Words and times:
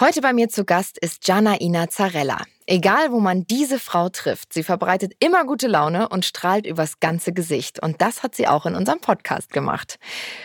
Heute 0.00 0.20
bei 0.20 0.32
mir 0.32 0.48
zu 0.48 0.64
Gast 0.64 0.96
ist 0.96 1.22
Gianna 1.22 1.56
Zarella. 1.88 2.38
Egal, 2.68 3.10
wo 3.10 3.18
man 3.18 3.48
diese 3.48 3.80
Frau 3.80 4.08
trifft, 4.08 4.52
sie 4.52 4.62
verbreitet 4.62 5.14
immer 5.18 5.44
gute 5.44 5.66
Laune 5.66 6.08
und 6.08 6.24
strahlt 6.24 6.66
übers 6.66 7.00
ganze 7.00 7.32
Gesicht. 7.32 7.82
Und 7.82 8.00
das 8.00 8.22
hat 8.22 8.36
sie 8.36 8.46
auch 8.46 8.64
in 8.64 8.76
unserem 8.76 9.00
Podcast 9.00 9.52
gemacht. 9.52 9.98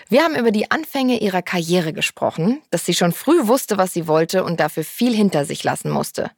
Wir 0.10 0.24
haben 0.24 0.36
über 0.36 0.50
die 0.50 0.72
Anfänge 0.72 1.20
ihrer 1.20 1.44
Karriere 1.44 1.94
gesprochen, 1.94 2.64
dass 2.72 2.88
sie 2.88 2.96
schon 2.96 3.12
früh 3.12 3.46
wusste, 3.46 3.78
was 3.78 3.94
sie 3.94 4.08
wollte 4.08 4.44
und 4.44 4.60
dafür 4.60 4.84
viel 4.84 5.14
hinter 5.14 5.46
sich 5.46 5.64
lassen 5.64 5.92
musste. 5.92 6.32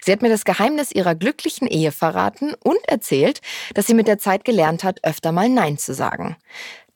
Sie 0.00 0.10
hat 0.10 0.22
mir 0.22 0.28
das 0.28 0.44
Geheimnis 0.44 0.90
ihrer 0.90 1.14
glücklichen 1.14 1.68
Ehe 1.68 1.92
verraten 1.92 2.54
und 2.54 2.78
erzählt, 2.88 3.40
dass 3.74 3.86
sie 3.86 3.94
mit 3.94 4.08
der 4.08 4.18
Zeit 4.18 4.44
gelernt 4.44 4.82
hat, 4.82 5.04
öfter 5.04 5.30
mal 5.30 5.48
Nein 5.48 5.78
zu 5.78 5.94
sagen. 5.94 6.36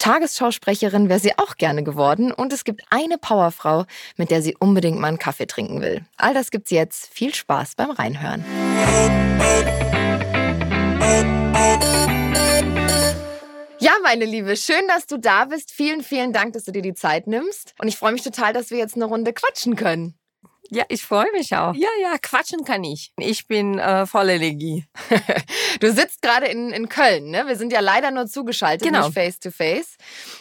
Tagesschausprecherin 0.03 1.09
wäre 1.09 1.21
sie 1.21 1.39
auch 1.39 1.57
gerne 1.57 1.85
geworden 1.85 2.33
und 2.33 2.53
es 2.53 2.65
gibt 2.65 2.83
eine 2.91 3.19
Powerfrau, 3.19 3.85
mit 4.17 4.33
der 4.33 4.43
sie 4.43 4.57
unbedingt 4.59 4.99
mal 4.99 5.07
einen 5.07 5.21
Kaffee 5.21 5.47
trinken 5.47 5.81
will. 5.81 6.05
All 6.17 6.35
das 6.35 6.51
gibt's 6.51 6.73
jetzt. 6.73 7.15
Viel 7.15 7.33
Spaß 7.33 7.77
beim 7.77 7.93
Reinhören. 7.93 8.45
Ja, 13.79 13.93
meine 14.03 14.25
Liebe, 14.25 14.57
schön, 14.57 14.83
dass 14.89 15.07
du 15.07 15.19
da 15.19 15.45
bist. 15.45 15.71
Vielen, 15.71 16.03
vielen 16.03 16.33
Dank, 16.33 16.55
dass 16.55 16.65
du 16.65 16.73
dir 16.73 16.83
die 16.83 16.95
Zeit 16.95 17.29
nimmst. 17.29 17.73
Und 17.79 17.87
ich 17.87 17.97
freue 17.97 18.11
mich 18.11 18.23
total, 18.23 18.53
dass 18.53 18.73
wir 18.73 18.79
jetzt 18.79 18.97
eine 18.97 19.05
Runde 19.05 19.33
quatschen 19.33 19.77
können. 19.77 20.19
Ja, 20.71 20.85
ich 20.89 21.05
freue 21.05 21.31
mich 21.33 21.55
auch. 21.55 21.75
Ja, 21.75 21.89
ja, 22.01 22.17
quatschen 22.21 22.65
kann 22.65 22.83
ich. 22.85 23.13
Ich 23.19 23.47
bin 23.47 23.79
äh, 23.79 24.07
voll 24.07 24.31
Energie. 24.31 24.87
du 25.81 25.93
sitzt 25.93 26.23
gerade 26.23 26.47
in, 26.47 26.71
in 26.71 26.89
Köln, 26.89 27.31
ne? 27.31 27.47
Wir 27.47 27.57
sind 27.57 27.73
ja 27.73 27.81
leider 27.81 28.11
nur 28.11 28.27
zugeschaltet, 28.27 28.87
genau. 28.87 29.07
nicht 29.07 29.15
face 29.15 29.39
to 29.39 29.51
face. 29.51 29.97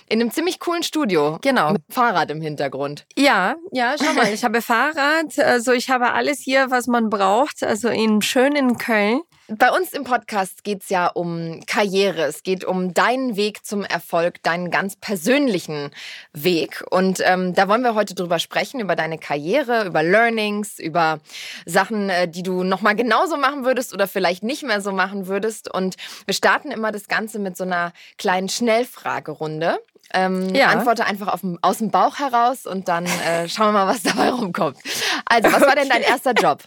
In 0.07 0.21
einem 0.21 0.31
ziemlich 0.31 0.59
coolen 0.59 0.83
Studio. 0.83 1.37
Genau. 1.41 1.73
Mit 1.73 1.83
Fahrrad 1.89 2.31
im 2.31 2.41
Hintergrund. 2.41 3.05
Ja, 3.17 3.55
ja, 3.71 3.95
schau 4.01 4.13
mal, 4.13 4.33
ich 4.33 4.43
habe 4.45 4.61
Fahrrad, 4.61 5.37
also 5.39 5.73
ich 5.73 5.89
habe 5.89 6.13
alles 6.13 6.39
hier, 6.39 6.71
was 6.71 6.87
man 6.87 7.09
braucht, 7.09 7.63
also 7.63 7.89
in 7.89 8.21
schönen 8.21 8.77
Köln. 8.77 9.21
Bei 9.47 9.71
uns 9.71 9.91
im 9.91 10.03
Podcast 10.03 10.63
geht 10.63 10.83
es 10.83 10.89
ja 10.89 11.07
um 11.07 11.61
Karriere. 11.65 12.23
Es 12.23 12.43
geht 12.43 12.63
um 12.63 12.93
deinen 12.93 13.35
Weg 13.35 13.65
zum 13.65 13.83
Erfolg, 13.83 14.41
deinen 14.43 14.71
ganz 14.71 14.95
persönlichen 14.95 15.91
Weg. 16.31 16.83
Und 16.89 17.21
ähm, 17.25 17.53
da 17.53 17.67
wollen 17.67 17.81
wir 17.81 17.95
heute 17.95 18.15
drüber 18.15 18.39
sprechen, 18.39 18.79
über 18.79 18.95
deine 18.95 19.17
Karriere, 19.17 19.85
über 19.85 20.03
Learnings, 20.03 20.79
über 20.79 21.19
Sachen, 21.65 22.09
äh, 22.09 22.27
die 22.27 22.43
du 22.43 22.63
nochmal 22.63 22.95
genauso 22.95 23.35
machen 23.35 23.65
würdest 23.65 23.93
oder 23.93 24.07
vielleicht 24.07 24.43
nicht 24.43 24.63
mehr 24.63 24.79
so 24.79 24.91
machen 24.91 25.27
würdest. 25.27 25.73
Und 25.73 25.95
wir 26.25 26.33
starten 26.33 26.71
immer 26.71 26.91
das 26.91 27.07
Ganze 27.07 27.39
mit 27.39 27.57
so 27.57 27.63
einer 27.63 27.91
kleinen 28.17 28.47
Schnellfragerunde. 28.47 29.79
Ähm, 30.13 30.53
ja. 30.55 30.67
Antworte 30.67 31.05
einfach 31.05 31.27
auf, 31.27 31.41
aus 31.61 31.79
dem 31.79 31.89
Bauch 31.89 32.19
heraus 32.19 32.65
und 32.65 32.87
dann 32.87 33.05
äh, 33.05 33.49
schauen 33.49 33.67
wir 33.67 33.85
mal, 33.85 33.87
was 33.87 34.03
dabei 34.03 34.29
rumkommt. 34.29 34.77
Also, 35.25 35.51
was 35.51 35.61
war 35.61 35.75
denn 35.75 35.89
dein 35.89 36.01
erster 36.01 36.33
Job? 36.33 36.63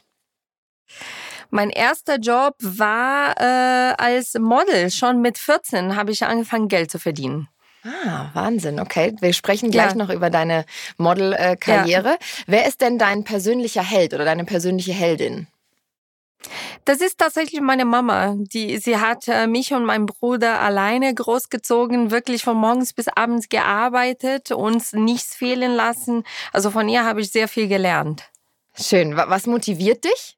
Mein 1.51 1.71
erster 1.71 2.17
Job 2.19 2.57
war 2.61 3.35
äh, 3.39 3.95
als 3.97 4.35
Model. 4.35 4.91
Schon 4.91 5.21
mit 5.21 5.39
14 5.39 5.97
habe 5.97 6.11
ich 6.11 6.25
angefangen, 6.25 6.69
Geld 6.69 6.91
zu 6.91 6.99
verdienen. 6.99 7.49
Ah, 7.85 8.31
Wahnsinn. 8.33 8.81
Okay, 8.81 9.15
wir 9.21 9.33
sprechen 9.35 9.71
gleich 9.71 9.91
ja. 9.91 9.97
noch 9.97 10.09
über 10.09 10.31
deine 10.31 10.65
Model-Karriere. 10.97 12.09
Ja. 12.09 12.19
Wer 12.47 12.67
ist 12.67 12.81
denn 12.81 12.99
dein 12.99 13.25
persönlicher 13.25 13.83
Held 13.83 14.15
oder 14.15 14.25
deine 14.25 14.45
persönliche 14.45 14.93
Heldin? 14.93 15.49
Das 16.85 17.01
ist 17.01 17.19
tatsächlich 17.19 17.61
meine 17.61 17.85
Mama. 17.85 18.35
Die, 18.37 18.79
sie 18.79 18.99
hat 18.99 19.29
äh, 19.29 19.47
mich 19.47 19.73
und 19.73 19.85
meinen 19.85 20.07
Bruder 20.07 20.61
alleine 20.61 21.13
großgezogen, 21.15 22.11
wirklich 22.11 22.43
von 22.43 22.57
morgens 22.57 22.93
bis 22.93 23.09
abends 23.09 23.49
gearbeitet, 23.49 24.51
uns 24.51 24.93
nichts 24.93 25.35
fehlen 25.35 25.73
lassen. 25.75 26.25
Also 26.53 26.71
von 26.71 26.89
ihr 26.89 27.05
habe 27.05 27.21
ich 27.21 27.31
sehr 27.31 27.49
viel 27.49 27.69
gelernt. 27.69 28.25
Schön. 28.77 29.17
Was 29.17 29.47
motiviert 29.47 30.05
dich? 30.05 30.37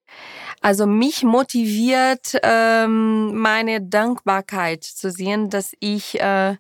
Also 0.60 0.86
mich 0.86 1.22
motiviert 1.22 2.38
ähm, 2.42 3.36
meine 3.36 3.80
Dankbarkeit 3.80 4.84
zu 4.84 5.10
sehen, 5.10 5.50
dass 5.50 5.72
ich 5.81 6.20
äh, 6.20 6.56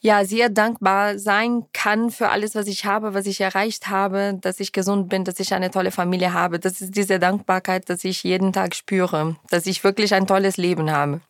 ja 0.00 0.24
sehr 0.24 0.48
dankbar 0.48 1.18
sein 1.18 1.64
kann 1.72 2.10
für 2.10 2.30
alles, 2.30 2.54
was 2.54 2.66
ich 2.66 2.84
habe, 2.84 3.14
was 3.14 3.26
ich 3.26 3.40
erreicht 3.40 3.88
habe, 3.88 4.36
dass 4.40 4.58
ich 4.60 4.72
gesund 4.72 5.08
bin, 5.08 5.24
dass 5.24 5.38
ich 5.38 5.54
eine 5.54 5.70
tolle 5.70 5.92
Familie 5.92 6.34
habe. 6.34 6.58
Das 6.58 6.80
ist 6.80 6.96
diese 6.96 7.18
Dankbarkeit, 7.18 7.88
dass 7.88 8.04
ich 8.04 8.22
jeden 8.24 8.52
Tag 8.52 8.74
spüre, 8.74 9.36
dass 9.50 9.66
ich 9.66 9.84
wirklich 9.84 10.12
ein 10.14 10.26
tolles 10.26 10.56
Leben 10.56 10.90
habe. 10.90 11.20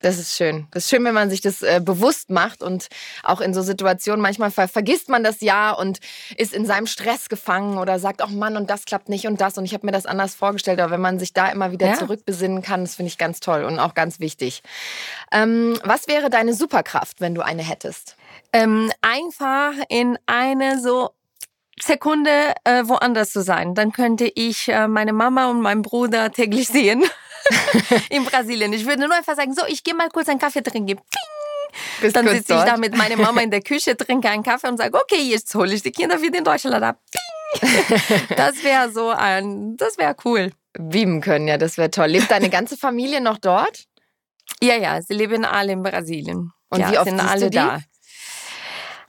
Das 0.00 0.18
ist 0.18 0.36
schön. 0.36 0.66
Das 0.72 0.84
ist 0.84 0.90
schön, 0.90 1.04
wenn 1.04 1.14
man 1.14 1.30
sich 1.30 1.40
das 1.40 1.62
äh, 1.62 1.80
bewusst 1.82 2.28
macht 2.28 2.62
und 2.62 2.88
auch 3.22 3.40
in 3.40 3.54
so 3.54 3.62
Situationen 3.62 4.20
manchmal 4.20 4.50
ver 4.50 4.68
vergisst 4.68 5.08
man 5.08 5.24
das 5.24 5.40
ja 5.40 5.72
und 5.72 6.00
ist 6.36 6.52
in 6.52 6.66
seinem 6.66 6.86
Stress 6.86 7.30
gefangen 7.30 7.78
oder 7.78 7.98
sagt, 7.98 8.22
oh 8.22 8.30
Mann, 8.30 8.58
und 8.58 8.68
das 8.68 8.84
klappt 8.84 9.08
nicht 9.08 9.26
und 9.26 9.40
das 9.40 9.56
und 9.56 9.64
ich 9.64 9.72
habe 9.72 9.86
mir 9.86 9.92
das 9.92 10.04
anders 10.04 10.34
vorgestellt. 10.34 10.80
Aber 10.80 10.90
wenn 10.90 11.00
man 11.00 11.18
sich 11.18 11.32
da 11.32 11.48
immer 11.48 11.72
wieder 11.72 11.86
ja. 11.86 11.94
zurückbesinnen 11.94 12.60
kann, 12.60 12.82
das 12.82 12.96
finde 12.96 13.08
ich 13.08 13.16
ganz 13.16 13.40
toll 13.40 13.64
und 13.64 13.78
auch 13.78 13.94
ganz 13.94 14.20
wichtig. 14.20 14.62
Ähm, 15.32 15.78
was 15.82 16.08
wäre 16.08 16.28
deine 16.28 16.52
Superkraft, 16.52 17.22
wenn 17.22 17.34
du 17.34 17.40
eine 17.40 17.62
hättest? 17.62 18.16
Ähm, 18.52 18.92
einfach 19.00 19.72
in 19.88 20.18
eine 20.26 20.78
so 20.78 21.10
Sekunde 21.80 22.54
äh, 22.64 22.84
woanders 22.84 23.30
zu 23.30 23.42
sein. 23.42 23.74
Dann 23.74 23.92
könnte 23.92 24.26
ich 24.26 24.68
äh, 24.68 24.88
meine 24.88 25.12
Mama 25.14 25.50
und 25.50 25.62
meinen 25.62 25.82
Bruder 25.82 26.30
täglich 26.32 26.68
sehen. 26.68 27.02
in 28.10 28.24
Brasilien. 28.24 28.72
Ich 28.72 28.86
würde 28.86 29.02
nur 29.02 29.14
einfach 29.14 29.36
sagen, 29.36 29.54
so, 29.54 29.62
ich 29.66 29.82
gehe 29.84 29.94
mal 29.94 30.08
kurz 30.08 30.28
einen 30.28 30.38
Kaffee 30.38 30.62
trinken. 30.62 30.96
Ping! 30.96 32.12
Dann 32.12 32.26
sitze 32.28 32.54
ich 32.54 32.62
da 32.62 32.76
mit 32.76 32.96
meiner 32.96 33.16
Mama 33.16 33.40
in 33.42 33.50
der 33.50 33.60
Küche, 33.60 33.96
trinke 33.96 34.28
einen 34.30 34.42
Kaffee 34.42 34.68
und 34.68 34.78
sage, 34.78 34.98
okay, 34.98 35.20
jetzt 35.20 35.54
hole 35.54 35.74
ich 35.74 35.82
die 35.82 35.92
Kinder 35.92 36.20
wieder 36.20 36.38
in 36.38 36.44
Deutschland 36.44 36.82
ab. 36.82 37.00
Ping! 37.10 37.20
Das 38.36 38.62
wäre 38.64 38.90
so 38.90 39.10
ein, 39.10 39.76
das 39.76 39.98
wäre 39.98 40.16
cool. 40.24 40.52
Beamen 40.78 41.20
können, 41.20 41.48
ja, 41.48 41.58
das 41.58 41.78
wäre 41.78 41.90
toll. 41.90 42.08
Lebt 42.08 42.30
deine 42.30 42.50
ganze 42.50 42.76
Familie 42.76 43.20
noch 43.20 43.38
dort? 43.38 43.84
Ja, 44.62 44.76
ja, 44.76 45.00
sie 45.00 45.14
leben 45.14 45.44
alle 45.44 45.72
in 45.72 45.82
Brasilien. 45.82 46.52
Und 46.68 46.80
ja, 46.80 46.90
wie 46.90 46.98
oft 46.98 47.08
sind 47.08 47.20
alle 47.20 47.50
da? 47.50 47.80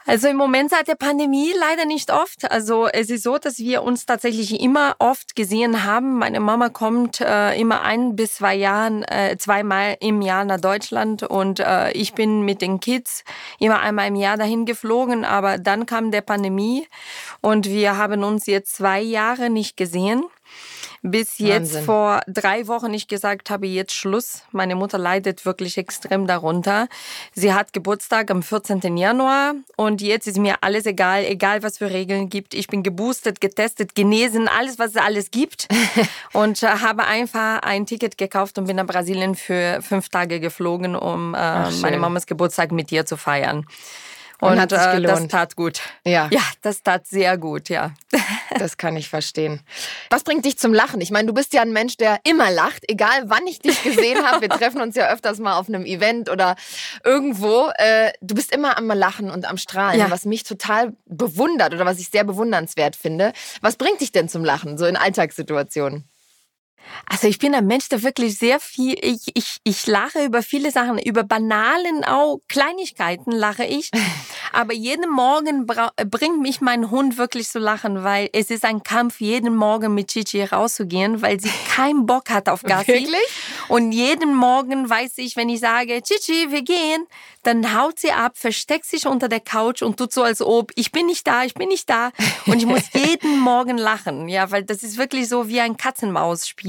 Also 0.08 0.30
im 0.30 0.38
Moment 0.38 0.70
seit 0.70 0.88
der 0.88 0.96
Pandemie 0.96 1.52
leider 1.60 1.84
nicht 1.84 2.14
oft. 2.14 2.50
Also 2.50 2.88
es 2.88 3.10
ist 3.10 3.24
so, 3.24 3.38
dass 3.38 3.60
wir 3.60 3.84
uns 3.84 4.06
tatsächlich 4.06 4.62
immer 4.62 4.96
oft 5.00 5.36
gesehen 5.36 5.84
haben. 5.84 6.18
Meine 6.18 6.40
Mama 6.40 6.70
kommt 6.70 7.20
äh, 7.20 7.60
immer 7.60 7.82
ein 7.82 8.16
bis 8.16 8.36
zwei 8.36 8.56
Jahren, 8.56 9.04
äh, 9.04 9.36
zweimal 9.38 9.98
im 10.00 10.22
Jahr 10.22 10.46
nach 10.46 10.62
Deutschland 10.62 11.24
und 11.24 11.60
äh, 11.60 11.92
ich 11.92 12.14
bin 12.14 12.44
mit 12.44 12.62
den 12.62 12.80
Kids 12.80 13.26
immer 13.60 13.82
einmal 13.82 14.08
im 14.08 14.16
Jahr 14.16 14.38
dahin 14.38 14.66
geflogen. 14.66 15.26
Aber 15.26 15.58
dann 15.58 15.86
kam 15.86 16.10
der 16.10 16.22
Pandemie 16.22 16.88
und 17.42 17.66
wir 17.66 17.98
haben 17.98 18.24
uns 18.24 18.46
jetzt 18.46 18.78
zwei 18.78 19.02
Jahre 19.02 19.50
nicht 19.50 19.76
gesehen 19.76 20.24
bis 21.08 21.38
jetzt 21.38 21.74
Wahnsinn. 21.74 21.86
vor 21.86 22.22
drei 22.28 22.68
Wochen 22.68 22.94
ich 22.94 23.08
gesagt 23.08 23.50
habe, 23.50 23.68
jetzt 23.68 23.94
Schluss. 23.94 24.44
Meine 24.52 24.76
Mutter 24.76 24.98
leidet 24.98 25.46
wirklich 25.46 25.78
extrem 25.78 26.28
darunter. 26.28 26.88
Sie 27.34 27.54
hat 27.54 27.74
Geburtstag 27.74 28.32
am 28.32 28.44
14. 28.44 28.98
Januar 28.98 29.54
und 29.76 30.02
jetzt 30.02 30.28
ist 30.28 30.38
mir 30.38 30.56
alles 30.62 30.86
egal, 30.86 31.26
egal 31.26 31.64
was 31.64 31.78
für 31.78 31.92
Regeln 31.92 32.30
gibt. 32.30 32.54
Ich 32.54 32.68
bin 32.68 32.84
geboostet, 32.84 33.42
getestet, 33.42 33.96
genesen, 33.96 34.48
alles, 34.48 34.80
was 34.80 34.92
es 34.92 34.98
alles 34.98 35.32
gibt. 35.32 35.68
und 36.34 36.64
äh, 36.64 36.68
habe 36.68 37.06
einfach 37.06 37.62
ein 37.62 37.86
Ticket 37.86 38.18
gekauft 38.18 38.58
und 38.58 38.66
bin 38.66 38.76
nach 38.76 38.86
Brasilien 38.86 39.36
für 39.36 39.82
fünf 39.82 40.10
Tage 40.10 40.40
geflogen, 40.40 40.96
um 40.96 41.34
äh, 41.34 41.38
Ach, 41.38 41.72
meine 41.82 41.98
Mamas 41.98 42.26
Geburtstag 42.26 42.72
mit 42.72 42.92
ihr 42.92 43.06
zu 43.06 43.18
feiern. 43.18 43.66
Und, 44.40 44.52
und 44.52 44.60
hat 44.62 44.70
sich 44.70 44.80
gelohnt. 44.92 45.06
das 45.06 45.28
tat 45.28 45.56
gut. 45.56 45.82
Ja. 46.06 46.30
Ja, 46.32 46.42
das 46.62 46.84
tat 46.84 47.08
sehr 47.08 47.38
gut, 47.38 47.70
ja. 47.70 47.92
Das 48.60 48.78
kann 48.78 48.96
ich 48.96 49.10
verstehen. 49.10 49.62
Was 50.10 50.24
bringt 50.24 50.46
dich 50.46 50.58
zum 50.58 50.74
Lachen? 50.74 51.00
Ich 51.02 51.12
meine, 51.12 51.28
du 51.28 51.34
bist 51.34 51.54
ja 51.54 51.62
ein 51.62 51.74
Mensch, 51.74 51.98
der 51.98 52.20
immer 52.24 52.50
lacht, 52.50 52.90
egal 52.90 53.24
wann 53.26 53.46
ich 53.46 53.60
dich 53.60 53.84
gesehen 53.84 54.26
habe. 54.26 54.42
Wir 54.42 54.50
treffen 54.50 54.82
uns 54.82 54.96
ja 54.96 55.12
öfters 55.12 55.38
mal 55.38 55.60
auf 55.60 55.68
einem 55.68 55.86
Event 55.86 56.30
oder 56.30 56.56
irgendwo. 57.04 57.70
Äh, 57.76 58.14
du 58.22 58.34
bist 58.34 58.52
immer 58.52 58.78
am 58.78 58.88
Lachen 58.88 59.30
und 59.30 59.48
am 59.48 59.58
Strahlen, 59.58 60.00
ja. 60.00 60.10
was 60.10 60.26
mich 60.26 60.44
total 60.44 60.94
bewundert 61.06 61.74
oder 61.74 61.86
was 61.86 62.00
ich 62.00 62.10
sehr 62.10 62.24
bewundernswert 62.24 62.96
finde. 62.96 63.34
Was 63.62 63.76
bringt 63.76 64.02
dich 64.02 64.12
denn 64.12 64.28
zum 64.28 64.44
Lachen, 64.44 64.78
so 64.78 64.86
in 64.86 64.96
Alltagssituationen? 64.96 66.10
Also 67.10 67.28
ich 67.28 67.40
bin 67.40 67.56
ein 67.56 67.66
Mensch, 67.66 67.90
der 67.90 68.04
wirklich 68.04 68.38
sehr 68.38 68.60
viel, 68.60 68.96
ich, 69.02 69.32
ich, 69.34 69.58
ich 69.64 69.88
lache 69.88 70.26
über 70.26 70.44
viele 70.44 70.72
Sachen, 70.72 71.00
über 71.00 71.24
banalen 71.24 72.04
auch 72.04 72.40
Kleinigkeiten 72.48 73.32
lache 73.32 73.66
ich. 73.66 73.92
Aber 74.54 74.74
jeden 74.74 75.10
Morgen 75.10 75.66
bringt 75.66 76.40
mich 76.42 76.62
mein 76.62 76.90
Hund 76.90 77.18
wirklich 77.18 77.50
zu 77.50 77.60
lachen, 77.60 78.04
weil 78.04 78.30
es 78.34 78.50
ist 78.50 78.66
ein 78.66 78.84
Kampf, 78.84 79.20
jeden 79.20 79.56
Morgen 79.56 79.94
mit 79.94 80.08
Chichi 80.08 80.44
rauszugehen, 80.44 81.22
weil 81.22 81.40
sie 81.40 81.52
keinen 81.76 82.06
Bock 82.06 82.30
hat 82.30 82.50
auf 82.50 82.64
Gassi. 82.64 82.88
Wirklich? 82.88 83.28
Und 83.68 83.92
jeden 83.92 84.34
Morgen 84.34 84.90
weiß 84.90 85.18
ich, 85.18 85.36
wenn 85.36 85.50
ich 85.50 85.60
sage, 85.60 86.02
Chichi, 86.02 86.52
wir 86.52 86.62
gehen, 86.62 87.06
dann 87.44 87.78
haut 87.78 88.00
sie 88.00 88.12
ab, 88.12 88.38
versteckt 88.38 88.86
sich 88.86 89.06
unter 89.06 89.30
der 89.30 89.40
Couch 89.40 89.82
und 89.82 89.98
tut 89.98 90.12
so, 90.12 90.24
als 90.24 90.42
ob 90.42 90.72
ich 90.76 90.92
bin 90.92 91.06
nicht 91.06 91.26
da, 91.28 91.44
ich 91.44 91.54
bin 91.54 91.70
nicht 91.70 91.90
da. 91.90 92.12
Und 92.46 92.58
ich 92.58 92.66
muss 92.66 92.84
jeden 92.94 93.40
Morgen 93.40 93.78
lachen, 93.78 94.28
ja, 94.28 94.52
weil 94.52 94.64
das 94.64 94.84
ist 94.84 94.98
wirklich 94.98 95.30
so 95.30 95.48
wie 95.48 95.62
ein 95.62 95.78
Katzenmaus-Spiel, 95.78 96.67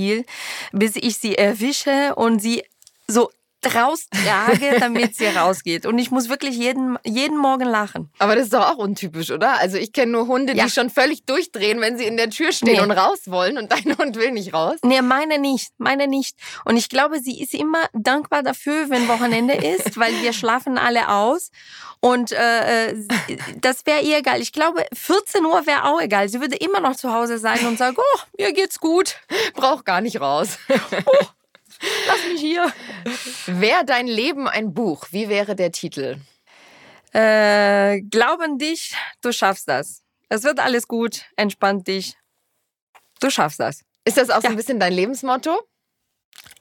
bis 0.73 0.97
ich 0.97 1.19
sie 1.19 1.37
erwische 1.37 2.15
und 2.15 2.41
sie 2.41 2.65
so 3.07 3.31
raustrage, 3.75 4.77
damit 4.81 5.17
sie 5.17 5.27
rausgeht. 5.27 5.87
Und 5.87 5.99
ich 5.99 6.11
muss 6.11 6.29
wirklich 6.29 6.57
jeden, 6.57 6.99
jeden 7.05 7.37
Morgen 7.39 7.69
lachen. 7.69 8.11
Aber 8.19 8.35
das 8.35 8.45
ist 8.45 8.55
doch 8.55 8.69
auch 8.69 8.79
untypisch, 8.79 9.31
oder? 9.31 9.59
Also 9.59 9.77
ich 9.77 9.93
kenne 9.93 10.13
nur 10.13 10.27
Hunde, 10.27 10.55
ja. 10.55 10.65
die 10.65 10.71
schon 10.71 10.91
völlig 10.91 11.25
durchdrehen, 11.25 11.81
wenn 11.81 11.99
sie 11.99 12.05
in 12.05 12.17
der 12.17 12.31
Tür 12.31 12.53
stehen 12.53 12.75
nee. 12.75 12.81
und 12.81 12.91
raus 12.91 13.23
wollen 13.27 13.59
und 13.59 13.71
dein 13.73 13.97
Hund 13.99 14.17
will 14.17 14.33
nicht 14.33 14.53
raus. 14.53 14.77
Nee, 14.83 15.03
meine 15.03 15.39
nicht, 15.39 15.73
meine 15.79 16.07
nicht. 16.07 16.37
Und 16.65 16.77
ich 16.77 16.89
glaube, 16.89 17.21
sie 17.21 17.41
ist 17.41 17.55
immer 17.55 17.87
dankbar 17.93 18.43
dafür, 18.43 18.91
wenn 18.91 19.09
Wochenende 19.09 19.55
ist, 19.55 19.99
weil 19.99 20.13
wir 20.23 20.33
schlafen 20.33 20.79
alle 20.79 21.09
aus. 21.09 21.51
Und 22.01 22.33
äh, 22.33 22.91
äh 22.91 23.05
das 23.61 23.87
wäre 23.87 24.03
ihr 24.03 24.19
egal. 24.19 24.41
Ich 24.41 24.53
glaube, 24.53 24.87
14 24.93 25.45
Uhr 25.45 25.67
wäre 25.67 25.85
auch 25.85 26.01
egal. 26.01 26.29
Sie 26.29 26.41
würde 26.41 26.57
immer 26.57 26.81
noch 26.81 26.97
zu 26.97 27.13
Hause 27.13 27.39
sein 27.39 27.67
und 27.67 27.79
sagen, 27.79 27.97
oh, 27.99 28.19
mir 28.39 28.53
geht's 28.53 28.79
gut. 28.79 29.17
Brauch 29.55 29.85
gar 29.85 30.01
nicht 30.01 30.21
raus. 30.21 30.59
Oh, 31.07 31.27
lass 32.07 32.33
mich 32.33 32.41
hier. 32.41 32.73
Wäre 33.47 33.85
dein 33.85 34.07
Leben 34.07 34.49
ein 34.49 34.75
Buch, 34.75 35.07
wie 35.11 35.29
wäre 35.29 35.55
der 35.55 35.73
Titel? 35.73 36.17
Äh, 37.13 38.01
glauben 38.03 38.59
dich, 38.59 38.95
du 39.23 39.33
schaffst 39.33 39.69
das. 39.69 40.03
Es 40.29 40.43
wird 40.45 40.61
alles 40.61 40.89
gut, 40.89 41.25
entspann 41.37 41.83
dich. 41.83 42.17
Du 43.21 43.31
schaffst 43.31 43.61
das. 43.61 43.85
Ist 44.05 44.19
das 44.19 44.31
auch 44.31 44.37
ja. 44.37 44.43
so 44.43 44.49
ein 44.49 44.57
bisschen 44.57 44.79
dein 44.79 44.93
Lebensmotto? 44.93 45.59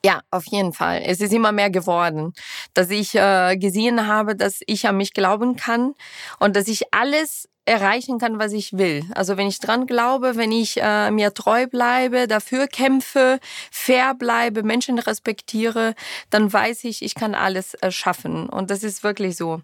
Ja, 0.05 0.21
auf 0.31 0.45
jeden 0.45 0.73
Fall. 0.73 1.01
Es 1.05 1.19
ist 1.21 1.33
immer 1.33 1.51
mehr 1.51 1.69
geworden, 1.69 2.33
dass 2.73 2.89
ich 2.89 3.15
äh, 3.15 3.57
gesehen 3.57 4.07
habe, 4.07 4.35
dass 4.35 4.59
ich 4.65 4.87
an 4.87 4.97
mich 4.97 5.13
glauben 5.13 5.55
kann 5.55 5.95
und 6.39 6.55
dass 6.55 6.67
ich 6.67 6.93
alles 6.93 7.49
erreichen 7.67 8.17
kann, 8.17 8.39
was 8.39 8.53
ich 8.53 8.77
will. 8.77 9.03
Also 9.13 9.35
wenn 9.35 9.47
ich 9.47 9.59
dran 9.59 9.87
glaube, 9.87 10.37
wenn 10.37 10.51
ich 10.51 10.81
äh, 10.81 11.11
mir 11.11 11.33
treu 11.33 11.67
bleibe, 11.67 12.27
dafür 12.27 12.67
kämpfe, 12.67 13.39
fair 13.71 14.15
bleibe, 14.15 14.63
Menschen 14.63 14.97
respektiere, 14.99 15.93
dann 16.29 16.51
weiß 16.51 16.85
ich, 16.85 17.01
ich 17.01 17.13
kann 17.13 17.35
alles 17.35 17.73
äh, 17.75 17.91
schaffen. 17.91 18.47
Und 18.47 18.71
das 18.71 18.83
ist 18.83 19.03
wirklich 19.03 19.35
so. 19.35 19.61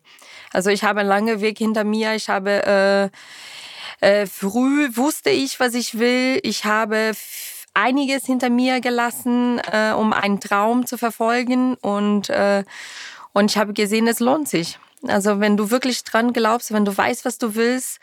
Also 0.51 0.69
ich 0.69 0.83
habe 0.83 0.99
einen 0.99 1.09
langen 1.09 1.39
Weg 1.39 1.57
hinter 1.57 1.85
mir. 1.85 2.13
Ich 2.15 2.27
habe 2.27 3.11
äh, 4.01 4.05
äh, 4.05 4.27
früh 4.27 4.89
wusste 4.97 5.29
ich, 5.29 5.59
was 5.61 5.73
ich 5.73 5.97
will. 5.97 6.39
Ich 6.43 6.65
habe 6.65 7.13
einiges 7.73 8.25
hinter 8.25 8.49
mir 8.49 8.81
gelassen, 8.81 9.59
äh, 9.59 9.93
um 9.93 10.13
einen 10.13 10.39
Traum 10.39 10.85
zu 10.85 10.97
verfolgen 10.97 11.75
und 11.75 12.29
äh, 12.29 12.63
und 13.33 13.49
ich 13.49 13.57
habe 13.57 13.73
gesehen, 13.73 14.07
es 14.07 14.19
lohnt 14.19 14.47
sich. 14.47 14.77
Also 15.07 15.39
wenn 15.39 15.57
du 15.57 15.71
wirklich 15.71 16.03
dran 16.03 16.33
glaubst, 16.33 16.71
wenn 16.71 16.85
du 16.85 16.95
weißt, 16.95 17.25
was 17.25 17.37
du 17.37 17.55
willst 17.55 17.99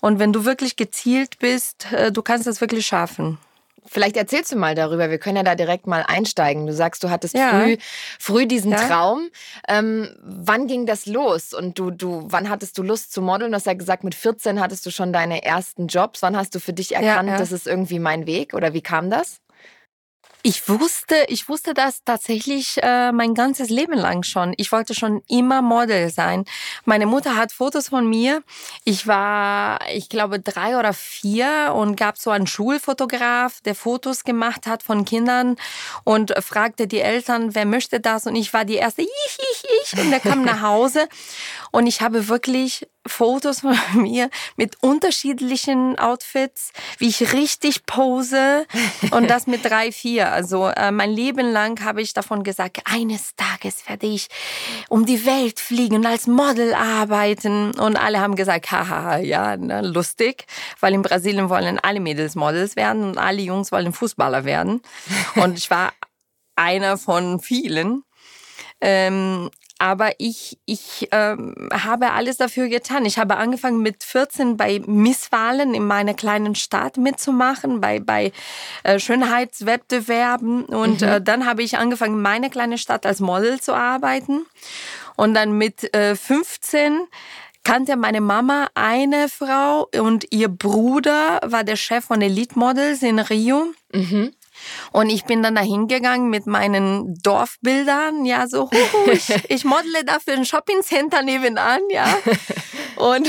und 0.00 0.18
wenn 0.18 0.32
du 0.32 0.44
wirklich 0.44 0.76
gezielt 0.76 1.38
bist, 1.38 1.92
äh, 1.92 2.10
du 2.10 2.22
kannst 2.22 2.46
das 2.46 2.60
wirklich 2.60 2.86
schaffen. 2.86 3.38
Vielleicht 3.86 4.16
erzählst 4.16 4.52
du 4.52 4.56
mal 4.56 4.74
darüber. 4.74 5.10
Wir 5.10 5.18
können 5.18 5.36
ja 5.36 5.42
da 5.42 5.54
direkt 5.54 5.86
mal 5.86 6.04
einsteigen. 6.06 6.66
Du 6.66 6.72
sagst, 6.72 7.02
du 7.02 7.10
hattest 7.10 7.34
ja. 7.34 7.50
früh, 7.50 7.76
früh 8.18 8.46
diesen 8.46 8.72
ja. 8.72 8.86
Traum. 8.86 9.28
Ähm, 9.68 10.08
wann 10.22 10.66
ging 10.66 10.86
das 10.86 11.06
los? 11.06 11.54
Und 11.54 11.78
du, 11.78 11.90
du, 11.90 12.24
wann 12.26 12.48
hattest 12.48 12.76
du 12.78 12.82
Lust 12.82 13.12
zu 13.12 13.22
modeln? 13.22 13.52
Du 13.52 13.56
hast 13.56 13.66
ja 13.66 13.74
gesagt, 13.74 14.04
mit 14.04 14.14
14 14.14 14.60
hattest 14.60 14.84
du 14.86 14.90
schon 14.90 15.12
deine 15.12 15.44
ersten 15.44 15.86
Jobs. 15.86 16.22
Wann 16.22 16.36
hast 16.36 16.54
du 16.54 16.60
für 16.60 16.72
dich 16.72 16.94
erkannt, 16.94 17.30
ja, 17.30 17.38
das 17.38 17.52
ist 17.52 17.66
irgendwie 17.66 17.98
mein 17.98 18.26
Weg? 18.26 18.54
Oder 18.54 18.74
wie 18.74 18.82
kam 18.82 19.10
das? 19.10 19.40
Ich 20.42 20.68
wusste, 20.68 21.16
ich 21.28 21.48
wusste 21.50 21.74
das 21.74 22.02
tatsächlich 22.02 22.78
äh, 22.82 23.12
mein 23.12 23.34
ganzes 23.34 23.68
Leben 23.68 23.92
lang 23.92 24.22
schon. 24.22 24.54
Ich 24.56 24.72
wollte 24.72 24.94
schon 24.94 25.22
immer 25.28 25.60
Model 25.60 26.10
sein. 26.10 26.46
Meine 26.86 27.04
Mutter 27.04 27.36
hat 27.36 27.52
Fotos 27.52 27.88
von 27.88 28.08
mir. 28.08 28.42
Ich 28.84 29.06
war, 29.06 29.80
ich 29.92 30.08
glaube, 30.08 30.40
drei 30.40 30.78
oder 30.78 30.94
vier 30.94 31.74
und 31.76 31.96
gab 31.96 32.16
so 32.16 32.30
einen 32.30 32.46
Schulfotograf, 32.46 33.60
der 33.60 33.74
Fotos 33.74 34.24
gemacht 34.24 34.66
hat 34.66 34.82
von 34.82 35.04
Kindern 35.04 35.56
und 36.04 36.32
fragte 36.40 36.86
die 36.86 37.00
Eltern, 37.00 37.54
wer 37.54 37.66
möchte 37.66 38.00
das? 38.00 38.26
Und 38.26 38.34
ich 38.36 38.54
war 38.54 38.64
die 38.64 38.76
erste, 38.76 39.02
ich, 39.02 39.10
ich, 39.38 39.64
ich. 39.82 40.00
Und 40.00 40.10
der 40.10 40.20
kam 40.20 40.42
nach 40.42 40.62
Hause 40.62 41.06
und 41.70 41.86
ich 41.86 42.00
habe 42.00 42.28
wirklich 42.28 42.88
Fotos 43.06 43.60
von 43.60 43.76
mir 43.94 44.30
mit 44.56 44.82
unterschiedlichen 44.82 45.98
Outfits, 45.98 46.72
wie 46.98 47.08
ich 47.08 47.32
richtig 47.32 47.86
pose 47.86 48.66
und 49.10 49.28
das 49.28 49.46
mit 49.46 49.64
drei, 49.64 49.90
vier. 49.92 50.32
Also 50.32 50.66
äh, 50.68 50.90
mein 50.90 51.10
Leben 51.10 51.50
lang 51.50 51.82
habe 51.84 52.02
ich 52.02 52.12
davon 52.12 52.42
gesagt, 52.42 52.80
eines 52.84 53.34
Tages 53.36 53.88
werde 53.88 54.06
ich 54.06 54.28
um 54.88 55.06
die 55.06 55.24
Welt 55.24 55.60
fliegen 55.60 55.96
und 55.96 56.06
als 56.06 56.26
Model 56.26 56.74
arbeiten. 56.74 57.78
Und 57.78 57.96
alle 57.96 58.20
haben 58.20 58.36
gesagt, 58.36 58.70
haha, 58.70 59.18
ja, 59.18 59.56
ne, 59.56 59.80
lustig, 59.82 60.46
weil 60.80 60.94
in 60.94 61.02
Brasilien 61.02 61.48
wollen 61.48 61.78
alle 61.78 62.00
Mädels 62.00 62.34
Models 62.34 62.76
werden 62.76 63.04
und 63.04 63.18
alle 63.18 63.40
Jungs 63.40 63.72
wollen 63.72 63.92
Fußballer 63.92 64.44
werden. 64.44 64.82
Und 65.36 65.56
ich 65.56 65.70
war 65.70 65.92
einer 66.56 66.98
von 66.98 67.40
vielen. 67.40 68.04
Ähm, 68.80 69.50
aber 69.80 70.12
ich, 70.18 70.58
ich 70.66 71.08
ähm, 71.10 71.70
habe 71.72 72.12
alles 72.12 72.36
dafür 72.36 72.68
getan. 72.68 73.06
Ich 73.06 73.18
habe 73.18 73.38
angefangen 73.38 73.80
mit 73.80 74.04
14 74.04 74.58
bei 74.58 74.82
Misswahlen 74.86 75.72
in 75.72 75.86
meiner 75.86 76.12
kleinen 76.12 76.54
Stadt 76.54 76.98
mitzumachen, 76.98 77.80
bei, 77.80 77.98
bei 77.98 78.30
äh, 78.82 78.98
Schönheitswettbewerben. 78.98 80.66
Und 80.66 81.00
mhm. 81.00 81.08
äh, 81.08 81.20
dann 81.22 81.46
habe 81.46 81.62
ich 81.62 81.78
angefangen, 81.78 82.16
in 82.16 82.22
meiner 82.22 82.50
kleinen 82.50 82.76
Stadt 82.76 83.06
als 83.06 83.20
Model 83.20 83.58
zu 83.58 83.72
arbeiten. 83.72 84.44
Und 85.16 85.32
dann 85.32 85.56
mit 85.56 85.94
äh, 85.94 86.14
15 86.14 87.00
kannte 87.64 87.96
meine 87.96 88.20
Mama 88.20 88.68
eine 88.74 89.30
Frau 89.30 89.88
und 89.98 90.26
ihr 90.30 90.48
Bruder 90.48 91.40
war 91.42 91.64
der 91.64 91.76
Chef 91.76 92.04
von 92.04 92.20
Elite 92.20 92.58
Models 92.58 93.02
in 93.02 93.18
Rio. 93.18 93.72
Mhm. 93.94 94.34
Und 94.92 95.10
ich 95.10 95.24
bin 95.24 95.42
dann 95.42 95.54
da 95.54 95.62
hingegangen 95.62 96.30
mit 96.30 96.46
meinen 96.46 97.14
Dorfbildern, 97.22 98.24
ja, 98.24 98.46
so, 98.46 98.70
huhu, 98.70 99.10
ich, 99.10 99.28
ich 99.48 99.64
modele 99.64 100.04
da 100.04 100.18
für 100.18 100.32
ein 100.32 100.44
Shoppingcenter 100.44 101.22
nebenan, 101.22 101.80
ja. 101.90 102.06
Und 102.96 103.28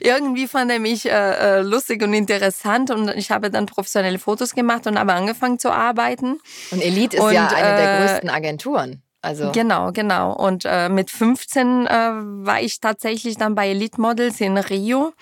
irgendwie 0.00 0.46
fand 0.46 0.70
er 0.70 0.78
mich 0.78 1.06
äh, 1.06 1.10
äh, 1.10 1.60
lustig 1.62 2.02
und 2.02 2.14
interessant 2.14 2.90
und 2.90 3.08
ich 3.08 3.30
habe 3.30 3.50
dann 3.50 3.66
professionelle 3.66 4.18
Fotos 4.18 4.54
gemacht 4.54 4.86
und 4.86 4.98
habe 4.98 5.12
angefangen 5.12 5.58
zu 5.58 5.70
arbeiten. 5.70 6.38
Und 6.70 6.82
Elite 6.82 7.16
ist 7.16 7.22
und, 7.22 7.32
ja 7.32 7.48
eine 7.48 7.76
der 7.76 7.94
äh, 7.94 8.06
größten 8.06 8.30
Agenturen. 8.30 9.02
Also. 9.24 9.52
Genau, 9.52 9.90
genau. 9.90 10.34
Und 10.34 10.64
äh, 10.66 10.90
mit 10.90 11.10
15 11.10 11.86
äh, 11.86 11.90
war 11.90 12.60
ich 12.60 12.80
tatsächlich 12.80 13.38
dann 13.38 13.54
bei 13.54 13.70
Elite 13.70 13.98
Models 13.98 14.40
in 14.40 14.58
Rio 14.58 15.14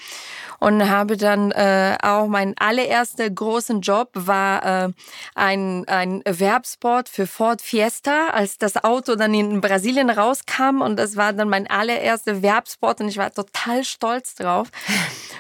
und 0.63 0.89
habe 0.89 1.17
dann 1.17 1.51
äh, 1.51 1.99
auch 2.03 2.29
mein 2.29 2.55
allererster 2.57 3.29
großen 3.29 3.81
Job 3.81 4.11
war 4.15 4.85
äh, 4.85 4.93
ein, 5.35 5.89
ein 5.89 6.23
Werbspot 6.25 7.09
für 7.09 7.27
Ford 7.27 7.61
Fiesta, 7.61 8.29
als 8.29 8.59
das 8.59 8.85
Auto 8.85 9.17
dann 9.17 9.35
in 9.35 9.61
Brasilien 9.61 10.09
rauskam 10.09 10.81
und 10.81 11.01
das 11.01 11.17
war 11.17 11.33
dann 11.33 11.49
mein 11.49 11.69
allererster 11.69 12.43
Werbspot 12.43 13.01
und 13.01 13.09
ich 13.09 13.17
war 13.17 13.33
total 13.33 13.83
stolz 13.83 14.37
drauf 14.37 14.69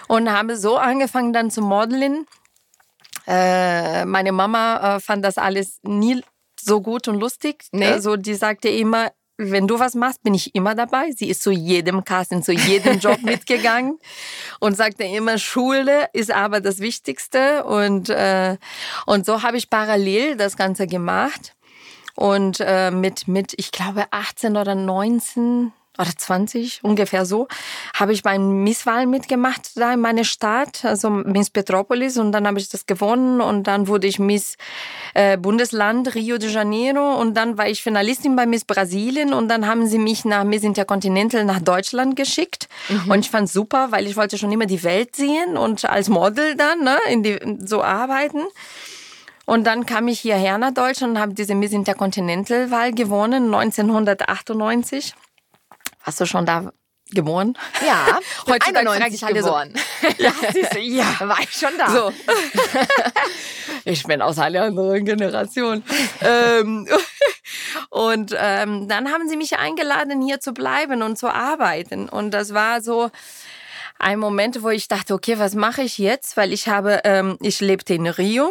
und 0.08 0.28
habe 0.28 0.56
so 0.56 0.76
angefangen 0.76 1.32
dann 1.32 1.52
zu 1.52 1.62
modeln. 1.62 2.26
Äh, 3.28 4.04
meine 4.04 4.32
Mama 4.32 4.96
äh, 4.96 5.00
fand 5.00 5.24
das 5.24 5.38
alles 5.38 5.78
nie 5.84 6.20
so 6.60 6.80
gut 6.80 7.06
und 7.06 7.20
lustig. 7.20 7.66
Nee. 7.70 7.86
Also 7.86 8.16
die 8.16 8.34
sagte 8.34 8.68
immer, 8.68 9.12
wenn 9.50 9.66
du 9.66 9.78
was 9.78 9.94
machst, 9.94 10.22
bin 10.22 10.34
ich 10.34 10.54
immer 10.54 10.74
dabei. 10.74 11.10
Sie 11.12 11.28
ist 11.28 11.42
zu 11.42 11.50
jedem 11.50 12.04
Casting, 12.04 12.42
zu 12.42 12.52
jedem 12.52 12.98
Job 12.98 13.20
mitgegangen 13.22 13.98
und 14.60 14.76
sagte 14.76 15.04
immer, 15.04 15.38
Schule 15.38 16.08
ist 16.12 16.30
aber 16.30 16.60
das 16.60 16.80
Wichtigste. 16.80 17.64
Und, 17.64 18.08
äh, 18.08 18.56
und 19.06 19.26
so 19.26 19.42
habe 19.42 19.56
ich 19.56 19.70
parallel 19.70 20.36
das 20.36 20.56
Ganze 20.56 20.86
gemacht. 20.86 21.54
Und 22.14 22.58
äh, 22.60 22.90
mit, 22.90 23.26
mit, 23.26 23.54
ich 23.56 23.72
glaube, 23.72 24.04
18 24.10 24.56
oder 24.56 24.74
19, 24.74 25.72
oder 25.98 26.10
20, 26.16 26.80
ungefähr 26.82 27.26
so, 27.26 27.48
habe 27.94 28.12
ich 28.12 28.22
beim 28.22 28.64
Misswahl 28.64 29.06
mitgemacht 29.06 29.76
da 29.76 29.92
in 29.92 30.00
meiner 30.00 30.24
Stadt, 30.24 30.84
also 30.84 31.10
Miss 31.10 31.50
Petropolis 31.50 32.16
und 32.16 32.32
dann 32.32 32.46
habe 32.46 32.58
ich 32.58 32.68
das 32.70 32.86
gewonnen 32.86 33.40
und 33.40 33.66
dann 33.66 33.88
wurde 33.88 34.06
ich 34.06 34.18
Miss 34.18 34.56
äh, 35.14 35.36
Bundesland 35.36 36.14
Rio 36.14 36.38
de 36.38 36.50
Janeiro 36.50 37.20
und 37.20 37.34
dann 37.34 37.58
war 37.58 37.68
ich 37.68 37.82
Finalistin 37.82 38.36
bei 38.36 38.46
Miss 38.46 38.64
Brasilien 38.64 39.34
und 39.34 39.48
dann 39.48 39.66
haben 39.66 39.86
sie 39.86 39.98
mich 39.98 40.24
nach 40.24 40.44
Miss 40.44 40.62
Intercontinental 40.62 41.44
nach 41.44 41.60
Deutschland 41.60 42.16
geschickt 42.16 42.68
mhm. 42.88 43.10
und 43.10 43.18
ich 43.20 43.30
fand 43.30 43.50
super, 43.50 43.88
weil 43.90 44.06
ich 44.06 44.16
wollte 44.16 44.38
schon 44.38 44.50
immer 44.50 44.66
die 44.66 44.82
Welt 44.84 45.14
sehen 45.14 45.58
und 45.58 45.84
als 45.84 46.08
Model 46.08 46.56
dann 46.56 46.84
ne, 46.84 46.96
in 47.10 47.22
die, 47.22 47.38
so 47.64 47.82
arbeiten. 47.82 48.40
Und 49.44 49.66
dann 49.66 49.86
kam 49.86 50.08
ich 50.08 50.20
hierher 50.20 50.56
nach 50.56 50.72
Deutschland 50.72 51.16
und 51.16 51.20
habe 51.20 51.34
diese 51.34 51.54
Miss 51.54 51.72
Intercontinental-Wahl 51.72 52.92
gewonnen, 52.92 53.52
1998. 53.52 55.14
Hast 56.02 56.20
du 56.20 56.26
schon 56.26 56.46
da 56.46 56.72
geboren? 57.10 57.56
Ja, 57.86 58.18
heute 58.46 58.66
91 58.66 59.22
ich 59.22 59.28
geboren. 59.34 59.74
So. 60.00 60.08
Ja, 60.18 60.32
siehste, 60.52 60.80
ja, 60.80 61.16
war 61.20 61.40
ich 61.40 61.52
schon 61.52 61.76
da. 61.78 61.90
So. 61.90 62.12
ich 63.84 64.02
bin 64.04 64.22
aus 64.22 64.38
einer 64.38 64.62
anderen 64.62 65.04
Generation. 65.04 65.82
ähm, 66.20 66.88
und 67.90 68.34
ähm, 68.36 68.88
dann 68.88 69.12
haben 69.12 69.28
sie 69.28 69.36
mich 69.36 69.58
eingeladen, 69.58 70.22
hier 70.22 70.40
zu 70.40 70.52
bleiben 70.52 71.02
und 71.02 71.16
zu 71.16 71.28
arbeiten. 71.28 72.08
Und 72.08 72.32
das 72.32 72.54
war 72.54 72.80
so 72.80 73.10
ein 73.98 74.18
Moment, 74.18 74.62
wo 74.62 74.70
ich 74.70 74.88
dachte, 74.88 75.14
okay, 75.14 75.38
was 75.38 75.54
mache 75.54 75.82
ich 75.82 75.98
jetzt? 75.98 76.36
Weil 76.36 76.52
ich 76.52 76.68
habe, 76.68 77.00
ähm, 77.04 77.36
ich 77.40 77.60
lebte 77.60 77.94
in 77.94 78.06
Rio 78.06 78.50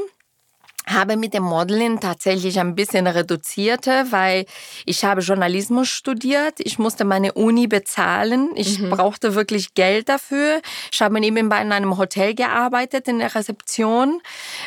habe 0.88 1.15
mit 1.15 1.33
dem 1.33 1.43
Modeln 1.43 2.00
tatsächlich 2.00 2.59
ein 2.59 2.75
bisschen 2.75 3.05
reduziert, 3.05 3.85
weil 3.88 4.45
ich 4.85 5.05
habe 5.05 5.21
Journalismus 5.21 5.89
studiert. 5.89 6.55
Ich 6.57 6.79
musste 6.79 7.05
meine 7.05 7.33
Uni 7.33 7.67
bezahlen. 7.67 8.50
Ich 8.55 8.79
mhm. 8.79 8.89
brauchte 8.89 9.35
wirklich 9.35 9.73
Geld 9.73 10.09
dafür. 10.09 10.61
Ich 10.91 11.01
habe 11.01 11.19
nebenbei 11.19 11.61
in 11.61 11.71
einem 11.71 11.97
Hotel 11.97 12.33
gearbeitet, 12.33 13.07
in 13.07 13.19
der 13.19 13.33
Rezeption 13.33 14.21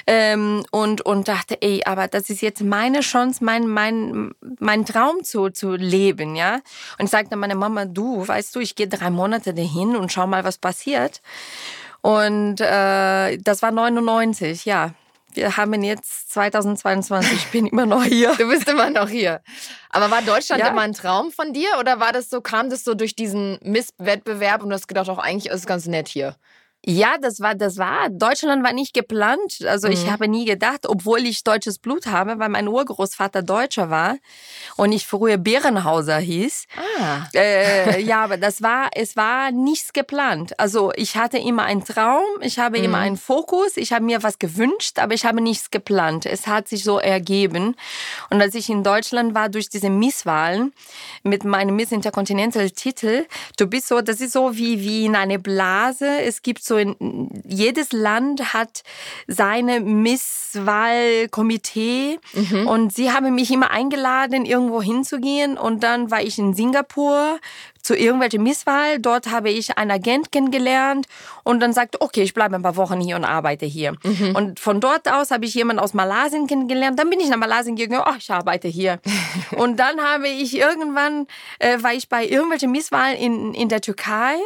ähm, 0.06 0.64
und, 0.71 1.02
und 1.02 1.26
dachte, 1.26 1.61
ey, 1.61 1.83
aber 1.85 2.06
das 2.06 2.30
ist 2.30 2.42
jetzt 2.42 2.62
meine 2.62 3.00
Chance, 3.00 3.44
mein, 3.44 3.66
mein, 3.66 4.33
mein 4.61 4.87
Traum 4.87 5.25
zu, 5.25 5.50
zu 5.50 5.73
leben. 5.73 6.37
ja. 6.37 6.61
Und 6.99 7.06
ich 7.06 7.11
sagte 7.11 7.37
meiner 7.37 7.56
Mama, 7.56 7.87
du, 7.87 8.26
weißt 8.26 8.54
du, 8.54 8.61
ich 8.61 8.76
gehe 8.76 8.88
drei 8.88 9.11
Monate 9.11 9.52
dahin 9.52 9.97
und 9.97 10.12
schau 10.12 10.26
mal, 10.26 10.44
was 10.44 10.59
passiert. 10.59 11.23
Und 12.02 12.61
äh, 12.61 13.38
das 13.38 13.62
war 13.62 13.71
99, 13.73 14.64
ja 14.64 14.92
wir 15.37 15.57
haben 15.57 15.83
jetzt 15.83 16.33
2022. 16.33 17.33
Ich 17.33 17.47
bin 17.50 17.67
immer 17.67 17.87
noch 17.87 18.05
hier. 18.05 18.35
Du 18.38 18.49
bist 18.49 18.69
immer 18.69 18.91
noch 18.91 19.09
hier. 19.09 19.43
Aber 19.91 20.11
war 20.11 20.23
Deutschland 20.23 20.61
ja. 20.61 20.69
immer 20.69 20.83
ein 20.83 20.93
Traum 20.93 21.31
von 21.31 21.53
dir 21.53 21.69
oder 21.79 22.00
war 22.00 22.12
das 22.12 22.31
so, 22.31 22.41
kam 22.41 22.71
das 22.71 22.85
so 22.85 22.95
durch 22.95 23.14
diesen 23.14 23.59
Misswettbewerb 23.62 24.62
und 24.62 24.71
du 24.71 24.75
hast 24.75 24.88
gedacht, 24.88 25.09
auch 25.09 25.19
eigentlich 25.19 25.53
ist 25.53 25.61
es 25.61 25.67
ganz 25.67 25.87
nett 25.87 26.09
hier? 26.09 26.37
Ja, 26.87 27.17
das 27.19 27.41
war, 27.41 27.55
das 27.55 27.79
war, 27.79 28.11
Deutschland 28.11 28.62
war 28.62 28.75
nicht 28.75 28.93
geplant. 28.93 29.64
Also 29.67 29.87
mhm. 29.87 29.95
ich 29.95 30.11
habe 30.11 30.29
nie 30.29 30.45
gedacht, 30.45 30.87
obwohl 30.87 31.21
ich 31.21 31.43
deutsches 31.43 31.79
Blut 31.79 32.07
habe, 32.07 32.38
weil 32.38 32.50
mein 32.50 32.69
Urgroßvater 32.69 33.43
Deutscher 33.43 33.88
war 33.88 34.17
und 34.76 34.93
ich 34.93 35.07
früher 35.07 35.38
Bärenhauser 35.38 36.19
hieß. 36.19 36.67
Ah. 37.00 37.26
Äh, 37.35 38.03
ja, 38.03 38.23
aber 38.23 38.37
das 38.45 38.61
war, 38.61 38.91
es 38.95 39.17
war 39.17 39.50
nichts 39.50 39.95
geplant. 39.95 40.59
Also 40.61 40.93
ich 40.95 41.17
hatte 41.17 41.38
immer 41.38 41.62
einen 41.62 41.85
Traum, 41.85 42.23
ich 42.43 42.59
habe 42.59 42.79
mhm. 42.79 42.85
immer 42.85 42.99
einen 42.99 43.17
Fokus, 43.17 43.79
ich 43.79 43.95
habe 43.95 44.05
mir 44.05 44.23
was 44.23 44.38
gewünscht, 44.38 44.99
aber 44.99 45.14
ich 45.14 45.25
habe 45.25 45.41
nichts 45.41 45.71
geplant. 45.71 46.26
Es 46.26 46.47
hat 46.47 46.69
sich 46.69 46.85
so 46.85 46.99
ergeben. 46.99 47.76
Und 48.29 48.43
als 48.43 48.55
ich 48.55 48.69
in 48.69 48.83
Deutschland 48.83 49.35
war, 49.35 49.49
durch 49.49 49.71
diese 49.71 49.88
Misswahlen 49.88 50.75
mit 51.23 51.45
meinem 51.45 51.76
Miss 51.76 51.93
Intercontinental 51.93 52.71
Titel, 52.71 53.25
du 53.57 53.67
bist 53.67 53.88
so, 53.88 54.03
das 54.03 54.21
ist 54.21 54.33
so 54.33 54.55
wie, 54.57 54.81
wie 54.81 55.07
in 55.07 55.17
eine 55.17 55.38
Blase. 55.38 56.21
Es 56.21 56.43
gibt 56.43 56.62
so 56.62 56.74
so 56.75 56.78
in, 56.78 57.31
jedes 57.47 57.93
Land 57.93 58.52
hat 58.52 58.83
seine 59.26 59.81
Misswahlkomitee 59.81 62.19
mhm. 62.33 62.66
und 62.66 62.93
sie 62.93 63.12
haben 63.12 63.33
mich 63.35 63.52
immer 63.52 63.71
eingeladen, 63.71 64.45
irgendwo 64.45 64.83
hinzugehen 64.83 65.57
und 65.57 65.85
dann 65.85 66.11
war 66.11 66.21
ich 66.23 66.38
in 66.38 66.52
Singapur 66.54 67.38
zu 67.81 67.95
irgendwelche 67.95 68.38
Misswahl. 68.38 68.99
Dort 68.99 69.31
habe 69.31 69.49
ich 69.50 69.78
einen 69.78 69.90
Agent 69.90 70.31
kennengelernt 70.33 71.07
und 71.45 71.61
dann 71.61 71.73
sagte, 71.73 72.00
okay, 72.00 72.23
ich 72.23 72.35
bleibe 72.35 72.57
ein 72.57 72.62
paar 72.62 72.76
Wochen 72.76 73.00
hier 73.00 73.16
und 73.16 73.25
arbeite 73.25 73.64
hier. 73.66 73.93
Mhm. 74.02 74.35
Und 74.35 74.59
von 74.59 74.81
dort 74.81 75.09
aus 75.09 75.31
habe 75.31 75.45
ich 75.45 75.54
jemanden 75.54 75.81
aus 75.83 75.95
Malaysia 75.95 76.45
kennengelernt. 76.47 76.99
Dann 76.99 77.11
bin 77.11 77.21
ich 77.21 77.28
nach 77.28 77.37
Malaysia 77.37 77.73
gegangen, 77.73 78.02
oh, 78.07 78.14
ich 78.19 78.31
arbeite 78.31 78.66
hier. 78.69 79.00
und 79.57 79.78
dann 79.78 80.00
habe 80.00 80.28
ich 80.28 80.57
irgendwann, 80.57 81.26
äh, 81.59 81.83
war 81.83 81.93
ich 81.93 82.09
bei 82.09 82.26
irgendwelchen 82.26 82.73
Misswahlen 82.73 83.16
in, 83.16 83.52
in 83.54 83.69
der 83.69 83.83
Türkei 83.83 84.37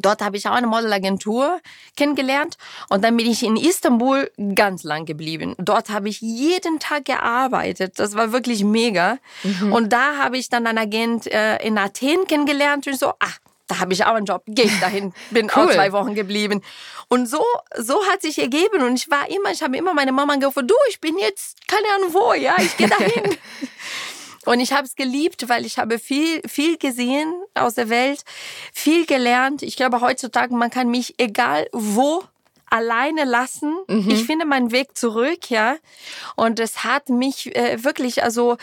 Dort 0.00 0.22
habe 0.22 0.36
ich 0.36 0.48
auch 0.48 0.52
eine 0.52 0.66
Modelagentur 0.66 1.60
kennengelernt 1.96 2.56
und 2.88 3.04
dann 3.04 3.16
bin 3.16 3.30
ich 3.30 3.42
in 3.42 3.56
Istanbul 3.56 4.30
ganz 4.54 4.84
lang 4.84 5.04
geblieben. 5.04 5.54
Dort 5.58 5.90
habe 5.90 6.08
ich 6.08 6.20
jeden 6.20 6.78
Tag 6.78 7.04
gearbeitet. 7.06 7.98
Das 7.98 8.14
war 8.14 8.32
wirklich 8.32 8.64
mega. 8.64 9.18
Mhm. 9.42 9.72
Und 9.72 9.92
da 9.92 10.16
habe 10.16 10.38
ich 10.38 10.48
dann 10.48 10.66
einen 10.66 10.78
Agent 10.78 11.26
äh, 11.26 11.56
in 11.58 11.78
Athen 11.78 12.26
kennengelernt 12.26 12.86
und 12.86 12.98
so, 12.98 13.12
ach, 13.18 13.38
da 13.68 13.80
habe 13.80 13.92
ich 13.92 14.04
auch 14.04 14.14
einen 14.14 14.24
Job, 14.24 14.42
gehe 14.46 14.64
ich 14.64 14.80
dahin, 14.80 15.12
bin 15.30 15.50
cool. 15.54 15.64
auch 15.64 15.70
zwei 15.70 15.92
Wochen 15.92 16.14
geblieben. 16.14 16.62
Und 17.08 17.26
so, 17.26 17.44
so 17.76 18.04
hat 18.06 18.22
sich 18.22 18.38
ergeben 18.38 18.82
und 18.82 18.94
ich 18.96 19.10
war 19.10 19.28
immer, 19.30 19.50
ich 19.52 19.62
habe 19.62 19.76
immer 19.76 19.94
meine 19.94 20.12
Mama 20.12 20.36
gerufen, 20.36 20.66
du, 20.66 20.74
ich 20.88 21.00
bin 21.00 21.18
jetzt 21.18 21.58
keine 21.66 21.86
Ahnung 21.96 22.14
wo, 22.14 22.32
ja, 22.32 22.56
ich 22.58 22.76
gehe 22.76 22.88
dahin. 22.98 23.36
Und 24.48 24.60
ich 24.60 24.72
habe 24.72 24.86
es 24.86 24.96
geliebt, 24.96 25.50
weil 25.50 25.66
ich 25.66 25.78
habe 25.78 25.98
viel, 25.98 26.40
viel 26.48 26.78
gesehen 26.78 27.30
aus 27.52 27.74
der 27.74 27.90
Welt, 27.90 28.24
viel 28.72 29.04
gelernt. 29.04 29.62
Ich 29.62 29.76
glaube 29.76 30.00
heutzutage, 30.00 30.54
man 30.54 30.70
kann 30.70 30.88
mich 30.88 31.14
egal 31.18 31.68
wo 31.72 32.22
alleine 32.70 33.24
lassen. 33.24 33.76
Mhm. 33.88 34.08
Ich 34.08 34.24
finde 34.24 34.46
meinen 34.46 34.72
Weg 34.72 34.96
zurück, 34.96 35.50
ja. 35.50 35.76
Und 36.34 36.60
es 36.60 36.82
hat 36.82 37.10
mich 37.10 37.54
äh, 37.56 37.84
wirklich 37.84 38.22
also 38.24 38.56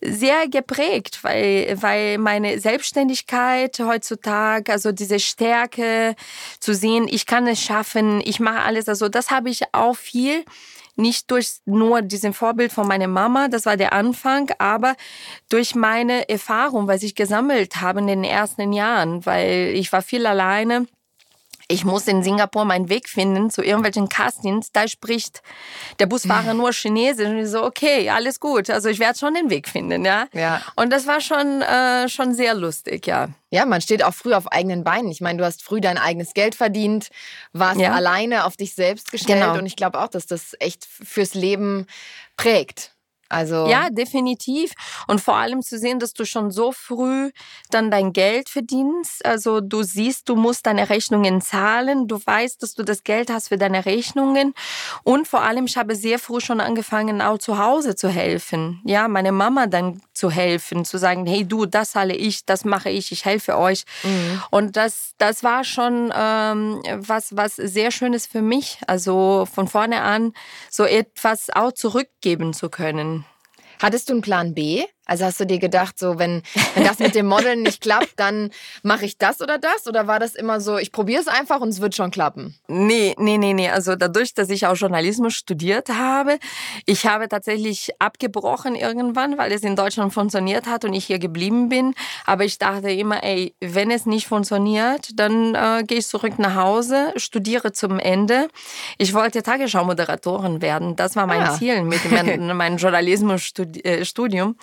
sehr 0.00 0.48
geprägt, 0.48 1.20
weil, 1.22 1.76
weil 1.80 2.18
meine 2.18 2.58
Selbstständigkeit 2.58 3.78
heutzutage, 3.78 4.72
also 4.72 4.90
diese 4.90 5.20
Stärke 5.20 6.16
zu 6.58 6.74
sehen, 6.74 7.06
ich 7.08 7.26
kann 7.26 7.46
es 7.46 7.60
schaffen, 7.60 8.20
ich 8.24 8.40
mache 8.40 8.62
alles, 8.62 8.88
also 8.88 9.08
das 9.08 9.30
habe 9.30 9.50
ich 9.50 9.72
auch 9.72 9.96
viel 9.96 10.44
nicht 10.98 11.30
durch 11.30 11.60
nur 11.64 12.02
diesen 12.02 12.34
Vorbild 12.34 12.72
von 12.72 12.86
meiner 12.86 13.08
Mama, 13.08 13.48
das 13.48 13.66
war 13.66 13.76
der 13.76 13.92
Anfang, 13.92 14.50
aber 14.58 14.96
durch 15.48 15.74
meine 15.74 16.28
Erfahrung, 16.28 16.88
was 16.88 17.02
ich 17.02 17.14
gesammelt 17.14 17.80
habe 17.80 18.00
in 18.00 18.08
den 18.08 18.24
ersten 18.24 18.72
Jahren, 18.72 19.24
weil 19.24 19.72
ich 19.74 19.92
war 19.92 20.02
viel 20.02 20.26
alleine 20.26 20.86
ich 21.70 21.84
muss 21.84 22.08
in 22.08 22.22
Singapur 22.22 22.64
meinen 22.64 22.88
Weg 22.88 23.10
finden 23.10 23.50
zu 23.50 23.62
irgendwelchen 23.62 24.08
Castings. 24.08 24.72
Da 24.72 24.88
spricht 24.88 25.42
der 25.98 26.06
Busfahrer 26.06 26.54
nur 26.54 26.72
Chinesisch. 26.72 27.28
Und 27.28 27.38
ich 27.38 27.48
so, 27.48 27.62
okay, 27.62 28.08
alles 28.08 28.40
gut. 28.40 28.70
Also 28.70 28.88
ich 28.88 28.98
werde 28.98 29.18
schon 29.18 29.34
den 29.34 29.50
Weg 29.50 29.68
finden, 29.68 30.02
ja. 30.04 30.26
ja. 30.32 30.62
Und 30.76 30.90
das 30.90 31.06
war 31.06 31.20
schon, 31.20 31.60
äh, 31.60 32.08
schon 32.08 32.32
sehr 32.32 32.54
lustig, 32.54 33.06
ja. 33.06 33.28
Ja, 33.50 33.66
man 33.66 33.82
steht 33.82 34.02
auch 34.02 34.14
früh 34.14 34.32
auf 34.32 34.50
eigenen 34.50 34.82
Beinen. 34.82 35.10
Ich 35.10 35.20
meine, 35.20 35.38
du 35.38 35.44
hast 35.44 35.62
früh 35.62 35.80
dein 35.80 35.98
eigenes 35.98 36.32
Geld 36.32 36.54
verdient, 36.54 37.08
warst 37.52 37.80
ja. 37.80 37.92
alleine 37.92 38.44
auf 38.44 38.56
dich 38.56 38.74
selbst 38.74 39.10
gestellt. 39.10 39.42
Genau. 39.42 39.58
Und 39.58 39.66
ich 39.66 39.76
glaube 39.76 40.00
auch, 40.00 40.08
dass 40.08 40.26
das 40.26 40.56
echt 40.60 40.86
fürs 40.86 41.34
Leben 41.34 41.86
prägt. 42.36 42.92
Also 43.28 43.66
ja, 43.66 43.90
definitiv. 43.90 44.72
Und 45.06 45.20
vor 45.20 45.36
allem 45.36 45.62
zu 45.62 45.78
sehen, 45.78 45.98
dass 45.98 46.14
du 46.14 46.24
schon 46.24 46.50
so 46.50 46.72
früh 46.72 47.30
dann 47.70 47.90
dein 47.90 48.12
Geld 48.12 48.48
verdienst. 48.48 49.24
Also 49.24 49.60
du 49.60 49.82
siehst, 49.82 50.28
du 50.28 50.36
musst 50.36 50.66
deine 50.66 50.88
Rechnungen 50.88 51.40
zahlen. 51.40 52.08
Du 52.08 52.18
weißt, 52.24 52.62
dass 52.62 52.74
du 52.74 52.82
das 52.82 53.04
Geld 53.04 53.30
hast 53.30 53.48
für 53.48 53.58
deine 53.58 53.84
Rechnungen. 53.84 54.54
Und 55.04 55.28
vor 55.28 55.42
allem, 55.42 55.66
ich 55.66 55.76
habe 55.76 55.94
sehr 55.94 56.18
früh 56.18 56.40
schon 56.40 56.60
angefangen, 56.60 57.20
auch 57.20 57.38
zu 57.38 57.58
Hause 57.58 57.96
zu 57.96 58.08
helfen. 58.08 58.80
Ja, 58.84 59.08
meine 59.08 59.32
Mama 59.32 59.66
dann 59.66 60.00
zu 60.14 60.30
helfen, 60.30 60.84
zu 60.84 60.98
sagen, 60.98 61.26
hey 61.26 61.44
du, 61.44 61.66
das 61.66 61.92
zahle 61.92 62.14
ich, 62.14 62.44
das 62.44 62.64
mache 62.64 62.90
ich, 62.90 63.12
ich 63.12 63.24
helfe 63.24 63.56
euch. 63.58 63.84
Mhm. 64.02 64.42
Und 64.50 64.76
das, 64.76 65.12
das 65.18 65.44
war 65.44 65.64
schon 65.64 66.12
ähm, 66.14 66.82
was, 66.96 67.36
was 67.36 67.56
sehr 67.56 67.90
Schönes 67.90 68.26
für 68.26 68.42
mich. 68.42 68.78
Also 68.86 69.46
von 69.52 69.68
vorne 69.68 70.02
an 70.02 70.32
so 70.70 70.84
etwas 70.84 71.50
auch 71.50 71.72
zurückgeben 71.72 72.52
zu 72.52 72.68
können. 72.70 73.17
Hattest 73.80 74.08
du 74.08 74.14
einen 74.14 74.22
Plan 74.22 74.54
B? 74.54 74.84
Also 75.08 75.24
hast 75.24 75.40
du 75.40 75.46
dir 75.46 75.58
gedacht, 75.58 75.98
so 75.98 76.18
wenn, 76.18 76.42
wenn 76.74 76.84
das 76.84 76.98
mit 76.98 77.14
dem 77.14 77.26
Modeln 77.26 77.62
nicht 77.62 77.80
klappt, 77.80 78.12
dann 78.16 78.50
mache 78.82 79.06
ich 79.06 79.16
das 79.16 79.40
oder 79.40 79.58
das? 79.58 79.86
Oder 79.86 80.06
war 80.06 80.20
das 80.20 80.34
immer 80.34 80.60
so, 80.60 80.76
ich 80.76 80.92
probiere 80.92 81.22
es 81.22 81.28
einfach 81.28 81.60
und 81.60 81.70
es 81.70 81.80
wird 81.80 81.96
schon 81.96 82.10
klappen? 82.10 82.54
Nee, 82.68 83.14
nee, 83.18 83.38
nee, 83.38 83.54
nee. 83.54 83.70
Also 83.70 83.96
dadurch, 83.96 84.34
dass 84.34 84.50
ich 84.50 84.66
auch 84.66 84.76
Journalismus 84.76 85.32
studiert 85.34 85.88
habe, 85.88 86.38
ich 86.84 87.06
habe 87.06 87.26
tatsächlich 87.28 87.90
abgebrochen 87.98 88.74
irgendwann, 88.74 89.38
weil 89.38 89.50
es 89.50 89.62
in 89.62 89.76
Deutschland 89.76 90.12
funktioniert 90.12 90.66
hat 90.66 90.84
und 90.84 90.92
ich 90.92 91.06
hier 91.06 91.18
geblieben 91.18 91.70
bin. 91.70 91.94
Aber 92.26 92.44
ich 92.44 92.58
dachte 92.58 92.90
immer, 92.90 93.24
ey, 93.24 93.54
wenn 93.60 93.90
es 93.90 94.04
nicht 94.04 94.26
funktioniert, 94.26 95.08
dann 95.14 95.54
äh, 95.54 95.84
gehe 95.86 95.98
ich 95.98 96.06
zurück 96.06 96.38
nach 96.38 96.54
Hause, 96.54 97.14
studiere 97.16 97.72
zum 97.72 97.98
Ende. 97.98 98.48
Ich 98.98 99.14
wollte 99.14 99.42
Tagesschau-Moderatorin 99.42 100.60
werden. 100.60 100.96
Das 100.96 101.16
war 101.16 101.26
mein 101.26 101.44
ah. 101.44 101.56
Ziel 101.56 101.82
mit 101.82 102.10
meinem 102.10 102.54
mein 102.58 102.76
Journalismusstudium. 102.76 104.56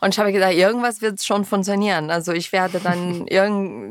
Und 0.00 0.14
ich 0.14 0.18
habe 0.18 0.32
gedacht, 0.32 0.52
irgendwas 0.52 1.00
wird 1.00 1.22
schon 1.22 1.44
funktionieren. 1.44 2.10
Also 2.10 2.32
ich 2.32 2.52
werde 2.52 2.80
dann 2.80 3.26
irg 3.28 3.44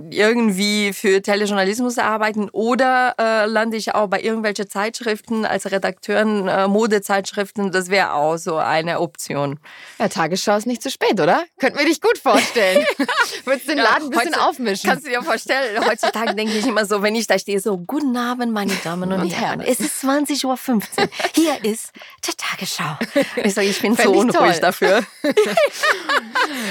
irgendwie 0.09 0.93
für 0.93 1.21
Telejournalismus 1.21 1.97
arbeiten 1.97 2.49
oder 2.49 3.15
äh, 3.19 3.45
lande 3.45 3.77
ich 3.77 3.93
auch 3.95 4.07
bei 4.07 4.21
irgendwelchen 4.21 4.69
Zeitschriften 4.69 5.45
als 5.45 5.71
Redakteurin, 5.71 6.47
äh, 6.47 6.67
Modezeitschriften. 6.67 7.71
Das 7.71 7.89
wäre 7.89 8.13
auch 8.13 8.37
so 8.37 8.57
eine 8.57 8.99
Option. 8.99 9.59
Ja, 9.99 10.07
Tagesschau 10.07 10.57
ist 10.57 10.67
nicht 10.67 10.81
zu 10.81 10.89
spät, 10.89 11.19
oder? 11.19 11.43
Könnten 11.59 11.79
wir 11.79 11.85
dich 11.85 12.01
gut 12.01 12.17
vorstellen. 12.17 12.85
Würdest 13.45 13.69
den 13.69 13.77
Laden 13.77 14.05
ein 14.05 14.09
bisschen 14.09 14.35
aufmischen. 14.35 14.89
Kannst 14.89 15.05
du 15.05 15.09
dir 15.09 15.21
vorstellen, 15.21 15.85
heutzutage 15.85 16.35
denke 16.35 16.57
ich 16.57 16.65
immer 16.65 16.85
so, 16.85 17.01
wenn 17.01 17.15
ich 17.15 17.27
da 17.27 17.37
stehe, 17.37 17.59
so, 17.59 17.77
guten 17.77 18.15
Abend, 18.17 18.51
meine 18.53 18.73
Damen 18.83 19.11
und, 19.11 19.21
und 19.21 19.29
Herren. 19.29 19.61
Es 19.61 19.79
ist 19.79 20.03
20.15 20.03 20.45
Uhr. 20.45 21.09
Hier 21.35 21.63
ist 21.63 21.91
der 22.25 22.33
Tagesschau. 22.35 22.97
Ich 23.43 23.53
sage, 23.53 23.67
ich 23.67 23.81
bin 23.81 23.95
Fänd 23.95 24.07
zu 24.07 24.13
unruhig 24.13 24.59
dafür. 24.59 25.03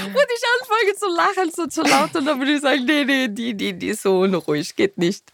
und 0.06 0.26
ich 0.36 0.44
anfange 0.60 0.94
zu 0.96 1.08
lachen, 1.08 1.50
so 1.50 1.66
zu 1.66 1.82
laut 1.82 2.14
und 2.14 2.24
dann 2.26 2.38
würde 2.38 2.52
ich 2.52 2.60
sagen, 2.60 2.84
nee, 2.84 3.04
nee, 3.04 3.28
die, 3.28 3.54
die, 3.54 3.72
die 3.72 3.88
ist 3.88 4.02
so 4.02 4.20
unruhig, 4.20 4.74
geht 4.76 4.98
nicht. 4.98 5.24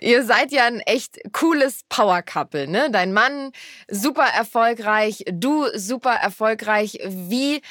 Ihr 0.00 0.24
seid 0.24 0.52
ja 0.52 0.64
ein 0.64 0.80
echt 0.80 1.18
cooles 1.32 1.80
Power-Couple, 1.88 2.68
ne? 2.68 2.88
Dein 2.90 3.12
Mann 3.12 3.52
super 3.90 4.26
erfolgreich, 4.26 5.24
du 5.30 5.66
super 5.74 6.12
erfolgreich. 6.14 7.00
Wie 7.04 7.62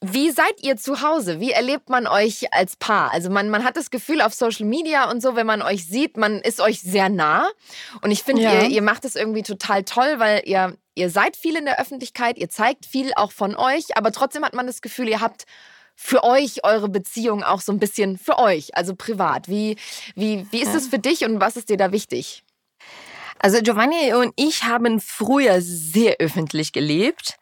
wie 0.00 0.30
seid 0.30 0.62
ihr 0.62 0.76
zu 0.76 1.02
Hause? 1.02 1.40
Wie 1.40 1.50
erlebt 1.50 1.90
man 1.90 2.06
euch 2.06 2.52
als 2.54 2.76
Paar? 2.76 3.12
Also 3.12 3.28
man, 3.28 3.50
man 3.50 3.64
hat 3.64 3.76
das 3.76 3.90
Gefühl 3.90 4.22
auf 4.22 4.32
Social 4.32 4.64
Media 4.66 5.10
und 5.10 5.20
so, 5.20 5.36
wenn 5.36 5.46
man 5.46 5.60
euch 5.60 5.86
sieht, 5.86 6.16
man 6.16 6.40
ist 6.40 6.60
euch 6.60 6.80
sehr 6.80 7.10
nah. 7.10 7.50
Und 8.00 8.10
ich 8.10 8.22
finde, 8.22 8.42
ja. 8.42 8.62
ihr, 8.62 8.68
ihr 8.70 8.82
macht 8.82 9.04
es 9.04 9.14
irgendwie 9.14 9.42
total 9.42 9.84
toll, 9.84 10.14
weil 10.18 10.42
ihr 10.46 10.74
ihr 10.98 11.10
seid 11.10 11.36
viel 11.36 11.56
in 11.56 11.64
der 11.64 11.80
Öffentlichkeit, 11.80 12.36
ihr 12.36 12.50
zeigt 12.50 12.84
viel 12.84 13.12
auch 13.14 13.32
von 13.32 13.54
euch, 13.56 13.96
aber 13.96 14.12
trotzdem 14.12 14.44
hat 14.44 14.54
man 14.54 14.66
das 14.66 14.82
Gefühl, 14.82 15.08
ihr 15.08 15.20
habt 15.20 15.44
für 15.94 16.22
euch 16.22 16.64
eure 16.64 16.88
Beziehung 16.88 17.42
auch 17.42 17.60
so 17.60 17.72
ein 17.72 17.78
bisschen 17.78 18.18
für 18.18 18.38
euch, 18.38 18.76
also 18.76 18.94
privat. 18.94 19.48
Wie, 19.48 19.76
wie, 20.14 20.46
wie 20.50 20.60
ist 20.60 20.74
es 20.74 20.88
für 20.88 20.98
dich 20.98 21.24
und 21.24 21.40
was 21.40 21.56
ist 21.56 21.70
dir 21.70 21.76
da 21.76 21.90
wichtig? 21.92 22.44
Also 23.38 23.60
Giovanni 23.62 24.12
und 24.14 24.32
ich 24.36 24.64
haben 24.64 25.00
früher 25.00 25.60
sehr 25.60 26.16
öffentlich 26.18 26.72
gelebt. 26.72 27.36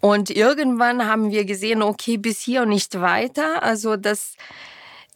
Und 0.00 0.30
irgendwann 0.30 1.06
haben 1.06 1.30
wir 1.30 1.44
gesehen, 1.44 1.82
okay, 1.82 2.18
bis 2.18 2.40
hier 2.40 2.62
und 2.62 2.68
nicht 2.68 3.00
weiter. 3.00 3.62
Also 3.62 3.96
das, 3.96 4.34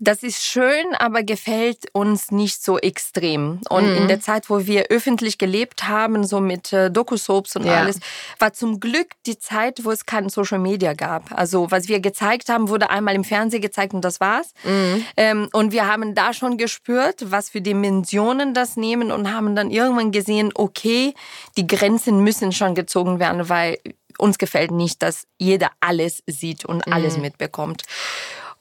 das 0.02 0.24
ist 0.24 0.44
schön, 0.44 0.96
aber 0.98 1.22
gefällt 1.22 1.84
uns 1.92 2.32
nicht 2.32 2.60
so 2.60 2.76
extrem. 2.76 3.60
Und 3.68 3.88
mhm. 3.88 3.96
in 3.98 4.08
der 4.08 4.20
Zeit, 4.20 4.50
wo 4.50 4.66
wir 4.66 4.86
öffentlich 4.90 5.38
gelebt 5.38 5.86
haben, 5.86 6.26
so 6.26 6.40
mit 6.40 6.72
äh, 6.72 6.90
Doku-Soaps 6.90 7.54
und 7.54 7.66
ja. 7.66 7.80
alles, 7.80 8.00
war 8.40 8.52
zum 8.52 8.80
Glück 8.80 9.12
die 9.26 9.38
Zeit, 9.38 9.84
wo 9.84 9.92
es 9.92 10.04
kein 10.04 10.28
Social 10.28 10.58
Media 10.58 10.94
gab. 10.94 11.30
Also 11.30 11.70
was 11.70 11.86
wir 11.86 12.00
gezeigt 12.00 12.48
haben, 12.48 12.68
wurde 12.68 12.90
einmal 12.90 13.14
im 13.14 13.22
Fernsehen 13.22 13.62
gezeigt 13.62 13.94
und 13.94 14.04
das 14.04 14.18
war's. 14.18 14.54
Mhm. 14.64 15.06
Ähm, 15.16 15.48
und 15.52 15.70
wir 15.70 15.86
haben 15.86 16.16
da 16.16 16.32
schon 16.32 16.58
gespürt, 16.58 17.30
was 17.30 17.50
für 17.50 17.60
Dimensionen 17.60 18.54
das 18.54 18.76
nehmen 18.76 19.12
und 19.12 19.32
haben 19.32 19.54
dann 19.54 19.70
irgendwann 19.70 20.10
gesehen, 20.10 20.50
okay, 20.56 21.14
die 21.56 21.68
Grenzen 21.68 22.24
müssen 22.24 22.50
schon 22.50 22.74
gezogen 22.74 23.20
werden, 23.20 23.48
weil 23.48 23.78
uns 24.18 24.38
gefällt 24.38 24.72
nicht, 24.72 25.00
dass 25.00 25.28
jeder 25.38 25.70
alles 25.78 26.24
sieht 26.26 26.64
und 26.64 26.88
alles 26.92 27.16
mhm. 27.16 27.22
mitbekommt. 27.22 27.84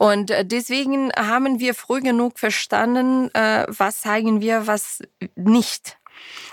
Und 0.02 0.32
äh, 0.32 0.44
deswegen 0.44 1.12
haben 1.16 1.60
wir 1.60 1.76
früh 1.76 2.02
genug 2.02 2.40
verstanden, 2.40 3.30
äh, 3.36 3.68
was 3.68 4.02
zeigen 4.02 4.42
wir, 4.42 4.66
was 4.66 5.04
nicht. 5.36 6.00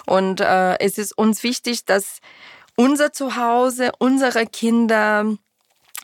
Und 0.05 0.43
äh, 0.43 0.79
es 0.81 0.99
ist 0.99 1.17
uns 1.17 1.43
wichtig, 1.43 1.87
dass 1.87 2.19
unser 2.77 3.11
Zuhause, 3.11 3.93
unsere 3.99 4.45
Kinder, 4.45 5.35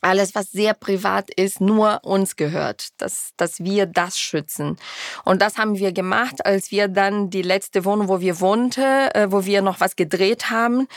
alles, 0.01 0.35
was 0.35 0.53
sehr 0.53 0.73
privat 0.73 1.29
ist, 1.35 1.61
nur 1.61 2.01
uns 2.03 2.37
gehört, 2.37 2.89
dass, 2.97 3.33
dass 3.37 3.63
wir 3.63 3.85
das 3.85 4.19
schützen. 4.19 4.79
Und 5.27 5.43
das 5.43 5.59
haben 5.59 5.77
wir 5.77 5.93
gemacht, 5.93 6.47
als 6.47 6.71
wir 6.71 6.89
dann 6.89 7.29
die 7.29 7.43
letzte 7.43 7.85
Wohnung, 7.85 8.09
wo 8.09 8.21
wir 8.21 8.41
wohnten, 8.41 8.83
wo 9.29 9.45
wir 9.45 9.61
noch 9.61 9.81
was 9.81 9.97
gedreht 9.97 10.49
haben, 10.49 10.89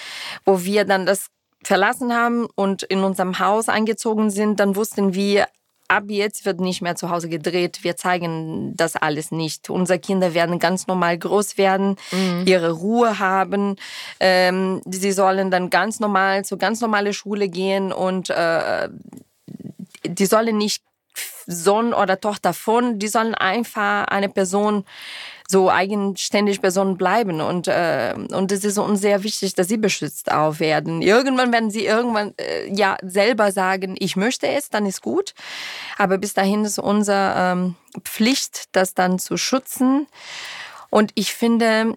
wo 0.45 0.63
wir 0.63 0.85
dann 0.85 1.05
das 1.05 1.27
verlassen 1.61 2.13
haben 2.13 2.47
und 2.55 2.83
in 2.83 3.03
unserem 3.03 3.39
Haus 3.39 3.67
eingezogen 3.67 4.29
sind, 4.29 4.61
dann 4.61 4.77
wussten 4.77 5.13
wir, 5.13 5.47
ab 5.87 6.05
jetzt 6.07 6.45
wird 6.45 6.59
nicht 6.59 6.81
mehr 6.81 6.95
zu 6.95 7.09
Hause 7.09 7.29
gedreht. 7.29 7.83
Wir 7.83 7.95
zeigen 7.95 8.75
das 8.75 8.95
alles 8.95 9.31
nicht. 9.31 9.69
Unsere 9.69 9.99
Kinder 9.99 10.33
werden 10.33 10.59
ganz 10.59 10.87
normal 10.87 11.17
groß 11.17 11.57
werden, 11.57 11.95
mhm. 12.11 12.43
ihre 12.45 12.71
Ruhe 12.71 13.19
haben. 13.19 13.75
Ähm, 14.19 14.81
sie 14.85 15.11
sollen 15.11 15.51
dann 15.51 15.69
ganz 15.69 15.99
normal 15.99 16.45
zur 16.45 16.57
ganz 16.57 16.81
normale 16.81 17.13
Schule 17.13 17.47
gehen 17.49 17.91
und 17.91 18.29
äh, 18.29 18.89
die 20.05 20.25
sollen 20.25 20.57
nicht 20.57 20.83
Sohn 21.47 21.93
oder 21.93 22.19
Tochter 22.19 22.53
von, 22.53 22.99
die 22.99 23.07
sollen 23.07 23.33
einfach 23.33 24.05
eine 24.05 24.29
Person 24.29 24.83
so 25.49 25.71
eigenständig 25.71 26.59
Personen 26.59 26.97
bleiben. 26.97 27.39
Und, 27.39 27.69
äh, 27.69 28.13
und 28.31 28.51
es 28.51 28.65
ist 28.65 28.77
uns 28.77 28.99
sehr 28.99 29.23
wichtig, 29.23 29.55
dass 29.55 29.69
sie 29.69 29.77
beschützt 29.77 30.29
auch 30.29 30.59
werden. 30.59 31.01
Irgendwann 31.01 31.53
werden 31.53 31.71
sie 31.71 31.85
irgendwann 31.85 32.33
äh, 32.37 32.67
ja 32.73 32.97
selber 33.01 33.53
sagen, 33.53 33.95
ich 33.97 34.17
möchte 34.17 34.47
es, 34.47 34.69
dann 34.69 34.85
ist 34.85 35.01
gut. 35.01 35.33
Aber 35.97 36.17
bis 36.17 36.33
dahin 36.33 36.65
ist 36.65 36.79
unsere 36.79 37.33
ähm, 37.37 37.75
Pflicht, 38.03 38.65
das 38.73 38.93
dann 38.93 39.19
zu 39.19 39.37
schützen. 39.37 40.07
Und 40.89 41.11
ich 41.15 41.33
finde, 41.33 41.95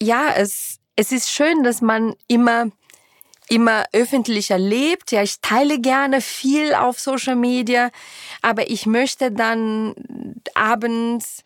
ja, 0.00 0.32
es, 0.36 0.78
es 0.94 1.10
ist 1.10 1.30
schön, 1.30 1.64
dass 1.64 1.80
man 1.80 2.14
immer 2.28 2.70
immer 3.48 3.84
öffentlicher 3.92 4.56
lebt. 4.56 5.12
Ja, 5.12 5.22
ich 5.22 5.40
teile 5.40 5.78
gerne 5.78 6.22
viel 6.22 6.74
auf 6.74 6.98
Social 6.98 7.36
Media, 7.36 7.90
aber 8.40 8.70
ich 8.70 8.86
möchte 8.86 9.30
dann 9.30 9.94
abends 10.54 11.44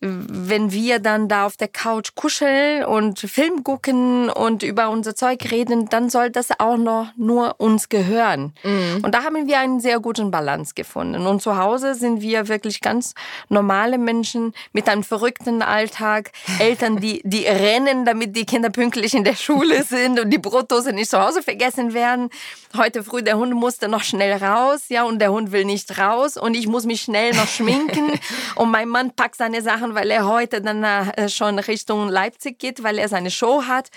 wenn 0.00 0.72
wir 0.72 0.98
dann 0.98 1.26
da 1.26 1.46
auf 1.46 1.56
der 1.56 1.68
Couch 1.68 2.10
kuscheln 2.14 2.84
und 2.84 3.18
Film 3.18 3.64
gucken 3.64 4.28
und 4.28 4.62
über 4.62 4.90
unser 4.90 5.14
Zeug 5.14 5.50
reden, 5.50 5.88
dann 5.88 6.10
soll 6.10 6.30
das 6.30 6.48
auch 6.60 6.76
noch 6.76 7.08
nur 7.16 7.54
uns 7.58 7.88
gehören. 7.88 8.52
Mhm. 8.62 9.02
Und 9.02 9.14
da 9.14 9.24
haben 9.24 9.46
wir 9.46 9.58
einen 9.58 9.80
sehr 9.80 9.98
guten 10.00 10.30
Balance 10.30 10.74
gefunden. 10.74 11.26
Und 11.26 11.40
zu 11.40 11.56
Hause 11.56 11.94
sind 11.94 12.20
wir 12.20 12.48
wirklich 12.48 12.82
ganz 12.82 13.14
normale 13.48 13.96
Menschen 13.96 14.52
mit 14.72 14.86
einem 14.86 15.02
verrückten 15.02 15.62
Alltag, 15.62 16.30
Eltern, 16.58 16.98
die, 16.98 17.22
die 17.24 17.46
rennen, 17.46 18.04
damit 18.04 18.36
die 18.36 18.44
Kinder 18.44 18.68
pünktlich 18.68 19.14
in 19.14 19.24
der 19.24 19.34
Schule 19.34 19.82
sind 19.82 20.20
und 20.20 20.28
die 20.28 20.38
Brotdose 20.38 20.92
nicht 20.92 21.10
zu 21.10 21.18
Hause 21.18 21.42
vergessen 21.42 21.94
werden. 21.94 22.28
Heute 22.76 23.02
früh, 23.02 23.22
der 23.22 23.38
Hund 23.38 23.54
musste 23.54 23.88
noch 23.88 24.02
schnell 24.02 24.32
raus, 24.44 24.84
ja, 24.88 25.04
und 25.04 25.20
der 25.20 25.32
Hund 25.32 25.52
will 25.52 25.64
nicht 25.64 25.98
raus 25.98 26.36
und 26.36 26.54
ich 26.54 26.66
muss 26.66 26.84
mich 26.84 27.00
schnell 27.00 27.32
noch 27.34 27.48
schminken 27.48 28.12
und 28.56 28.70
mein 28.70 28.88
Mann 28.88 29.12
packt 29.12 29.36
seine 29.36 29.62
Sachen, 29.62 29.85
weil 29.94 30.10
er 30.10 30.26
heute 30.26 30.60
dann 30.60 30.82
äh, 30.82 31.28
schon 31.28 31.58
Richtung 31.58 32.08
Leipzig 32.08 32.58
geht, 32.58 32.82
weil 32.82 32.98
er 32.98 33.08
seine 33.08 33.30
Show 33.30 33.64
hat. 33.64 33.90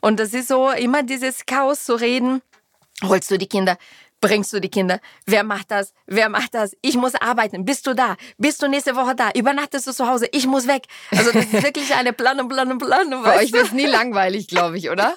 Und 0.00 0.20
das 0.20 0.32
ist 0.32 0.48
so 0.48 0.70
immer 0.70 1.02
dieses 1.02 1.46
Chaos 1.46 1.84
zu 1.84 1.94
reden. 1.94 2.42
Holst 3.02 3.30
du 3.30 3.38
die 3.38 3.46
Kinder? 3.46 3.76
bringst 4.20 4.52
du 4.52 4.60
die 4.60 4.68
Kinder? 4.68 5.00
Wer 5.26 5.44
macht 5.44 5.70
das? 5.70 5.92
Wer 6.06 6.28
macht 6.28 6.54
das? 6.54 6.76
Ich 6.82 6.96
muss 6.96 7.14
arbeiten. 7.14 7.64
Bist 7.64 7.86
du 7.86 7.94
da? 7.94 8.16
Bist 8.36 8.62
du 8.62 8.68
nächste 8.68 8.96
Woche 8.96 9.14
da? 9.14 9.30
Übernachtest 9.34 9.86
du 9.86 9.92
zu 9.92 10.06
Hause? 10.06 10.28
Ich 10.32 10.46
muss 10.46 10.66
weg. 10.66 10.84
Also 11.10 11.32
das 11.32 11.44
ist 11.44 11.62
wirklich 11.62 11.94
eine 11.94 12.12
Planung, 12.12 12.48
Planung, 12.48 12.78
Planung. 12.78 13.22
Bei 13.22 13.38
euch 13.38 13.52
wird 13.52 13.66
es 13.66 13.72
nie 13.72 13.86
langweilig, 13.86 14.48
glaube 14.48 14.78
ich, 14.78 14.90
oder? 14.90 15.14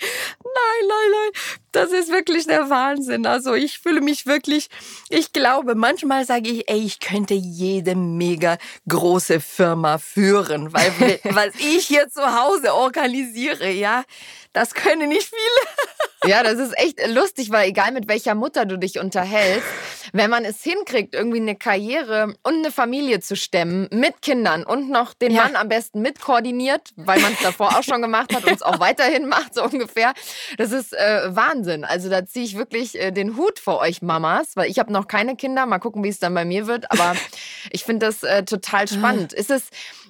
nein, 0.00 0.82
nein, 0.88 1.10
nein. 1.10 1.61
Das 1.72 1.90
ist 1.90 2.10
wirklich 2.10 2.46
der 2.46 2.68
Wahnsinn. 2.68 3.26
Also 3.26 3.54
ich 3.54 3.78
fühle 3.78 4.02
mich 4.02 4.26
wirklich, 4.26 4.68
ich 5.08 5.32
glaube, 5.32 5.74
manchmal 5.74 6.26
sage 6.26 6.50
ich, 6.50 6.70
ey, 6.70 6.78
ich 6.78 7.00
könnte 7.00 7.34
jede 7.34 7.96
mega 7.96 8.58
große 8.88 9.40
Firma 9.40 9.96
führen, 9.96 10.72
weil 10.74 10.92
was 11.24 11.54
ich 11.58 11.86
hier 11.86 12.08
zu 12.10 12.22
Hause 12.22 12.74
organisiere, 12.74 13.70
ja, 13.70 14.04
das 14.52 14.74
können 14.74 15.08
nicht 15.08 15.28
viele. 15.28 15.88
Ja, 16.24 16.44
das 16.44 16.60
ist 16.60 16.78
echt 16.78 17.04
lustig, 17.08 17.50
weil 17.50 17.68
egal 17.68 17.90
mit 17.90 18.06
welcher 18.06 18.36
Mutter 18.36 18.64
du 18.64 18.78
dich 18.78 19.00
unterhältst, 19.00 19.66
wenn 20.12 20.30
man 20.30 20.44
es 20.44 20.62
hinkriegt, 20.62 21.16
irgendwie 21.16 21.40
eine 21.40 21.56
Karriere 21.56 22.34
und 22.44 22.54
eine 22.54 22.70
Familie 22.70 23.18
zu 23.18 23.34
stemmen 23.34 23.88
mit 23.90 24.22
Kindern 24.22 24.62
und 24.62 24.88
noch 24.88 25.14
den 25.14 25.32
ja. 25.32 25.42
Mann 25.42 25.56
am 25.56 25.68
besten 25.68 26.00
mitkoordiniert, 26.00 26.90
weil 26.94 27.18
man 27.18 27.32
es 27.32 27.40
davor 27.40 27.76
auch 27.76 27.82
schon 27.82 28.02
gemacht 28.02 28.32
hat 28.32 28.44
und 28.44 28.54
es 28.54 28.62
auch 28.62 28.78
weiterhin 28.78 29.28
macht, 29.28 29.54
so 29.54 29.64
ungefähr. 29.64 30.14
Das 30.58 30.70
ist 30.70 30.92
äh, 30.92 31.34
Wahnsinn. 31.34 31.61
Also 31.68 32.08
da 32.08 32.26
ziehe 32.26 32.44
ich 32.44 32.56
wirklich 32.56 32.98
äh, 32.98 33.10
den 33.10 33.36
Hut 33.36 33.58
vor 33.58 33.78
euch 33.80 34.02
Mamas, 34.02 34.56
weil 34.56 34.70
ich 34.70 34.78
habe 34.78 34.92
noch 34.92 35.08
keine 35.08 35.36
Kinder. 35.36 35.66
Mal 35.66 35.78
gucken, 35.78 36.04
wie 36.04 36.08
es 36.08 36.18
dann 36.18 36.34
bei 36.34 36.44
mir 36.44 36.66
wird. 36.66 36.90
Aber 36.90 37.14
ich 37.70 37.84
finde 37.84 38.06
das 38.06 38.22
äh, 38.22 38.44
total 38.44 38.88
spannend. 38.88 39.32
Ist 39.32 39.50
es 39.50 39.68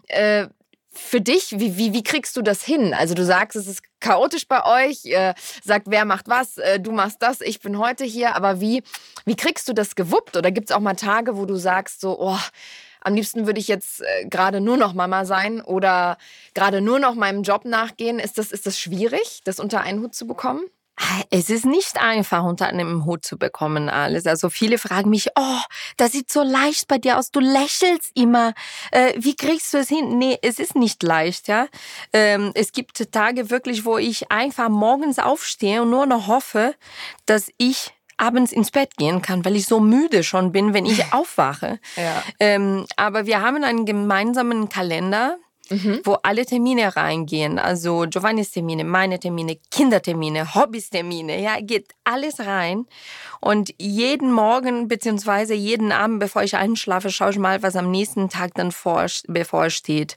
äh, 0.08 0.46
für 0.92 1.20
dich, 1.20 1.58
wie, 1.58 1.78
wie, 1.78 1.92
wie 1.92 2.02
kriegst 2.02 2.36
du 2.36 2.42
das 2.42 2.62
hin? 2.62 2.92
Also 2.92 3.14
du 3.14 3.24
sagst, 3.24 3.56
es 3.56 3.66
ist 3.66 3.82
chaotisch 4.00 4.46
bei 4.46 4.64
euch, 4.86 5.06
äh, 5.06 5.34
sagt, 5.64 5.86
wer 5.88 6.04
macht 6.04 6.28
was, 6.28 6.58
äh, 6.58 6.78
du 6.78 6.92
machst 6.92 7.22
das, 7.22 7.40
ich 7.40 7.60
bin 7.60 7.78
heute 7.78 8.04
hier, 8.04 8.36
aber 8.36 8.60
wie, 8.60 8.82
wie 9.24 9.36
kriegst 9.36 9.68
du 9.68 9.72
das 9.72 9.94
gewuppt? 9.94 10.36
Oder 10.36 10.50
gibt 10.50 10.70
es 10.70 10.76
auch 10.76 10.80
mal 10.80 10.94
Tage, 10.94 11.36
wo 11.36 11.46
du 11.46 11.56
sagst, 11.56 12.00
so, 12.02 12.20
oh, 12.20 12.38
am 13.00 13.14
liebsten 13.14 13.46
würde 13.46 13.58
ich 13.58 13.68
jetzt 13.68 14.02
äh, 14.02 14.26
gerade 14.26 14.60
nur 14.60 14.76
noch 14.76 14.92
Mama 14.92 15.24
sein 15.24 15.62
oder 15.62 16.18
gerade 16.54 16.80
nur 16.80 16.98
noch 16.98 17.14
meinem 17.14 17.42
Job 17.42 17.64
nachgehen? 17.64 18.18
Ist 18.18 18.36
das, 18.36 18.52
ist 18.52 18.66
das 18.66 18.78
schwierig, 18.78 19.40
das 19.44 19.60
unter 19.60 19.80
einen 19.80 20.00
Hut 20.00 20.14
zu 20.14 20.26
bekommen? 20.26 20.62
Es 21.30 21.48
ist 21.50 21.64
nicht 21.64 22.00
einfach, 22.00 22.44
unter 22.44 22.66
einem 22.66 23.04
Hut 23.06 23.24
zu 23.24 23.38
bekommen 23.38 23.88
alles. 23.88 24.26
Also 24.26 24.50
viele 24.50 24.78
fragen 24.78 25.10
mich, 25.10 25.28
oh, 25.36 25.60
das 25.96 26.12
sieht 26.12 26.30
so 26.30 26.42
leicht 26.42 26.88
bei 26.88 26.98
dir 26.98 27.18
aus, 27.18 27.30
du 27.30 27.40
lächelst 27.40 28.10
immer. 28.14 28.52
Äh, 28.90 29.14
wie 29.16 29.34
kriegst 29.34 29.72
du 29.72 29.78
es 29.78 29.88
hin? 29.88 30.18
Nee, 30.18 30.38
es 30.42 30.58
ist 30.58 30.76
nicht 30.76 31.02
leicht, 31.02 31.48
ja. 31.48 31.66
Ähm, 32.12 32.52
es 32.54 32.72
gibt 32.72 33.10
Tage 33.12 33.50
wirklich, 33.50 33.84
wo 33.84 33.98
ich 33.98 34.30
einfach 34.30 34.68
morgens 34.68 35.18
aufstehe 35.18 35.82
und 35.82 35.90
nur 35.90 36.06
noch 36.06 36.26
hoffe, 36.26 36.74
dass 37.26 37.50
ich 37.56 37.92
abends 38.18 38.52
ins 38.52 38.70
Bett 38.70 38.96
gehen 38.96 39.22
kann, 39.22 39.44
weil 39.44 39.56
ich 39.56 39.66
so 39.66 39.80
müde 39.80 40.22
schon 40.22 40.52
bin, 40.52 40.74
wenn 40.74 40.86
ich 40.86 41.04
aufwache. 41.12 41.80
Ja. 41.96 42.22
Ähm, 42.38 42.86
aber 42.96 43.26
wir 43.26 43.40
haben 43.40 43.64
einen 43.64 43.86
gemeinsamen 43.86 44.68
Kalender, 44.68 45.38
mhm. 45.72 46.00
wo 46.04 46.14
alle 46.22 46.46
Termine 46.46 46.94
reingehen. 46.94 47.58
Also 47.58 48.06
Giovannis 48.08 48.50
Termine, 48.50 48.84
meine 48.84 49.18
Termine, 49.18 49.58
Kindertermine, 49.70 50.54
Hobbys-Termine, 50.54 51.40
ja, 51.40 51.60
geht 51.60 51.88
alles 52.04 52.40
rein. 52.40 52.86
Und 53.40 53.74
jeden 53.78 54.32
Morgen 54.32 54.88
beziehungsweise 54.88 55.54
jeden 55.54 55.90
Abend, 55.90 56.20
bevor 56.20 56.42
ich 56.42 56.56
einschlafe, 56.56 57.10
schaue 57.10 57.30
ich 57.30 57.38
mal, 57.38 57.62
was 57.62 57.76
am 57.76 57.90
nächsten 57.90 58.28
Tag 58.28 58.54
dann 58.54 58.70
vor, 58.70 59.06
bevorsteht. 59.26 60.16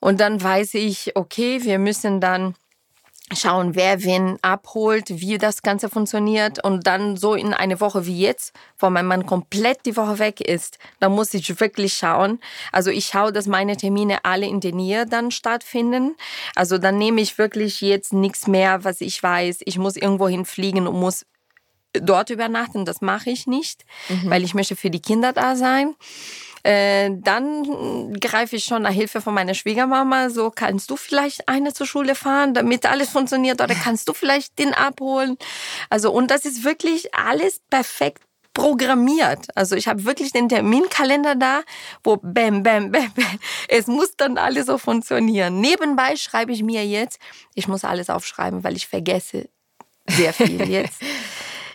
Und 0.00 0.20
dann 0.20 0.42
weiß 0.42 0.74
ich, 0.74 1.16
okay, 1.16 1.62
wir 1.62 1.78
müssen 1.78 2.20
dann 2.20 2.54
schauen, 3.36 3.74
wer 3.74 4.02
wen 4.04 4.38
abholt, 4.42 5.06
wie 5.08 5.38
das 5.38 5.62
Ganze 5.62 5.88
funktioniert 5.88 6.64
und 6.64 6.86
dann 6.86 7.16
so 7.16 7.34
in 7.34 7.52
eine 7.52 7.80
Woche 7.80 8.06
wie 8.06 8.20
jetzt, 8.20 8.52
wo 8.78 8.88
mein 8.90 9.06
Mann 9.06 9.26
komplett 9.26 9.84
die 9.86 9.96
Woche 9.96 10.18
weg 10.18 10.40
ist, 10.40 10.78
da 11.00 11.08
muss 11.08 11.34
ich 11.34 11.60
wirklich 11.60 11.94
schauen. 11.94 12.40
Also 12.72 12.90
ich 12.90 13.06
schaue, 13.06 13.32
dass 13.32 13.46
meine 13.46 13.76
Termine 13.76 14.24
alle 14.24 14.46
in 14.46 14.60
der 14.60 14.72
Nähe 14.72 15.06
dann 15.06 15.30
stattfinden. 15.30 16.16
Also 16.54 16.78
dann 16.78 16.96
nehme 16.98 17.20
ich 17.20 17.38
wirklich 17.38 17.80
jetzt 17.80 18.12
nichts 18.12 18.46
mehr, 18.46 18.84
was 18.84 19.00
ich 19.00 19.22
weiß, 19.22 19.58
ich 19.64 19.78
muss 19.78 19.96
irgendwo 19.96 20.28
hinfliegen 20.28 20.86
und 20.86 20.98
muss 20.98 21.26
dort 21.92 22.30
übernachten. 22.30 22.84
Das 22.84 23.00
mache 23.00 23.30
ich 23.30 23.46
nicht, 23.46 23.84
mhm. 24.08 24.30
weil 24.30 24.44
ich 24.44 24.54
möchte 24.54 24.76
für 24.76 24.90
die 24.90 25.02
Kinder 25.02 25.32
da 25.32 25.56
sein. 25.56 25.94
Äh, 26.62 27.10
dann 27.18 28.12
greife 28.20 28.56
ich 28.56 28.64
schon 28.64 28.82
nach 28.82 28.92
Hilfe 28.92 29.20
von 29.20 29.34
meiner 29.34 29.54
Schwiegermama. 29.54 30.30
So, 30.30 30.50
kannst 30.50 30.90
du 30.90 30.96
vielleicht 30.96 31.48
eine 31.48 31.72
zur 31.72 31.86
Schule 31.86 32.14
fahren, 32.14 32.54
damit 32.54 32.86
alles 32.86 33.10
funktioniert? 33.10 33.60
Oder 33.60 33.74
kannst 33.74 34.08
du 34.08 34.14
vielleicht 34.14 34.58
den 34.58 34.74
abholen? 34.74 35.36
Also, 35.90 36.12
und 36.12 36.30
das 36.30 36.44
ist 36.44 36.64
wirklich 36.64 37.14
alles 37.14 37.60
perfekt 37.70 38.22
programmiert. 38.58 39.46
Also 39.54 39.76
ich 39.76 39.86
habe 39.86 40.04
wirklich 40.04 40.32
den 40.32 40.48
Terminkalender 40.48 41.36
da, 41.36 41.62
wo 42.02 42.16
bam, 42.16 42.64
bam, 42.64 42.90
bam, 42.90 43.12
bam. 43.12 43.38
Es 43.68 43.86
muss 43.86 44.16
dann 44.16 44.36
alles 44.36 44.66
so 44.66 44.78
funktionieren. 44.78 45.60
Nebenbei 45.60 46.16
schreibe 46.16 46.52
ich 46.52 46.64
mir 46.64 46.84
jetzt, 46.84 47.20
ich 47.54 47.68
muss 47.68 47.84
alles 47.84 48.10
aufschreiben, 48.10 48.64
weil 48.64 48.76
ich 48.76 48.88
vergesse 48.88 49.48
sehr 50.08 50.32
viel 50.32 50.68
jetzt. 50.68 51.00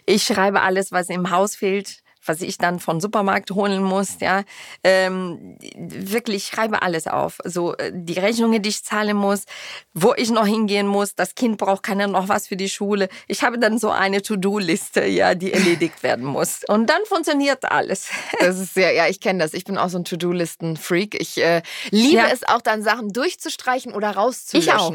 Ich 0.05 0.23
schreibe 0.23 0.59
alles, 0.59 0.91
was 0.91 1.07
im 1.07 1.29
Haus 1.29 1.55
fehlt, 1.55 2.02
was 2.25 2.41
ich 2.41 2.57
dann 2.57 2.79
von 2.79 3.01
Supermarkt 3.01 3.51
holen 3.51 3.83
muss, 3.83 4.19
ja, 4.19 4.43
ähm, 4.83 5.57
wirklich 5.75 6.45
schreibe 6.45 6.81
alles 6.81 7.07
auf. 7.07 7.39
So 7.43 7.75
äh, 7.75 7.91
die 7.93 8.13
Rechnungen, 8.13 8.61
die 8.61 8.69
ich 8.69 8.83
zahlen 8.83 9.17
muss, 9.17 9.43
wo 9.93 10.13
ich 10.15 10.31
noch 10.31 10.45
hingehen 10.45 10.87
muss. 10.87 11.15
Das 11.15 11.35
Kind 11.35 11.57
braucht 11.57 11.83
keiner 11.83 12.07
noch 12.07 12.29
was 12.29 12.47
für 12.47 12.55
die 12.55 12.69
Schule. 12.69 13.09
Ich 13.27 13.43
habe 13.43 13.59
dann 13.59 13.77
so 13.77 13.89
eine 13.89 14.21
To-Do-Liste, 14.21 15.05
ja, 15.05 15.35
die 15.35 15.53
erledigt 15.53 16.03
werden 16.03 16.25
muss. 16.25 16.61
Und 16.67 16.89
dann 16.89 17.03
funktioniert 17.05 17.65
alles. 17.71 18.09
Das 18.39 18.59
ist 18.59 18.73
sehr, 18.73 18.93
ja, 18.93 19.07
ich 19.07 19.19
kenne 19.19 19.39
das. 19.39 19.53
Ich 19.53 19.65
bin 19.65 19.77
auch 19.77 19.89
so 19.89 19.97
ein 19.97 20.05
To-Do-Listen-Freak. 20.05 21.19
Ich 21.19 21.37
äh, 21.41 21.61
liebe 21.91 22.17
ja. 22.17 22.27
es 22.31 22.47
auch 22.47 22.61
dann 22.61 22.83
Sachen 22.83 23.13
durchzustreichen 23.13 23.93
oder 23.93 24.11
rauszulöschen. 24.11 24.63
Ich 24.63 24.73
auch. 24.73 24.93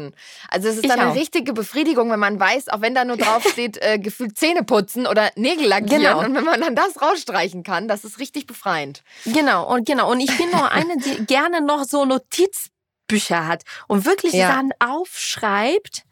Also 0.49 0.67
es 0.67 0.75
ist 0.77 0.83
ich 0.83 0.89
dann 0.89 0.99
eine 0.99 1.15
richtige 1.15 1.53
Befriedigung, 1.53 2.11
wenn 2.11 2.19
man 2.19 2.39
weiß, 2.39 2.69
auch 2.69 2.81
wenn 2.81 2.95
da 2.95 3.05
nur 3.05 3.17
drauf 3.17 3.43
steht, 3.51 3.77
äh, 3.81 3.99
gefühlt 3.99 4.37
Zähne 4.37 4.63
putzen 4.63 5.07
oder 5.07 5.31
Nägel 5.35 5.67
lackieren. 5.67 6.01
Genau. 6.01 6.19
Und 6.19 6.35
wenn 6.35 6.43
man 6.43 6.61
dann 6.61 6.75
das 6.75 7.01
raus 7.01 7.18
rausstreichen 7.19 7.63
kann. 7.63 7.87
Das 7.87 8.03
ist 8.03 8.19
richtig 8.19 8.47
befreiend. 8.47 9.03
Genau, 9.25 9.71
und 9.71 9.85
genau. 9.85 10.11
Und 10.11 10.19
ich 10.19 10.35
bin 10.37 10.49
noch 10.51 10.69
eine, 10.69 10.97
die 10.97 11.25
gerne 11.27 11.61
noch 11.61 11.83
so 11.83 12.05
Notizbücher 12.05 13.47
hat 13.47 13.63
und 13.87 14.05
wirklich 14.05 14.33
ja. 14.33 14.49
dann 14.49 14.71
aufschreibt. 14.79 16.03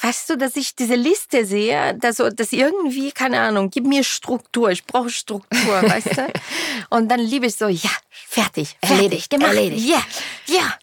Weißt 0.00 0.30
du, 0.30 0.36
dass 0.36 0.56
ich 0.56 0.74
diese 0.74 0.96
Liste 0.96 1.44
sehe, 1.44 1.94
dass, 1.94 2.16
dass 2.16 2.52
irgendwie, 2.52 3.12
keine 3.12 3.40
Ahnung, 3.40 3.70
gib 3.70 3.86
mir 3.86 4.02
Struktur, 4.02 4.70
ich 4.70 4.84
brauche 4.84 5.10
Struktur, 5.10 5.82
weißt 5.82 6.16
du? 6.16 6.32
Und 6.90 7.08
dann 7.08 7.20
liebe 7.20 7.46
ich 7.46 7.54
so, 7.54 7.68
ja, 7.68 7.90
fertig, 8.10 8.76
erledigt, 8.80 9.30
gemacht, 9.30 9.50
erledigt. 9.50 9.86
Ja, 9.86 10.02
ja. 10.48 10.78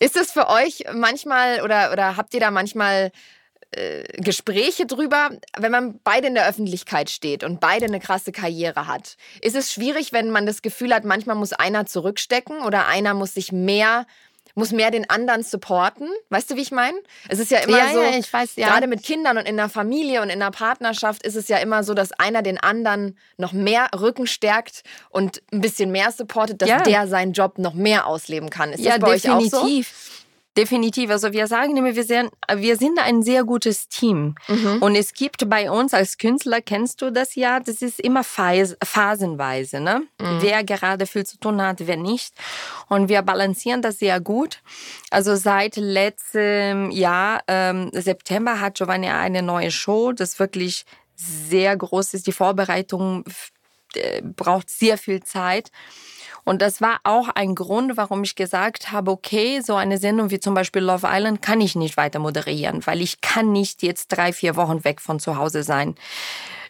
Ist 0.00 0.16
es 0.16 0.32
für 0.32 0.48
euch 0.48 0.82
manchmal 0.92 1.60
oder, 1.60 1.92
oder 1.92 2.16
habt 2.16 2.34
ihr 2.34 2.40
da 2.40 2.50
manchmal 2.50 3.12
äh, 3.70 4.04
Gespräche 4.22 4.86
drüber, 4.86 5.30
wenn 5.58 5.72
man 5.72 6.00
beide 6.02 6.28
in 6.28 6.34
der 6.34 6.48
Öffentlichkeit 6.48 7.10
steht 7.10 7.44
und 7.44 7.60
beide 7.60 7.86
eine 7.86 8.00
krasse 8.00 8.32
Karriere 8.32 8.86
hat. 8.86 9.16
Ist 9.42 9.56
es 9.56 9.72
schwierig, 9.72 10.12
wenn 10.12 10.30
man 10.30 10.46
das 10.46 10.62
Gefühl 10.62 10.94
hat, 10.94 11.04
manchmal 11.04 11.36
muss 11.36 11.52
einer 11.52 11.86
zurückstecken 11.86 12.62
oder 12.62 12.86
einer 12.86 13.14
muss 13.14 13.34
sich 13.34 13.52
mehr 13.52 14.06
muss 14.58 14.72
mehr 14.72 14.90
den 14.90 15.08
anderen 15.08 15.44
supporten. 15.44 16.08
Weißt 16.30 16.50
du, 16.50 16.56
wie 16.56 16.62
ich 16.62 16.72
meine? 16.72 16.98
Es 17.28 17.38
ist 17.38 17.50
ja 17.50 17.58
immer 17.58 17.78
ja, 17.78 17.92
so, 17.92 18.02
ja, 18.02 18.18
ich 18.18 18.30
weiß, 18.30 18.56
ja. 18.56 18.68
gerade 18.68 18.88
mit 18.88 19.04
Kindern 19.04 19.38
und 19.38 19.46
in 19.46 19.56
der 19.56 19.68
Familie 19.68 20.20
und 20.20 20.30
in 20.30 20.40
der 20.40 20.50
Partnerschaft 20.50 21.22
ist 21.22 21.36
es 21.36 21.46
ja 21.46 21.58
immer 21.58 21.84
so, 21.84 21.94
dass 21.94 22.10
einer 22.12 22.42
den 22.42 22.58
anderen 22.58 23.16
noch 23.36 23.52
mehr 23.52 23.88
Rücken 23.96 24.26
stärkt 24.26 24.82
und 25.10 25.42
ein 25.52 25.60
bisschen 25.60 25.92
mehr 25.92 26.10
supportet, 26.10 26.60
dass 26.60 26.82
der 26.82 27.06
seinen 27.06 27.32
Job 27.34 27.58
noch 27.58 27.74
mehr 27.74 28.06
ausleben 28.06 28.50
kann. 28.50 28.72
Ist 28.72 28.84
das 28.84 28.98
bei 28.98 29.12
definitiv. 29.12 29.54
euch 29.54 29.62
auch 29.62 29.68
so? 29.68 29.86
Definitiv. 30.56 31.10
Also 31.10 31.32
wir 31.32 31.46
sagen 31.46 31.76
immer, 31.76 31.94
wir 31.94 32.04
sind, 32.04 32.30
wir 32.52 32.76
sind 32.76 32.98
ein 32.98 33.22
sehr 33.22 33.44
gutes 33.44 33.88
Team. 33.88 34.34
Mhm. 34.48 34.82
Und 34.82 34.96
es 34.96 35.12
gibt 35.12 35.48
bei 35.48 35.70
uns 35.70 35.94
als 35.94 36.18
Künstler, 36.18 36.60
kennst 36.60 37.00
du 37.00 37.12
das 37.12 37.36
ja, 37.36 37.60
das 37.60 37.80
ist 37.80 38.00
immer 38.00 38.24
phasenweise, 38.24 39.78
ne? 39.78 40.02
Mhm. 40.20 40.38
Wer 40.40 40.64
gerade 40.64 41.06
viel 41.06 41.24
zu 41.24 41.38
tun 41.38 41.62
hat, 41.62 41.86
wer 41.86 41.96
nicht. 41.96 42.34
Und 42.88 43.08
wir 43.08 43.22
balancieren 43.22 43.82
das 43.82 44.00
sehr 44.00 44.20
gut. 44.20 44.60
Also 45.10 45.36
seit 45.36 45.76
letztem 45.76 46.90
Jahr, 46.90 47.42
ähm, 47.46 47.90
September, 47.92 48.60
hat 48.60 48.78
Giovanni 48.78 49.08
eine 49.08 49.42
neue 49.42 49.70
Show, 49.70 50.12
das 50.12 50.40
wirklich 50.40 50.84
sehr 51.14 51.76
groß 51.76 52.14
ist. 52.14 52.26
Die 52.26 52.32
Vorbereitung 52.32 53.24
äh, 53.94 54.22
braucht 54.22 54.70
sehr 54.70 54.98
viel 54.98 55.22
Zeit. 55.22 55.70
Und 56.48 56.62
das 56.62 56.80
war 56.80 57.00
auch 57.04 57.28
ein 57.28 57.54
Grund, 57.54 57.98
warum 57.98 58.24
ich 58.24 58.34
gesagt 58.34 58.90
habe, 58.90 59.10
okay, 59.10 59.60
so 59.60 59.74
eine 59.74 59.98
Sendung 59.98 60.30
wie 60.30 60.40
zum 60.40 60.54
Beispiel 60.54 60.80
Love 60.80 61.06
Island 61.06 61.42
kann 61.42 61.60
ich 61.60 61.76
nicht 61.76 61.98
weiter 61.98 62.20
moderieren, 62.20 62.86
weil 62.86 63.02
ich 63.02 63.20
kann 63.20 63.52
nicht 63.52 63.82
jetzt 63.82 64.08
drei, 64.08 64.32
vier 64.32 64.56
Wochen 64.56 64.82
weg 64.82 65.02
von 65.02 65.20
zu 65.20 65.36
Hause 65.36 65.62
sein 65.62 65.94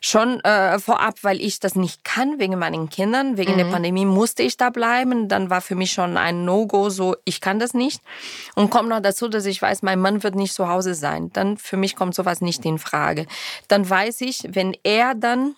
schon 0.00 0.38
äh, 0.44 0.78
vorab, 0.78 1.16
weil 1.22 1.40
ich 1.40 1.58
das 1.58 1.74
nicht 1.74 2.04
kann 2.04 2.38
wegen 2.38 2.56
meinen 2.56 2.88
Kindern. 2.88 3.36
Wegen 3.36 3.54
mhm. 3.54 3.58
der 3.58 3.64
Pandemie 3.64 4.04
musste 4.04 4.44
ich 4.44 4.56
da 4.56 4.70
bleiben. 4.70 5.28
Dann 5.28 5.50
war 5.50 5.60
für 5.60 5.74
mich 5.74 5.90
schon 5.90 6.16
ein 6.16 6.44
No-Go, 6.44 6.88
so 6.88 7.16
ich 7.24 7.40
kann 7.40 7.58
das 7.58 7.74
nicht. 7.74 8.00
Und 8.54 8.70
kommt 8.70 8.88
noch 8.88 9.00
dazu, 9.00 9.28
dass 9.28 9.44
ich 9.44 9.60
weiß, 9.60 9.82
mein 9.82 9.98
Mann 9.98 10.22
wird 10.22 10.36
nicht 10.36 10.54
zu 10.54 10.68
Hause 10.68 10.94
sein. 10.94 11.32
Dann 11.32 11.56
für 11.56 11.76
mich 11.76 11.96
kommt 11.96 12.14
sowas 12.14 12.40
nicht 12.40 12.64
in 12.64 12.78
Frage. 12.78 13.26
Dann 13.66 13.90
weiß 13.90 14.20
ich, 14.20 14.44
wenn 14.48 14.76
er 14.84 15.16
dann 15.16 15.56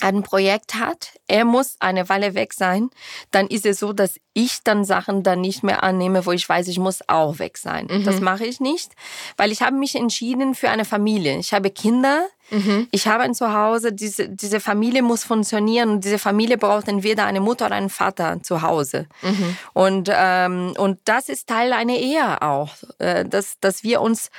ein 0.00 0.22
Projekt 0.22 0.74
hat, 0.74 1.12
er 1.26 1.44
muss 1.44 1.76
eine 1.80 2.08
Weile 2.08 2.34
weg 2.34 2.52
sein, 2.52 2.90
dann 3.30 3.46
ist 3.46 3.66
es 3.66 3.78
so, 3.78 3.92
dass 3.92 4.16
ich 4.34 4.62
dann 4.64 4.84
Sachen 4.84 5.22
dann 5.22 5.40
nicht 5.40 5.62
mehr 5.62 5.82
annehme, 5.82 6.26
wo 6.26 6.32
ich 6.32 6.48
weiß, 6.48 6.68
ich 6.68 6.78
muss 6.78 7.08
auch 7.08 7.38
weg 7.38 7.56
sein. 7.56 7.86
Mhm. 7.88 8.04
Das 8.04 8.20
mache 8.20 8.44
ich 8.44 8.60
nicht, 8.60 8.92
weil 9.36 9.52
ich 9.52 9.62
habe 9.62 9.76
mich 9.76 9.94
entschieden 9.94 10.54
für 10.54 10.70
eine 10.70 10.84
Familie. 10.84 11.38
Ich 11.38 11.54
habe 11.54 11.70
Kinder, 11.70 12.26
mhm. 12.50 12.88
ich 12.90 13.06
habe 13.06 13.22
ein 13.22 13.34
Zuhause, 13.34 13.92
diese, 13.92 14.28
diese 14.28 14.60
Familie 14.60 15.02
muss 15.02 15.24
funktionieren 15.24 15.90
und 15.90 16.04
diese 16.04 16.18
Familie 16.18 16.58
braucht 16.58 16.88
entweder 16.88 17.26
eine 17.26 17.40
Mutter 17.40 17.66
oder 17.66 17.76
einen 17.76 17.90
Vater 17.90 18.42
zu 18.42 18.62
Hause. 18.62 19.06
Mhm. 19.22 19.56
Und, 19.72 20.10
ähm, 20.12 20.74
und 20.76 20.98
das 21.04 21.28
ist 21.28 21.48
Teil 21.48 21.72
einer 21.72 21.96
Ehe 21.96 22.42
auch, 22.42 22.70
äh, 22.98 23.24
dass, 23.24 23.60
dass 23.60 23.84
wir 23.84 24.00
uns 24.00 24.30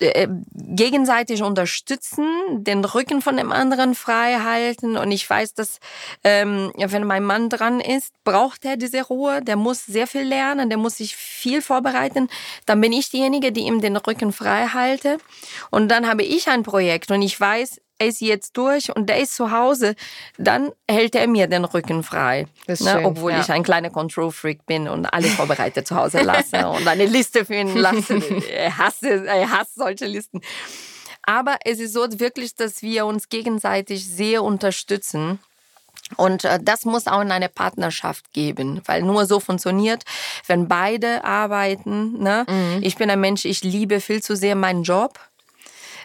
äh, 0.00 0.28
gegenseitig 0.54 1.42
unterstützen, 1.42 2.26
den 2.64 2.84
Rücken 2.84 3.20
von 3.20 3.36
dem 3.36 3.52
anderen 3.52 3.94
frei 3.94 4.38
halten. 4.42 4.96
Und 4.96 5.12
ich 5.12 5.28
weiß, 5.28 5.54
dass 5.54 5.78
ähm, 6.24 6.72
wenn 6.76 7.06
mein 7.06 7.22
Mann 7.22 7.50
dran 7.50 7.80
ist, 7.80 8.12
braucht 8.24 8.64
er 8.64 8.76
diese 8.76 9.02
Ruhe. 9.02 9.42
Der 9.42 9.56
muss 9.56 9.84
sehr 9.84 10.06
viel 10.06 10.22
lernen, 10.22 10.70
der 10.70 10.78
muss 10.78 10.96
sich 10.96 11.16
viel 11.16 11.60
vorbereiten. 11.62 12.28
Dann 12.66 12.80
bin 12.80 12.92
ich 12.92 13.10
diejenige, 13.10 13.52
die 13.52 13.62
ihm 13.62 13.80
den 13.80 13.96
Rücken 13.96 14.32
frei 14.32 14.68
halte. 14.68 15.18
Und 15.70 15.88
dann 15.88 16.08
habe 16.08 16.22
ich 16.22 16.48
ein 16.48 16.62
Projekt 16.62 17.10
und 17.10 17.22
ich 17.22 17.38
weiß, 17.38 17.80
ist 18.08 18.20
jetzt 18.20 18.56
durch 18.56 18.94
und 18.94 19.06
der 19.08 19.20
ist 19.20 19.34
zu 19.34 19.50
Hause, 19.50 19.94
dann 20.38 20.72
hält 20.88 21.14
er 21.14 21.26
mir 21.26 21.46
den 21.46 21.64
Rücken 21.64 22.02
frei. 22.02 22.46
Ne? 22.66 22.76
Schön, 22.76 23.04
Obwohl 23.04 23.32
ja. 23.32 23.40
ich 23.40 23.50
ein 23.50 23.62
kleiner 23.62 23.90
Control-Freak 23.90 24.66
bin 24.66 24.88
und 24.88 25.06
alles 25.06 25.34
vorbereitet 25.34 25.86
zu 25.86 25.96
Hause 25.96 26.22
lasse 26.22 26.68
und 26.68 26.86
eine 26.86 27.06
Liste 27.06 27.44
für 27.44 27.54
ihn 27.54 27.76
lasse. 27.76 28.22
er, 28.50 28.76
hasse, 28.78 29.26
er 29.26 29.50
hasst 29.50 29.74
solche 29.74 30.06
Listen. 30.06 30.40
Aber 31.22 31.58
es 31.64 31.78
ist 31.78 31.92
so 31.92 32.06
wirklich, 32.18 32.54
dass 32.54 32.82
wir 32.82 33.06
uns 33.06 33.28
gegenseitig 33.28 34.06
sehr 34.08 34.42
unterstützen. 34.42 35.38
Und 36.16 36.44
äh, 36.44 36.58
das 36.60 36.84
muss 36.84 37.06
auch 37.06 37.20
in 37.20 37.30
einer 37.30 37.48
Partnerschaft 37.48 38.32
geben, 38.32 38.80
weil 38.86 39.02
nur 39.02 39.26
so 39.26 39.38
funktioniert, 39.38 40.02
wenn 40.46 40.66
beide 40.66 41.24
arbeiten. 41.24 42.20
Ne? 42.20 42.46
Mhm. 42.48 42.78
Ich 42.82 42.96
bin 42.96 43.10
ein 43.10 43.20
Mensch, 43.20 43.44
ich 43.44 43.62
liebe 43.62 44.00
viel 44.00 44.22
zu 44.22 44.34
sehr 44.34 44.56
meinen 44.56 44.82
Job. 44.82 45.18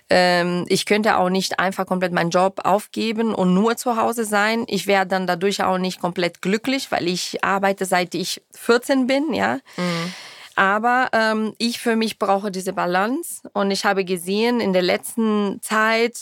Ähm, 0.10 0.66
ich 0.68 0.86
könnte 0.86 1.18
auch 1.18 1.30
nicht 1.30 1.60
einfach 1.60 1.86
komplett 1.86 2.14
meinen 2.14 2.30
Job 2.30 2.62
aufgeben 2.64 3.34
und 3.34 3.54
nur 3.54 3.76
zu 3.76 3.98
Hause 3.98 4.26
sein. 4.26 4.66
Ich 4.68 4.86
wäre 4.88 5.08
dann 5.08 5.26
dadurch 5.26 5.64
auch 5.64 5.78
nicht 5.78 6.00
komplett 6.00 6.42
glücklich, 6.42 6.92
weil 6.92 7.08
ich 7.08 7.44
arbeite 7.44 7.86
seit 7.86 8.14
ich 8.14 8.42
14 8.54 9.08
bin, 9.08 9.34
ja. 9.34 9.56
Mhm. 9.78 10.14
Aber 10.56 11.10
ähm, 11.12 11.54
ich 11.58 11.80
für 11.80 11.96
mich 11.96 12.18
brauche 12.18 12.50
diese 12.50 12.74
Balance 12.74 13.50
und 13.54 13.72
ich 13.72 13.86
habe 13.86 14.06
gesehen, 14.06 14.62
in 14.62 14.72
der 14.72 14.82
letzten 14.82 15.62
Zeit, 15.62 16.18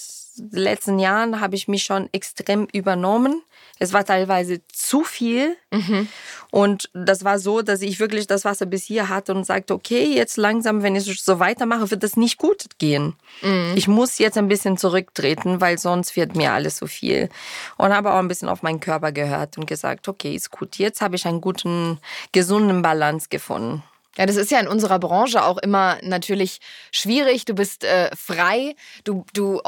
letzten 0.52 0.98
Jahren 0.98 1.40
habe 1.40 1.56
ich 1.56 1.68
mich 1.68 1.84
schon 1.84 2.10
extrem 2.12 2.68
übernommen. 2.74 3.44
Es 3.80 3.94
war 3.94 4.06
teilweise 4.06 4.62
zu 4.68 5.04
viel. 5.04 5.56
Mhm. 5.72 6.08
Und 6.52 6.90
das 6.94 7.24
war 7.24 7.38
so, 7.38 7.62
dass 7.62 7.82
ich 7.82 8.00
wirklich 8.00 8.28
das 8.28 8.46
Wasser 8.46 8.66
bis 8.66 8.84
hier 8.84 9.10
hatte 9.10 9.34
und 9.34 9.46
sagte, 9.46 9.74
okay, 9.74 10.06
jetzt 10.16 10.38
langsam, 10.38 10.84
wenn 10.84 10.96
ich 10.96 11.22
so 11.22 11.40
weitermache, 11.40 11.92
wird 11.92 12.04
das 12.04 12.16
nicht 12.16 12.38
gut 12.38 12.66
gehen. 12.78 13.16
Mhm. 13.42 13.74
Ich 13.76 13.88
muss 13.88 14.20
jetzt 14.20 14.38
ein 14.38 14.48
bisschen 14.48 14.78
zurücktreten, 14.78 15.62
weil 15.62 15.78
sonst 15.78 16.16
wird 16.16 16.36
mir 16.36 16.54
alles 16.54 16.78
so 16.78 16.88
viel. 16.88 17.30
Und 17.78 17.94
habe 17.94 18.14
auch 18.14 18.20
ein 18.20 18.28
bisschen 18.28 18.50
auf 18.50 18.64
meinen 18.64 18.80
Körper 18.80 19.12
gehört 19.12 19.58
und 19.58 19.68
gesagt, 19.68 20.08
okay, 20.08 20.34
ist 20.34 20.52
gut. 20.52 20.78
Jetzt 20.78 21.02
habe 21.02 21.16
ich 21.16 21.26
einen 21.26 21.42
guten, 21.42 22.00
gesunden 22.32 22.82
Balance 22.82 23.28
gefunden. 23.30 23.84
Ja, 24.18 24.28
das 24.28 24.36
ist 24.36 24.52
ja 24.52 24.60
in 24.60 24.68
unserer 24.68 25.00
Branche 25.00 25.44
auch 25.44 25.58
immer 25.58 25.98
natürlich 26.04 26.60
schwierig. 26.92 27.46
Du 27.46 27.56
bist 27.56 27.84
äh, 27.84 28.10
frei, 28.16 28.76
du, 29.04 29.26
du 29.34 29.60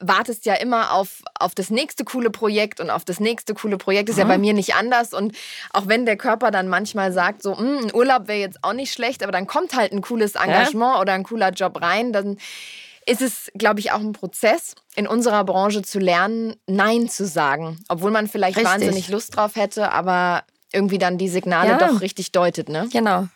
wartest 0.00 0.44
ja 0.44 0.54
immer 0.54 0.92
auf, 0.92 1.22
auf 1.38 1.54
das 1.54 1.70
nächste 1.70 2.04
coole 2.04 2.30
Projekt 2.30 2.80
und 2.80 2.90
auf 2.90 3.04
das 3.04 3.20
nächste 3.20 3.54
coole 3.54 3.78
Projekt. 3.78 4.10
Ist 4.10 4.16
mhm. 4.16 4.22
ja 4.22 4.26
bei 4.26 4.38
mir 4.38 4.52
nicht 4.52 4.74
anders. 4.74 5.14
Und 5.14 5.34
auch 5.72 5.86
wenn 5.86 6.04
der 6.04 6.16
Körper 6.16 6.50
dann 6.50 6.68
manchmal 6.68 7.12
sagt, 7.12 7.42
so, 7.42 7.56
hm, 7.56 7.78
ein 7.84 7.94
Urlaub 7.94 8.28
wäre 8.28 8.38
jetzt 8.38 8.58
auch 8.62 8.74
nicht 8.74 8.92
schlecht, 8.92 9.22
aber 9.22 9.32
dann 9.32 9.46
kommt 9.46 9.74
halt 9.74 9.92
ein 9.92 10.02
cooles 10.02 10.34
Engagement 10.34 10.96
ja? 10.96 11.00
oder 11.00 11.14
ein 11.14 11.22
cooler 11.22 11.50
Job 11.50 11.80
rein, 11.80 12.12
dann 12.12 12.36
ist 13.06 13.22
es, 13.22 13.50
glaube 13.54 13.80
ich, 13.80 13.92
auch 13.92 14.00
ein 14.00 14.12
Prozess 14.12 14.74
in 14.94 15.06
unserer 15.06 15.44
Branche 15.44 15.80
zu 15.82 15.98
lernen, 15.98 16.54
Nein 16.66 17.08
zu 17.08 17.26
sagen. 17.26 17.82
Obwohl 17.88 18.10
man 18.10 18.28
vielleicht 18.28 18.58
Richtig. 18.58 18.72
wahnsinnig 18.72 19.08
Lust 19.08 19.34
drauf 19.34 19.56
hätte, 19.56 19.90
aber 19.90 20.44
irgendwie 20.72 20.98
dann 20.98 21.18
die 21.18 21.28
Signale 21.28 21.70
ja. 21.70 21.78
doch 21.78 22.02
richtig 22.02 22.30
deutet, 22.30 22.68
ne? 22.68 22.88
Genau. 22.92 23.26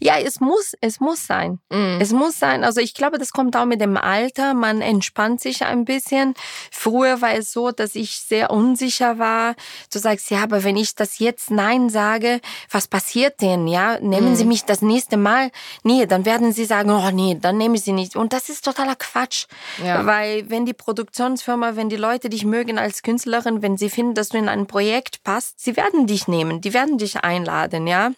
Ja, 0.00 0.18
es 0.18 0.40
muss, 0.40 0.74
es 0.80 1.00
muss 1.00 1.26
sein. 1.26 1.60
Mm. 1.70 1.98
Es 2.00 2.12
muss 2.12 2.38
sein. 2.38 2.64
Also 2.64 2.80
ich 2.80 2.94
glaube, 2.94 3.18
das 3.18 3.32
kommt 3.32 3.56
auch 3.56 3.64
mit 3.64 3.80
dem 3.80 3.96
Alter. 3.96 4.54
Man 4.54 4.80
entspannt 4.80 5.40
sich 5.40 5.64
ein 5.64 5.84
bisschen. 5.84 6.34
Früher 6.70 7.20
war 7.20 7.34
es 7.34 7.52
so, 7.52 7.70
dass 7.70 7.94
ich 7.94 8.18
sehr 8.20 8.50
unsicher 8.50 9.18
war. 9.18 9.54
Du 9.92 9.98
sagst, 9.98 10.30
ja, 10.30 10.42
aber 10.42 10.64
wenn 10.64 10.76
ich 10.76 10.94
das 10.94 11.18
jetzt 11.18 11.50
Nein 11.50 11.90
sage, 11.90 12.40
was 12.70 12.88
passiert 12.88 13.40
denn? 13.40 13.68
Ja, 13.68 13.98
nehmen 14.00 14.32
mm. 14.32 14.36
Sie 14.36 14.44
mich 14.44 14.64
das 14.64 14.82
nächste 14.82 15.16
Mal? 15.16 15.50
Nee, 15.82 16.06
dann 16.06 16.24
werden 16.24 16.52
Sie 16.52 16.64
sagen, 16.64 16.90
oh 16.90 17.10
nee, 17.10 17.36
dann 17.40 17.58
nehme 17.58 17.76
ich 17.76 17.82
Sie 17.82 17.92
nicht. 17.92 18.16
Und 18.16 18.32
das 18.32 18.48
ist 18.48 18.64
totaler 18.64 18.96
Quatsch. 18.96 19.46
Ja. 19.82 20.04
Weil 20.06 20.48
wenn 20.50 20.66
die 20.66 20.72
Produktionsfirma, 20.72 21.76
wenn 21.76 21.88
die 21.88 21.96
Leute 21.96 22.28
dich 22.28 22.44
mögen 22.44 22.78
als 22.78 23.02
Künstlerin, 23.02 23.62
wenn 23.62 23.76
sie 23.76 23.90
finden, 23.90 24.14
dass 24.14 24.30
du 24.30 24.38
in 24.38 24.48
ein 24.48 24.66
Projekt 24.66 25.22
passt, 25.24 25.60
sie 25.60 25.76
werden 25.76 26.06
dich 26.06 26.28
nehmen, 26.28 26.60
die 26.60 26.74
werden 26.74 26.98
dich 26.98 27.24
einladen, 27.24 27.86
ja. 27.86 28.12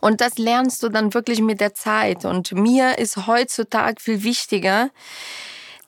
Und 0.00 0.20
das 0.20 0.38
lernst 0.38 0.82
du 0.82 0.88
dann 0.88 1.14
wirklich 1.14 1.40
mit 1.40 1.60
der 1.60 1.74
Zeit. 1.74 2.24
Und 2.24 2.52
mir 2.52 2.98
ist 2.98 3.26
heutzutage 3.26 4.00
viel 4.00 4.22
wichtiger, 4.22 4.90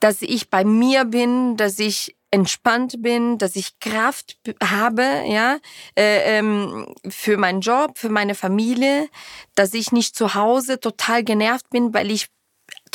dass 0.00 0.22
ich 0.22 0.50
bei 0.50 0.64
mir 0.64 1.05
bin, 1.05 1.57
dass 1.57 1.79
ich 1.79 2.16
entspannt 2.31 3.02
bin, 3.02 3.38
dass 3.38 3.57
ich 3.57 3.79
Kraft 3.81 4.37
habe, 4.62 5.22
ja, 5.26 5.59
äh, 5.96 6.38
ähm, 6.38 6.94
für 7.09 7.37
meinen 7.37 7.61
Job, 7.61 7.98
für 7.98 8.09
meine 8.09 8.35
Familie, 8.35 9.09
dass 9.55 9.72
ich 9.74 9.92
nicht 9.92 10.16
zu 10.16 10.35
Hause 10.35 10.81
total 10.81 11.24
genervt 11.24 11.70
bin, 11.70 11.94
weil 11.94 12.11
ich 12.11 12.26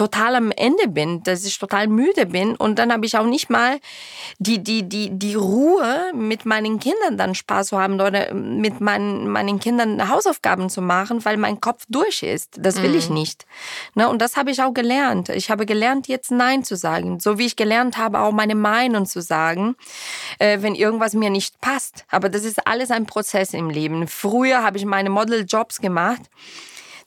total 0.01 0.35
am 0.35 0.49
Ende 0.49 0.87
bin, 0.87 1.21
dass 1.21 1.45
ich 1.45 1.59
total 1.59 1.87
müde 1.87 2.25
bin 2.25 2.55
und 2.55 2.79
dann 2.79 2.91
habe 2.91 3.05
ich 3.05 3.15
auch 3.19 3.27
nicht 3.27 3.51
mal 3.51 3.79
die, 4.39 4.57
die, 4.57 4.89
die, 4.89 5.11
die 5.11 5.35
Ruhe, 5.35 6.11
mit 6.15 6.43
meinen 6.43 6.79
Kindern 6.79 7.19
dann 7.19 7.35
Spaß 7.35 7.67
zu 7.67 7.79
haben 7.79 8.01
oder 8.01 8.33
mit 8.33 8.81
meinen, 8.81 9.27
meinen 9.27 9.59
Kindern 9.59 10.09
Hausaufgaben 10.09 10.71
zu 10.71 10.81
machen, 10.81 11.23
weil 11.23 11.37
mein 11.37 11.61
Kopf 11.61 11.85
durch 11.87 12.23
ist. 12.23 12.55
Das 12.57 12.81
will 12.81 12.89
mhm. 12.89 12.97
ich 12.97 13.09
nicht. 13.11 13.45
Ne? 13.93 14.09
Und 14.09 14.23
das 14.23 14.37
habe 14.37 14.49
ich 14.49 14.63
auch 14.63 14.73
gelernt. 14.73 15.29
Ich 15.29 15.51
habe 15.51 15.67
gelernt, 15.67 16.07
jetzt 16.07 16.31
Nein 16.31 16.63
zu 16.63 16.75
sagen. 16.75 17.19
So 17.19 17.37
wie 17.37 17.45
ich 17.45 17.55
gelernt 17.55 17.99
habe, 17.99 18.21
auch 18.21 18.31
meine 18.31 18.55
Meinung 18.55 19.05
zu 19.05 19.21
sagen, 19.21 19.75
äh, 20.39 20.63
wenn 20.63 20.73
irgendwas 20.73 21.13
mir 21.13 21.29
nicht 21.29 21.61
passt. 21.61 22.05
Aber 22.09 22.29
das 22.29 22.43
ist 22.43 22.65
alles 22.65 22.89
ein 22.89 23.05
Prozess 23.05 23.53
im 23.53 23.69
Leben. 23.69 24.07
Früher 24.07 24.63
habe 24.63 24.79
ich 24.79 24.85
meine 24.85 25.11
Model-Jobs 25.11 25.79
gemacht 25.79 26.21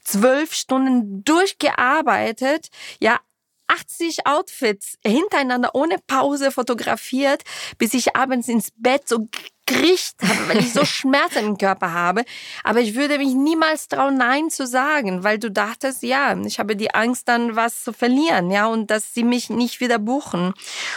zwölf 0.04 0.54
Stunden 0.54 1.24
durchgearbeitet, 1.24 2.68
ja, 3.00 3.18
80 3.66 4.26
Outfits 4.26 4.98
hintereinander 5.04 5.74
ohne 5.74 5.96
Pause 6.06 6.50
fotografiert, 6.50 7.42
bis 7.78 7.94
ich 7.94 8.14
abends 8.14 8.48
ins 8.48 8.70
Bett 8.76 9.08
so 9.08 9.26
gekriegt 9.66 10.16
habe, 10.22 10.48
weil 10.48 10.58
ich 10.58 10.72
so 10.72 10.84
Schmerzen 10.84 11.46
im 11.46 11.58
Körper 11.58 11.92
habe. 11.92 12.24
Aber 12.62 12.80
ich 12.80 12.94
würde 12.94 13.18
mich 13.18 13.34
niemals 13.34 13.88
trauen, 13.88 14.16
Nein 14.16 14.50
zu 14.50 14.66
sagen, 14.66 15.24
weil 15.24 15.38
du 15.38 15.50
dachtest, 15.50 16.02
ja, 16.02 16.36
ich 16.44 16.58
habe 16.58 16.76
die 16.76 16.94
Angst, 16.94 17.28
dann 17.28 17.56
was 17.56 17.84
zu 17.84 17.92
verlieren, 17.92 18.50
ja, 18.50 18.66
und 18.66 18.90
dass 18.90 19.14
sie 19.14 19.24
mich 19.24 19.50
nicht 19.50 19.80
wieder 19.80 19.98
buchen. 19.98 20.52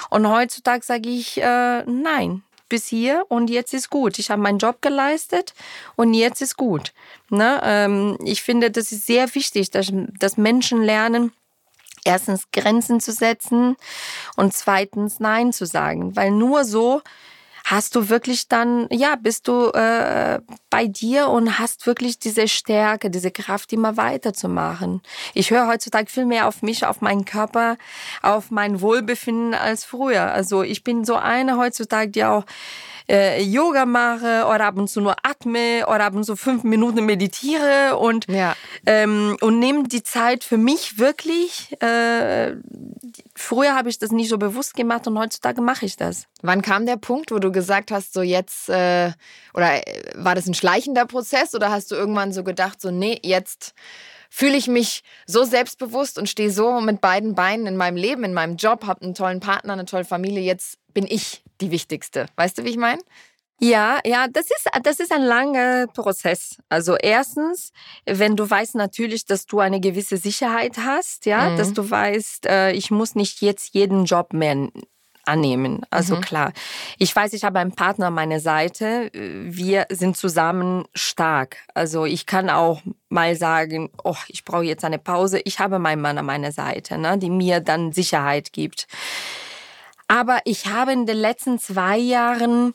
Und 0.09 0.27
heutzutage 0.27 0.85
sage 0.85 1.09
ich 1.09 1.41
äh, 1.41 1.83
Nein 1.83 2.43
bis 2.69 2.87
hier 2.87 3.25
und 3.29 3.49
jetzt 3.49 3.73
ist 3.73 3.89
gut. 3.89 4.19
Ich 4.19 4.29
habe 4.29 4.41
meinen 4.41 4.57
Job 4.57 4.81
geleistet 4.81 5.53
und 5.95 6.13
jetzt 6.13 6.41
ist 6.41 6.57
gut. 6.57 6.93
Ne? 7.29 7.59
Ähm, 7.63 8.17
ich 8.23 8.41
finde, 8.41 8.71
das 8.71 8.91
ist 8.91 9.05
sehr 9.05 9.33
wichtig, 9.35 9.71
dass, 9.71 9.91
dass 10.19 10.37
Menschen 10.37 10.83
lernen, 10.83 11.31
erstens 12.03 12.49
Grenzen 12.51 12.99
zu 12.99 13.11
setzen 13.11 13.75
und 14.35 14.53
zweitens 14.53 15.19
Nein 15.19 15.53
zu 15.53 15.65
sagen, 15.65 16.15
weil 16.15 16.31
nur 16.31 16.63
so 16.63 17.01
hast 17.69 17.95
du 17.95 18.07
wirklich 18.09 18.47
dann, 18.47 18.87
ja, 18.91 19.15
bist 19.17 19.47
du 19.47 19.69
äh, 19.71 20.39
bei 20.69 20.87
dir 20.87 21.27
und 21.27 21.59
hast 21.59 21.85
wirklich 21.85 22.17
diese 22.17 22.47
Stärke, 22.47 23.09
diese 23.09 23.29
Kraft, 23.29 23.73
immer 23.73 23.97
weiterzumachen. 23.97 25.01
Ich 25.33 25.51
höre 25.51 25.67
heutzutage 25.67 26.09
viel 26.09 26.25
mehr 26.25 26.47
auf 26.47 26.61
mich, 26.61 26.85
auf 26.85 27.01
meinen 27.01 27.25
Körper, 27.25 27.77
auf 28.21 28.51
mein 28.51 28.79
Wohlbefinden 28.79 29.53
als 29.53 29.83
früher. 29.83 30.31
Also 30.31 30.63
ich 30.63 30.85
bin 30.85 31.03
so 31.03 31.15
eine 31.15 31.57
heutzutage, 31.57 32.09
die 32.09 32.23
auch 32.23 32.45
äh, 33.09 33.41
Yoga 33.41 33.85
mache 33.85 34.45
oder 34.45 34.65
ab 34.65 34.77
und 34.77 34.89
zu 34.89 35.01
nur 35.01 35.15
atme 35.23 35.85
oder 35.87 36.05
ab 36.05 36.15
und 36.15 36.23
zu 36.23 36.35
fünf 36.35 36.63
Minuten 36.63 37.05
meditiere 37.05 37.97
und, 37.97 38.27
ja. 38.27 38.55
ähm, 38.85 39.37
und 39.41 39.59
nehme 39.59 39.83
die 39.87 40.03
Zeit 40.03 40.43
für 40.43 40.57
mich 40.57 40.97
wirklich. 40.97 41.81
Äh, 41.81 42.55
früher 43.35 43.75
habe 43.75 43.89
ich 43.89 43.99
das 43.99 44.11
nicht 44.11 44.29
so 44.29 44.37
bewusst 44.37 44.75
gemacht 44.75 45.07
und 45.07 45.17
heutzutage 45.17 45.61
mache 45.61 45.85
ich 45.85 45.95
das. 45.95 46.27
Wann 46.41 46.61
kam 46.61 46.85
der 46.85 46.97
Punkt, 46.97 47.31
wo 47.31 47.39
du 47.39 47.51
gesagt 47.51 47.91
hast, 47.91 48.13
so 48.13 48.21
jetzt, 48.21 48.69
äh, 48.69 49.11
oder 49.53 49.87
äh, 49.87 50.03
war 50.15 50.35
das 50.35 50.47
ein 50.47 50.53
schleichender 50.53 51.05
Prozess 51.05 51.55
oder 51.55 51.71
hast 51.71 51.91
du 51.91 51.95
irgendwann 51.95 52.33
so 52.33 52.43
gedacht, 52.43 52.81
so 52.81 52.91
nee, 52.91 53.19
jetzt 53.23 53.73
fühle 54.29 54.57
ich 54.57 54.67
mich 54.67 55.03
so 55.25 55.45
selbstbewusst 55.45 56.19
und 56.19 56.27
stehe 56.27 56.51
so 56.51 56.81
mit 56.81 56.99
beiden 56.99 57.35
Beinen 57.35 57.65
in 57.65 57.77
meinem 57.77 57.95
Leben, 57.95 58.23
in 58.25 58.33
meinem 58.33 58.57
Job, 58.57 58.85
habe 58.85 59.01
einen 59.01 59.13
tollen 59.13 59.39
Partner, 59.39 59.73
eine 59.73 59.85
tolle 59.85 60.05
Familie, 60.05 60.41
jetzt 60.41 60.77
bin 60.93 61.05
ich 61.07 61.43
die 61.61 61.71
wichtigste. 61.71 62.27
Weißt 62.35 62.57
du, 62.57 62.63
wie 62.63 62.69
ich 62.69 62.77
meine? 62.77 63.01
Ja, 63.59 63.99
ja, 64.05 64.27
das 64.27 64.45
ist, 64.45 64.69
das 64.83 64.99
ist 64.99 65.11
ein 65.11 65.23
langer 65.23 65.87
Prozess. 65.87 66.57
Also 66.69 66.95
erstens, 66.95 67.71
wenn 68.05 68.35
du 68.35 68.47
weißt 68.47 68.75
natürlich, 68.75 69.25
dass 69.25 69.47
du 69.47 69.59
eine 69.59 69.79
gewisse 69.79 70.17
Sicherheit 70.17 70.77
hast, 70.77 71.25
ja, 71.25 71.49
mhm. 71.49 71.57
dass 71.57 71.73
du 71.73 71.89
weißt, 71.89 72.45
äh, 72.45 72.71
ich 72.73 72.91
muss 72.91 73.15
nicht 73.15 73.41
jetzt 73.41 73.73
jeden 73.73 74.05
Job 74.05 74.33
mehr 74.33 74.69
annehmen. 75.27 75.81
Also 75.89 76.17
mhm. 76.17 76.21
klar, 76.21 76.53
ich 76.99 77.15
weiß, 77.15 77.33
ich 77.33 77.43
habe 77.43 77.59
einen 77.59 77.73
Partner 77.73 78.07
an 78.07 78.13
meiner 78.13 78.39
Seite. 78.39 79.09
Wir 79.13 79.87
sind 79.89 80.17
zusammen 80.17 80.85
stark. 80.93 81.57
Also 81.73 82.05
ich 82.05 82.27
kann 82.27 82.51
auch 82.51 82.81
mal 83.09 83.35
sagen, 83.35 83.89
oh, 84.03 84.15
ich 84.27 84.45
brauche 84.45 84.63
jetzt 84.63 84.85
eine 84.85 84.99
Pause. 84.99 85.41
Ich 85.43 85.59
habe 85.59 85.79
meinen 85.79 86.01
Mann 86.01 86.17
an 86.17 86.25
meiner 86.25 86.51
Seite, 86.51 86.97
ne, 86.99 87.17
die 87.17 87.31
mir 87.31 87.59
dann 87.59 87.91
Sicherheit 87.91 88.53
gibt. 88.53 88.87
Aber 90.07 90.39
ich 90.45 90.67
habe 90.67 90.93
in 90.93 91.05
den 91.05 91.17
letzten 91.17 91.59
zwei 91.59 91.97
Jahren 91.97 92.73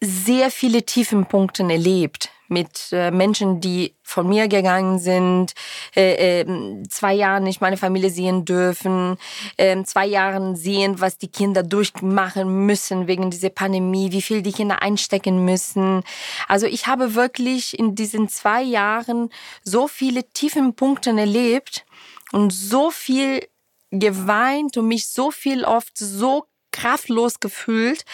sehr 0.00 0.50
viele 0.50 0.84
Tiefenpunkte 0.84 1.62
erlebt 1.62 2.30
mit 2.48 2.88
äh, 2.92 3.10
Menschen, 3.10 3.60
die 3.60 3.94
von 4.02 4.26
mir 4.28 4.48
gegangen 4.48 4.98
sind, 4.98 5.52
äh, 5.94 6.40
äh, 6.40 6.82
zwei 6.88 7.12
Jahren 7.12 7.44
nicht 7.44 7.60
meine 7.60 7.76
Familie 7.76 8.10
sehen 8.10 8.44
dürfen, 8.44 9.18
äh, 9.58 9.82
zwei 9.84 10.06
Jahren 10.06 10.56
sehen, 10.56 11.00
was 11.00 11.18
die 11.18 11.28
Kinder 11.28 11.62
durchmachen 11.62 12.66
müssen 12.66 13.06
wegen 13.06 13.30
dieser 13.30 13.50
Pandemie, 13.50 14.12
wie 14.12 14.22
viel 14.22 14.42
die 14.42 14.52
Kinder 14.52 14.82
einstecken 14.82 15.44
müssen. 15.44 16.02
Also 16.48 16.66
ich 16.66 16.86
habe 16.86 17.14
wirklich 17.14 17.78
in 17.78 17.94
diesen 17.94 18.28
zwei 18.28 18.62
Jahren 18.62 19.30
so 19.62 19.86
viele 19.86 20.24
Tiefenpunkte 20.32 21.10
erlebt 21.10 21.84
und 22.32 22.50
so 22.50 22.90
viel 22.90 23.46
geweint 23.90 24.76
und 24.76 24.88
mich 24.88 25.08
so 25.08 25.30
viel 25.30 25.64
oft 25.64 25.96
so 25.96 26.46
kraftlos 26.78 27.40
gefühlt, 27.40 28.04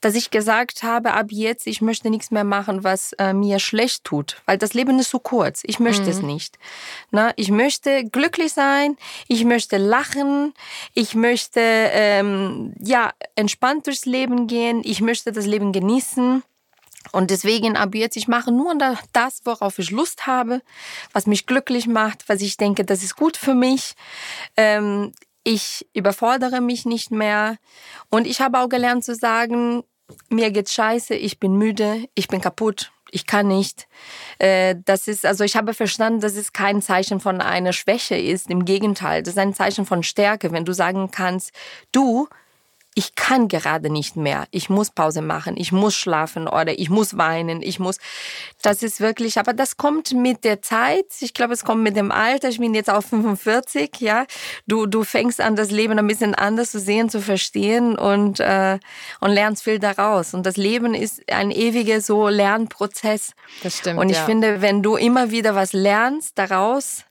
dass 0.00 0.14
ich 0.14 0.30
gesagt 0.30 0.82
habe, 0.82 1.12
ab 1.12 1.26
jetzt, 1.30 1.66
ich 1.66 1.80
möchte 1.80 2.10
nichts 2.10 2.30
mehr 2.30 2.44
machen, 2.44 2.84
was 2.84 3.12
äh, 3.14 3.32
mir 3.32 3.58
schlecht 3.58 4.04
tut, 4.04 4.42
weil 4.46 4.58
das 4.58 4.74
Leben 4.74 4.98
ist 4.98 5.10
so 5.10 5.18
kurz. 5.18 5.62
Ich 5.64 5.78
möchte 5.78 6.04
mhm. 6.04 6.08
es 6.08 6.22
nicht. 6.22 6.58
Na, 7.10 7.32
ich 7.36 7.50
möchte 7.50 8.04
glücklich 8.04 8.52
sein, 8.52 8.96
ich 9.28 9.44
möchte 9.44 9.76
lachen, 9.76 10.54
ich 10.94 11.14
möchte 11.14 11.60
ähm, 11.60 12.74
ja 12.80 13.12
entspannt 13.34 13.86
durchs 13.86 14.06
Leben 14.06 14.46
gehen, 14.46 14.82
ich 14.84 15.00
möchte 15.00 15.32
das 15.32 15.46
Leben 15.46 15.72
genießen. 15.72 16.42
Und 17.12 17.30
deswegen 17.30 17.76
ab 17.76 17.94
jetzt, 17.94 18.16
ich 18.16 18.28
mache 18.28 18.52
nur 18.52 18.74
das, 19.12 19.40
worauf 19.44 19.78
ich 19.78 19.90
Lust 19.90 20.26
habe, 20.26 20.60
was 21.12 21.26
mich 21.26 21.46
glücklich 21.46 21.86
macht, 21.86 22.28
was 22.28 22.42
ich 22.42 22.56
denke, 22.56 22.84
das 22.84 23.02
ist 23.02 23.16
gut 23.16 23.36
für 23.36 23.54
mich. 23.54 23.94
Ähm, 24.56 25.12
ich 25.44 25.86
überfordere 25.94 26.60
mich 26.60 26.84
nicht 26.84 27.10
mehr. 27.10 27.56
Und 28.10 28.26
ich 28.26 28.40
habe 28.40 28.58
auch 28.60 28.68
gelernt 28.68 29.04
zu 29.04 29.14
sagen, 29.14 29.82
mir 30.28 30.50
geht's 30.50 30.72
scheiße, 30.74 31.14
ich 31.14 31.38
bin 31.38 31.56
müde, 31.56 32.04
ich 32.14 32.28
bin 32.28 32.40
kaputt, 32.40 32.92
ich 33.10 33.26
kann 33.26 33.48
nicht. 33.48 33.88
Äh, 34.38 34.76
das 34.84 35.08
ist, 35.08 35.26
also 35.26 35.44
ich 35.44 35.56
habe 35.56 35.74
verstanden, 35.74 36.20
dass 36.20 36.36
es 36.36 36.52
kein 36.52 36.82
Zeichen 36.82 37.20
von 37.20 37.40
einer 37.40 37.72
Schwäche 37.72 38.16
ist. 38.16 38.50
Im 38.50 38.64
Gegenteil, 38.64 39.22
das 39.22 39.34
ist 39.34 39.38
ein 39.38 39.54
Zeichen 39.54 39.86
von 39.86 40.02
Stärke, 40.02 40.52
wenn 40.52 40.64
du 40.64 40.72
sagen 40.72 41.10
kannst, 41.10 41.52
du, 41.92 42.28
ich 42.94 43.14
kann 43.14 43.46
gerade 43.46 43.90
nicht 43.90 44.16
mehr. 44.16 44.46
Ich 44.50 44.70
muss 44.70 44.90
Pause 44.90 45.22
machen, 45.22 45.56
ich 45.56 45.70
muss 45.70 45.94
schlafen 45.94 46.48
oder 46.48 46.78
ich 46.78 46.90
muss 46.90 47.16
weinen, 47.16 47.62
ich 47.62 47.78
muss. 47.78 47.98
Das 48.60 48.82
ist 48.82 49.00
wirklich, 49.00 49.38
aber 49.38 49.52
das 49.52 49.76
kommt 49.76 50.12
mit 50.14 50.42
der 50.42 50.62
Zeit. 50.62 51.06
Ich 51.20 51.32
glaube, 51.32 51.54
es 51.54 51.64
kommt 51.64 51.82
mit 51.84 51.96
dem 51.96 52.10
Alter. 52.10 52.48
Ich 52.48 52.58
bin 52.58 52.74
jetzt 52.74 52.90
auch 52.90 53.02
45, 53.02 54.00
ja. 54.00 54.26
Du, 54.66 54.86
du 54.86 55.04
fängst 55.04 55.40
an, 55.40 55.54
das 55.54 55.70
Leben 55.70 55.96
ein 55.98 56.08
bisschen 56.08 56.34
anders 56.34 56.72
zu 56.72 56.80
sehen, 56.80 57.08
zu 57.08 57.20
verstehen 57.20 57.96
und, 57.96 58.40
äh, 58.40 58.80
und 59.20 59.30
lernst 59.30 59.62
viel 59.62 59.78
daraus. 59.78 60.34
Und 60.34 60.44
das 60.44 60.56
Leben 60.56 60.94
ist 60.94 61.22
ein 61.30 61.52
ewiger 61.52 62.00
so 62.00 62.28
Lernprozess. 62.28 63.32
Das 63.62 63.78
stimmt. 63.78 64.00
Und 64.00 64.08
ich 64.08 64.16
ja. 64.16 64.24
finde, 64.24 64.60
wenn 64.60 64.82
du 64.82 64.96
immer 64.96 65.30
wieder 65.30 65.54
was 65.54 65.72
lernst 65.72 66.36
daraus, 66.36 67.04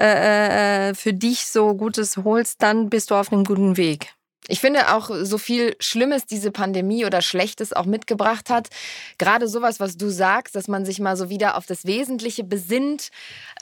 äh, 0.00 0.88
äh, 0.90 0.94
für 0.94 1.12
dich 1.12 1.46
so 1.46 1.74
Gutes 1.74 2.16
holst, 2.16 2.62
dann 2.62 2.88
bist 2.90 3.10
du 3.10 3.14
auf 3.14 3.32
einem 3.32 3.44
guten 3.44 3.76
Weg. 3.76 4.14
Ich 4.50 4.60
finde 4.60 4.94
auch 4.94 5.10
so 5.22 5.36
viel 5.36 5.76
Schlimmes 5.78 6.24
diese 6.24 6.50
Pandemie 6.50 7.04
oder 7.04 7.20
Schlechtes 7.20 7.74
auch 7.74 7.84
mitgebracht 7.84 8.48
hat. 8.48 8.68
Gerade 9.18 9.46
sowas, 9.46 9.78
was 9.78 9.98
du 9.98 10.08
sagst, 10.08 10.56
dass 10.56 10.68
man 10.68 10.86
sich 10.86 11.00
mal 11.00 11.16
so 11.16 11.28
wieder 11.28 11.56
auf 11.56 11.66
das 11.66 11.84
Wesentliche 11.84 12.44
besinnt, 12.44 13.10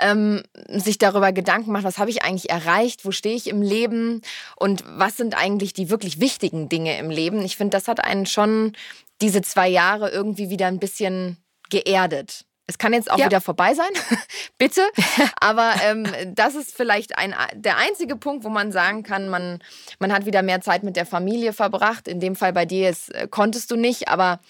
ähm, 0.01 0.45
sich 0.69 0.99
darüber 0.99 1.33
Gedanken 1.33 1.73
macht, 1.73 1.85
was 1.85 1.99
habe 1.99 2.11
ich 2.11 2.23
eigentlich 2.23 2.51
erreicht, 2.51 3.05
wo 3.05 3.11
stehe 3.11 3.35
ich 3.35 3.49
im 3.49 3.63
Leben 3.63 4.23
und 4.55 4.85
was 4.87 5.17
sind 5.17 5.37
eigentlich 5.37 5.73
die 5.73 5.91
wirklich 5.91 6.21
wichtigen 6.21 6.69
Dinge 6.69 6.97
im 6.99 7.11
Leben. 7.11 7.45
Ich 7.45 7.57
finde, 7.57 7.77
das 7.77 7.89
hat 7.89 8.05
einen 8.05 8.27
schon 8.27 8.73
diese 9.21 9.43
zwei 9.43 9.69
Jahre 9.69 10.11
irgendwie 10.11 10.51
wieder 10.51 10.69
ein 10.69 10.79
bisschen 10.79 11.37
geerdet. 11.69 12.45
Es 12.69 12.79
kann 12.79 12.93
jetzt 12.93 13.11
auch 13.11 13.19
ja. 13.19 13.27
wieder 13.27 13.41
vorbei 13.41 13.75
sein, 13.75 13.91
bitte. 14.59 14.83
Aber 15.41 15.75
ähm, 15.85 16.07
das 16.35 16.55
ist 16.55 16.77
vielleicht 16.77 17.17
ein, 17.17 17.35
der 17.55 17.77
einzige 17.77 18.17
Punkt, 18.17 18.45
wo 18.45 18.49
man 18.49 18.73
sagen 18.73 19.03
kann, 19.03 19.29
man, 19.29 19.61
man 19.99 20.13
hat 20.13 20.27
wieder 20.27 20.43
mehr 20.43 20.61
Zeit 20.61 20.83
mit 20.83 20.97
der 20.97 21.07
Familie 21.07 21.53
verbracht. 21.53 22.09
In 22.09 22.21
dem 22.21 22.35
Fall 22.35 22.53
bei 22.53 22.67
dir 22.67 22.91
ist, 22.91 23.15
äh, 23.15 23.29
konntest 23.31 23.71
du 23.71 23.77
nicht, 23.77 24.09
aber 24.09 24.41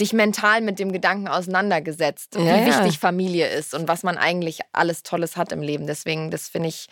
dich 0.00 0.12
mental 0.12 0.60
mit 0.60 0.78
dem 0.78 0.92
Gedanken 0.92 1.28
auseinandergesetzt, 1.28 2.34
ja, 2.34 2.40
wie 2.40 2.66
wichtig 2.66 2.94
ja. 2.94 2.98
Familie 2.98 3.48
ist 3.48 3.74
und 3.74 3.88
was 3.88 4.02
man 4.02 4.18
eigentlich 4.18 4.60
alles 4.72 5.02
Tolles 5.02 5.36
hat 5.36 5.52
im 5.52 5.62
Leben. 5.62 5.86
Deswegen, 5.86 6.30
das 6.30 6.48
finde 6.48 6.68
ich 6.68 6.88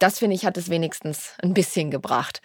das 0.00 0.18
finde 0.18 0.34
ich, 0.34 0.44
hat 0.44 0.56
es 0.56 0.70
wenigstens 0.70 1.34
ein 1.42 1.54
bisschen 1.54 1.90
gebracht. 1.90 2.42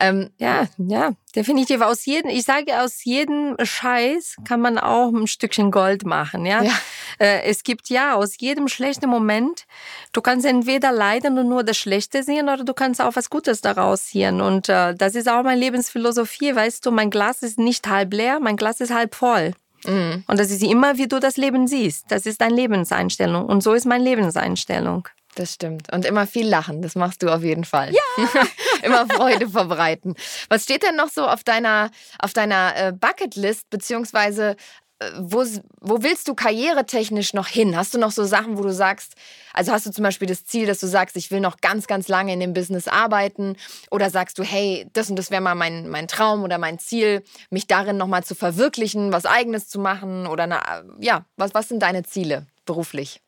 Ähm, 0.00 0.30
ja, 0.38 0.66
ja, 0.76 1.12
definitiv. 1.34 1.80
Aus 1.80 2.04
jedem, 2.04 2.30
ich 2.30 2.44
sage, 2.44 2.82
aus 2.82 3.04
jedem 3.04 3.56
Scheiß 3.60 4.36
kann 4.44 4.60
man 4.60 4.78
auch 4.78 5.10
ein 5.10 5.26
Stückchen 5.26 5.70
Gold 5.70 6.04
machen, 6.04 6.44
ja. 6.44 6.62
ja. 6.62 6.72
Äh, 7.18 7.42
es 7.42 7.64
gibt 7.64 7.88
ja 7.88 8.14
aus 8.14 8.38
jedem 8.38 8.68
schlechten 8.68 9.08
Moment, 9.08 9.64
du 10.12 10.20
kannst 10.20 10.46
entweder 10.46 10.92
leiden 10.92 11.38
und 11.38 11.48
nur 11.48 11.64
das 11.64 11.76
Schlechte 11.76 12.22
sehen 12.22 12.48
oder 12.48 12.64
du 12.64 12.74
kannst 12.74 13.00
auch 13.00 13.16
was 13.16 13.30
Gutes 13.30 13.60
daraus 13.60 14.08
sehen. 14.10 14.40
Und 14.40 14.68
äh, 14.68 14.94
das 14.94 15.14
ist 15.14 15.28
auch 15.28 15.42
meine 15.42 15.60
Lebensphilosophie, 15.60 16.54
weißt 16.54 16.84
du, 16.84 16.90
mein 16.90 17.10
Glas 17.10 17.42
ist 17.42 17.58
nicht 17.58 17.88
halb 17.88 18.12
leer, 18.12 18.38
mein 18.40 18.56
Glas 18.56 18.80
ist 18.80 18.92
halb 18.92 19.14
voll. 19.14 19.54
Mhm. 19.84 20.24
Und 20.26 20.38
das 20.38 20.50
ist 20.50 20.62
immer, 20.62 20.98
wie 20.98 21.08
du 21.08 21.20
das 21.20 21.36
Leben 21.36 21.66
siehst. 21.66 22.06
Das 22.10 22.26
ist 22.26 22.40
deine 22.40 22.54
Lebenseinstellung. 22.54 23.46
Und 23.46 23.62
so 23.62 23.74
ist 23.74 23.86
meine 23.86 24.04
Lebenseinstellung. 24.04 25.08
Das 25.38 25.54
stimmt. 25.54 25.92
Und 25.92 26.04
immer 26.04 26.26
viel 26.26 26.48
lachen, 26.48 26.82
das 26.82 26.96
machst 26.96 27.22
du 27.22 27.28
auf 27.28 27.44
jeden 27.44 27.64
Fall. 27.64 27.92
Ja! 27.94 28.26
immer 28.82 29.06
Freude 29.06 29.48
verbreiten. 29.48 30.16
Was 30.48 30.64
steht 30.64 30.82
denn 30.82 30.96
noch 30.96 31.10
so 31.10 31.28
auf 31.28 31.44
deiner, 31.44 31.92
auf 32.18 32.32
deiner 32.32 32.72
äh, 32.76 32.92
Bucketlist, 32.92 33.70
beziehungsweise 33.70 34.56
äh, 34.98 35.10
wo, 35.16 35.44
wo 35.80 36.02
willst 36.02 36.26
du 36.26 36.34
karrieretechnisch 36.34 37.34
noch 37.34 37.46
hin? 37.46 37.76
Hast 37.76 37.94
du 37.94 37.98
noch 37.98 38.10
so 38.10 38.24
Sachen, 38.24 38.58
wo 38.58 38.62
du 38.62 38.72
sagst, 38.72 39.14
also 39.52 39.70
hast 39.70 39.86
du 39.86 39.92
zum 39.92 40.02
Beispiel 40.02 40.26
das 40.26 40.44
Ziel, 40.44 40.66
dass 40.66 40.80
du 40.80 40.88
sagst, 40.88 41.16
ich 41.16 41.30
will 41.30 41.38
noch 41.38 41.58
ganz, 41.58 41.86
ganz 41.86 42.08
lange 42.08 42.32
in 42.32 42.40
dem 42.40 42.52
Business 42.52 42.88
arbeiten? 42.88 43.54
Oder 43.92 44.10
sagst 44.10 44.40
du, 44.40 44.42
hey, 44.42 44.88
das 44.92 45.08
und 45.08 45.14
das 45.14 45.30
wäre 45.30 45.40
mal 45.40 45.54
mein, 45.54 45.88
mein 45.88 46.08
Traum 46.08 46.42
oder 46.42 46.58
mein 46.58 46.80
Ziel, 46.80 47.22
mich 47.50 47.68
darin 47.68 47.96
nochmal 47.96 48.24
zu 48.24 48.34
verwirklichen, 48.34 49.12
was 49.12 49.24
Eigenes 49.24 49.68
zu 49.68 49.78
machen? 49.78 50.26
Oder 50.26 50.48
na, 50.48 50.82
ja, 50.98 51.26
was, 51.36 51.54
was 51.54 51.68
sind 51.68 51.80
deine 51.80 52.02
Ziele 52.02 52.48
beruflich? 52.66 53.20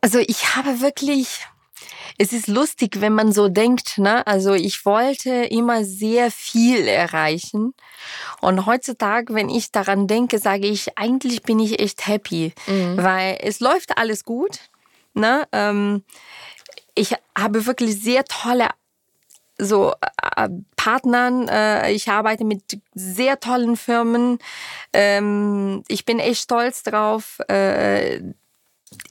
Also 0.00 0.18
ich 0.18 0.56
habe 0.56 0.80
wirklich, 0.80 1.44
es 2.18 2.32
ist 2.32 2.46
lustig, 2.46 3.00
wenn 3.00 3.12
man 3.12 3.32
so 3.32 3.48
denkt, 3.48 3.98
ne? 3.98 4.26
Also 4.26 4.54
ich 4.54 4.84
wollte 4.84 5.30
immer 5.30 5.84
sehr 5.84 6.30
viel 6.30 6.86
erreichen. 6.86 7.74
Und 8.40 8.66
heutzutage, 8.66 9.34
wenn 9.34 9.48
ich 9.48 9.72
daran 9.72 10.06
denke, 10.06 10.38
sage 10.38 10.66
ich, 10.66 10.96
eigentlich 10.98 11.42
bin 11.42 11.58
ich 11.58 11.80
echt 11.80 12.06
happy, 12.06 12.52
mhm. 12.66 12.96
weil 12.96 13.38
es 13.42 13.60
läuft 13.60 13.98
alles 13.98 14.24
gut. 14.24 14.60
Ne? 15.14 15.46
Ähm, 15.52 16.04
ich 16.94 17.14
habe 17.36 17.66
wirklich 17.66 18.00
sehr 18.00 18.24
tolle 18.24 18.68
so 19.58 19.92
äh, 20.36 20.48
Partnern. 20.76 21.48
Äh, 21.48 21.90
ich 21.92 22.08
arbeite 22.08 22.44
mit 22.44 22.62
sehr 22.94 23.40
tollen 23.40 23.76
Firmen. 23.76 24.38
Ähm, 24.92 25.82
ich 25.88 26.04
bin 26.04 26.20
echt 26.20 26.42
stolz 26.42 26.84
drauf. 26.84 27.40
Äh, 27.48 28.20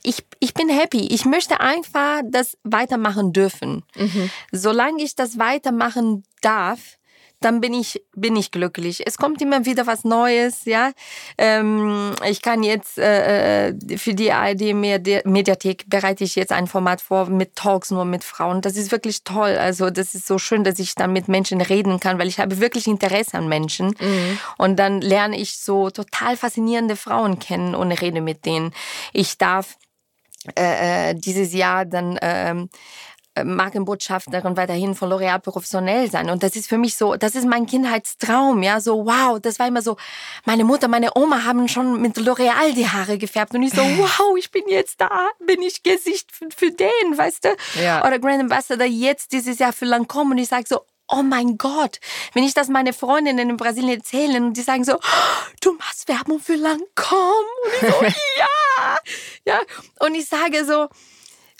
ich, 0.04 0.26
ich 0.40 0.54
bin 0.54 0.70
happy. 0.70 1.08
Ich 1.08 1.26
möchte 1.26 1.60
einfach 1.60 2.22
das 2.30 2.58
weitermachen 2.64 3.34
dürfen. 3.34 3.84
Mhm. 3.96 4.30
Solange 4.52 5.04
ich 5.04 5.16
das 5.16 5.38
weitermachen 5.38 6.24
darf, 6.42 6.97
dann 7.40 7.62
bin 7.62 7.74
ich, 7.74 8.04
bin 8.16 8.36
ich 8.36 8.52
glücklich. 8.52 9.06
Es 9.06 9.18
kommt 9.18 9.42
immer 9.42 9.66
wieder 9.66 9.86
was 9.86 10.04
Neues, 10.04 10.66
ja. 10.66 10.92
Ähm, 11.38 12.14
ich 12.28 12.42
kann 12.42 12.64
jetzt 12.64 12.98
äh, 12.98 13.70
äh 13.70 13.98
für 13.98 14.16
die 14.16 14.32
ARD 14.32 14.74
Mediathek 14.74 15.86
bereite 15.88 16.24
ich 16.24 16.36
jetzt 16.36 16.52
ein 16.52 16.68
Format 16.68 17.02
vor 17.02 17.30
mit 17.30 17.56
Talks 17.56 17.92
nur 17.92 18.06
mit 18.06 18.24
Frauen. 18.24 18.62
Das 18.62 18.76
ist 18.76 18.92
wirklich 18.92 19.24
toll. 19.24 19.58
Also 19.58 19.90
das 19.90 20.16
ist 20.16 20.26
so 20.26 20.40
schön, 20.40 20.64
dass 20.64 20.80
ich 20.80 20.96
dann 20.96 21.14
mit 21.14 21.28
Menschen 21.28 21.62
reden 21.62 22.00
kann, 22.00 22.18
weil 22.18 22.28
ich 22.28 22.40
habe 22.40 22.60
wirklich 22.60 22.88
Interesse 22.88 23.38
an 23.38 23.48
Menschen. 23.48 23.96
Mhm. 24.00 24.40
Und 24.58 24.78
dann 24.78 25.02
lerne 25.02 25.38
ich 25.38 25.58
so 25.58 25.90
total 25.90 26.38
faszinierende 26.38 26.96
Frauen 26.96 27.40
kennen 27.40 27.76
und 27.76 27.92
rede 27.92 28.22
mit 28.22 28.46
denen. 28.46 28.74
Ich 29.14 29.38
darf 29.38 29.78
äh, 30.56 31.10
äh, 31.10 31.16
dieses 31.16 31.54
Jahr 31.54 31.86
dann 31.86 32.16
äh, 32.18 32.56
Markenbotschafterin 33.44 34.58
weiterhin 34.58 34.96
von 34.96 35.10
L'Oréal 35.10 35.40
professionell 35.40 36.10
sein. 36.10 36.30
Und 36.30 36.44
das 36.44 36.56
ist 36.56 36.68
für 36.68 36.78
mich 36.78 36.96
so, 36.96 37.16
das 37.16 37.36
ist 37.36 37.46
mein 37.46 37.66
Kindheitstraum, 37.66 38.64
ja, 38.64 38.80
so 38.80 39.06
wow, 39.06 39.40
das 39.40 39.60
war 39.60 39.68
immer 39.68 39.82
so, 39.82 39.98
meine 40.46 40.64
Mutter, 40.64 40.88
meine 40.88 41.12
Oma 41.16 41.44
haben 41.44 41.68
schon 41.68 42.02
mit 42.02 42.18
L'Oréal 42.18 42.74
die 42.74 42.88
Haare 42.88 43.18
gefärbt 43.18 43.54
und 43.54 43.64
ich 43.64 43.74
so, 43.74 43.82
wow, 43.98 44.38
ich 44.38 44.52
bin 44.52 44.64
jetzt 44.68 45.02
da, 45.02 45.30
bin 45.40 45.62
ich 45.62 45.84
Gesicht 45.84 46.32
für, 46.32 46.48
für 46.56 46.72
den, 46.72 46.88
weißt 47.18 47.46
du? 47.46 47.50
Ja. 47.82 48.06
Oder 48.06 48.20
Grand 48.20 48.42
Ambassador 48.42 48.86
jetzt 48.86 49.32
dieses 49.32 49.60
Jahr 49.60 49.74
für 49.74 49.86
Lancôme 49.86 50.32
und 50.32 50.38
ich 50.38 50.50
sage 50.50 50.66
so, 50.68 50.82
oh 51.10 51.24
mein 51.24 51.58
Gott, 51.58 52.00
wenn 52.34 52.44
ich 52.44 52.54
das 52.54 52.68
meine 52.68 52.94
Freundinnen 52.94 53.50
in 53.50 53.58
Brasilien 53.58 54.00
erzählen 54.00 54.44
und 54.44 54.54
die 54.54 54.62
sagen 54.62 54.84
so, 54.84 54.96
oh, 54.96 55.54
du 55.62 55.74
machst 55.74 56.08
Werbung 56.08 56.40
für 56.40 56.54
Lancôme. 56.54 56.82
Und 57.64 57.82
ich 57.82 57.94
so, 57.94 58.04
ja, 58.38 58.98
ja. 59.46 59.60
Und 60.00 60.16
ich 60.16 60.28
sage 60.28 60.66
so, 60.66 60.88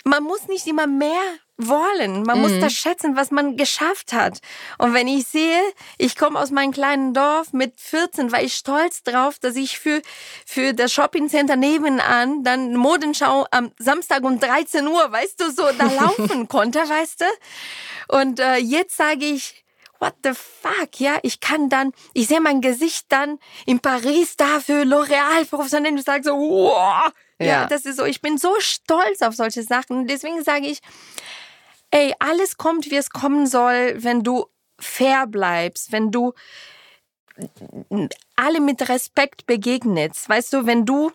man 0.04 0.22
muss 0.22 0.48
nicht 0.48 0.66
immer 0.66 0.86
mehr 0.86 1.22
wollen. 1.58 2.22
Man 2.22 2.38
mhm. 2.38 2.42
muss 2.42 2.60
das 2.60 2.72
schätzen, 2.72 3.16
was 3.16 3.30
man 3.30 3.56
geschafft 3.56 4.12
hat. 4.12 4.40
Und 4.78 4.94
wenn 4.94 5.08
ich 5.08 5.26
sehe, 5.26 5.60
ich 5.98 6.16
komme 6.16 6.38
aus 6.38 6.50
meinem 6.50 6.72
kleinen 6.72 7.12
Dorf 7.12 7.52
mit 7.52 7.80
14, 7.80 8.32
war 8.32 8.42
ich 8.42 8.54
stolz 8.54 9.02
drauf, 9.02 9.38
dass 9.40 9.56
ich 9.56 9.78
für, 9.78 10.00
für 10.46 10.72
das 10.72 10.92
Shoppingcenter 10.92 11.56
nebenan 11.56 12.44
dann 12.44 12.76
Modenschau 12.76 13.46
am 13.50 13.72
Samstag 13.78 14.22
um 14.22 14.38
13 14.38 14.86
Uhr, 14.86 15.10
weißt 15.10 15.40
du, 15.40 15.50
so 15.50 15.64
da 15.76 15.86
laufen 16.00 16.48
konnte, 16.48 16.78
weißt 16.78 17.22
du? 17.22 18.16
Und 18.16 18.40
äh, 18.40 18.56
jetzt 18.56 18.96
sage 18.96 19.24
ich, 19.24 19.64
what 19.98 20.14
the 20.22 20.30
fuck, 20.32 21.00
ja, 21.00 21.18
ich 21.22 21.40
kann 21.40 21.68
dann, 21.68 21.92
ich 22.14 22.28
sehe 22.28 22.40
mein 22.40 22.60
Gesicht 22.60 23.06
dann 23.08 23.38
in 23.66 23.80
Paris 23.80 24.36
da 24.36 24.60
für 24.60 24.82
L'Oreal 24.82 25.44
professionell 25.50 25.92
und 25.92 26.04
sage 26.04 26.22
so, 26.22 26.36
wow, 26.36 27.10
ja. 27.38 27.46
ja, 27.46 27.66
das 27.66 27.84
ist 27.84 27.96
so, 27.96 28.04
ich 28.04 28.20
bin 28.20 28.38
so 28.38 28.54
stolz 28.58 29.22
auf 29.22 29.34
solche 29.34 29.62
Sachen. 29.62 30.06
Deswegen 30.06 30.42
sage 30.42 30.66
ich, 30.66 30.80
ey, 31.90 32.14
alles 32.18 32.56
kommt, 32.56 32.90
wie 32.90 32.96
es 32.96 33.10
kommen 33.10 33.46
soll, 33.46 34.02
wenn 34.02 34.22
du 34.22 34.46
fair 34.80 35.26
bleibst, 35.26 35.92
wenn 35.92 36.10
du 36.10 36.32
alle 38.36 38.60
mit 38.60 38.88
Respekt 38.88 39.46
begegnest. 39.46 40.28
Weißt 40.28 40.52
du, 40.52 40.66
wenn 40.66 40.84
du 40.84 41.12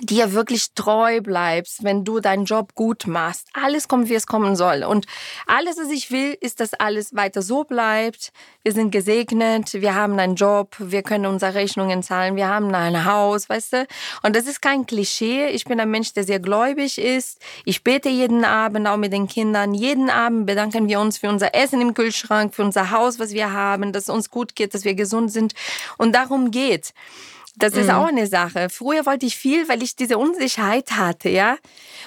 dir 0.00 0.32
wirklich 0.32 0.72
treu 0.74 1.20
bleibst, 1.20 1.84
wenn 1.84 2.04
du 2.04 2.20
deinen 2.20 2.44
Job 2.44 2.74
gut 2.74 3.06
machst. 3.06 3.48
Alles 3.52 3.88
kommt, 3.88 4.08
wie 4.08 4.14
es 4.14 4.26
kommen 4.26 4.56
soll. 4.56 4.84
Und 4.84 5.06
alles, 5.46 5.76
was 5.78 5.90
ich 5.90 6.10
will, 6.10 6.36
ist, 6.40 6.60
dass 6.60 6.74
alles 6.74 7.14
weiter 7.14 7.42
so 7.42 7.64
bleibt. 7.64 8.32
Wir 8.62 8.72
sind 8.72 8.90
gesegnet, 8.90 9.74
wir 9.74 9.94
haben 9.94 10.18
einen 10.18 10.34
Job, 10.34 10.76
wir 10.78 11.02
können 11.02 11.26
unsere 11.26 11.54
Rechnungen 11.54 12.02
zahlen, 12.02 12.36
wir 12.36 12.48
haben 12.48 12.74
ein 12.74 13.04
Haus, 13.04 13.48
weißt 13.48 13.72
du? 13.72 13.86
Und 14.22 14.36
das 14.36 14.46
ist 14.46 14.60
kein 14.60 14.86
Klischee. 14.86 15.48
Ich 15.48 15.64
bin 15.64 15.80
ein 15.80 15.90
Mensch, 15.90 16.12
der 16.12 16.24
sehr 16.24 16.40
gläubig 16.40 16.98
ist. 16.98 17.40
Ich 17.64 17.82
bete 17.82 18.08
jeden 18.08 18.44
Abend, 18.44 18.86
auch 18.86 18.96
mit 18.96 19.12
den 19.12 19.26
Kindern. 19.26 19.74
Jeden 19.74 20.10
Abend 20.10 20.46
bedanken 20.46 20.88
wir 20.88 21.00
uns 21.00 21.18
für 21.18 21.28
unser 21.28 21.54
Essen 21.54 21.80
im 21.80 21.94
Kühlschrank, 21.94 22.54
für 22.54 22.62
unser 22.62 22.90
Haus, 22.90 23.18
was 23.18 23.32
wir 23.32 23.52
haben, 23.52 23.92
dass 23.92 24.04
es 24.04 24.08
uns 24.10 24.30
gut 24.30 24.54
geht, 24.54 24.74
dass 24.74 24.84
wir 24.84 24.94
gesund 24.94 25.32
sind. 25.32 25.54
Und 25.96 26.14
darum 26.14 26.50
geht. 26.50 26.92
Das 27.58 27.74
ist 27.74 27.86
mhm. 27.86 27.94
auch 27.94 28.06
eine 28.06 28.26
Sache. 28.26 28.68
Früher 28.70 29.04
wollte 29.06 29.26
ich 29.26 29.36
viel, 29.36 29.68
weil 29.68 29.82
ich 29.82 29.96
diese 29.96 30.18
Unsicherheit 30.18 30.92
hatte, 30.92 31.28
ja. 31.28 31.56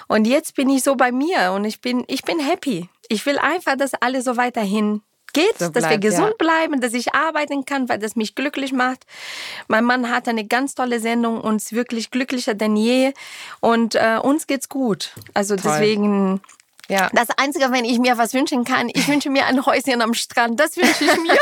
Und 0.07 0.25
jetzt 0.25 0.55
bin 0.55 0.69
ich 0.69 0.83
so 0.83 0.95
bei 0.95 1.11
mir 1.11 1.51
und 1.53 1.65
ich 1.65 1.81
bin, 1.81 2.03
ich 2.07 2.23
bin 2.23 2.39
happy. 2.39 2.89
Ich 3.09 3.25
will 3.25 3.37
einfach, 3.37 3.75
dass 3.75 3.93
alle 3.93 4.21
so 4.21 4.37
weiterhin 4.37 5.01
geht, 5.33 5.57
So 5.59 5.69
dass 5.69 5.89
wir 5.89 5.97
gesund 5.97 6.29
ja. 6.29 6.35
bleiben, 6.37 6.81
dass 6.81 6.93
ich 6.93 7.13
arbeiten 7.13 7.65
kann, 7.65 7.89
weil 7.89 7.99
das 7.99 8.15
mich 8.15 8.35
glücklich 8.35 8.73
macht. 8.73 9.05
Mein 9.67 9.85
Mann 9.85 10.09
hat 10.09 10.27
eine 10.27 10.45
ganz 10.45 10.75
tolle 10.75 10.99
Sendung 10.99 11.41
und 11.41 11.57
ist 11.57 11.73
wirklich 11.73 12.11
glücklicher 12.11 12.53
denn 12.53 12.75
je. 12.75 13.13
Und 13.59 13.95
äh, 13.95 14.19
uns 14.21 14.47
geht's 14.47 14.69
gut. 14.69 15.13
Also 15.33 15.55
Toll. 15.55 15.71
deswegen. 15.73 16.41
Ja. 16.91 17.09
Das 17.13 17.29
Einzige, 17.37 17.71
wenn 17.71 17.85
ich 17.85 17.99
mir 17.99 18.17
was 18.17 18.33
wünschen 18.33 18.65
kann, 18.65 18.89
ich 18.93 19.07
wünsche 19.07 19.29
mir 19.29 19.45
ein 19.45 19.65
Häuschen 19.65 20.01
am 20.01 20.13
Strand. 20.13 20.59
Das 20.59 20.75
wünsche 20.77 21.05
ich 21.05 21.17
mir. 21.21 21.37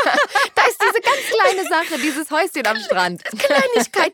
Da 0.54 0.62
ist 0.66 0.78
diese 0.82 1.00
ganz 1.00 1.18
kleine 1.30 1.68
Sache, 1.68 2.00
dieses 2.02 2.30
Häuschen 2.30 2.66
am 2.66 2.76
Strand. 2.78 3.24
Kleinigkeit. 3.38 4.12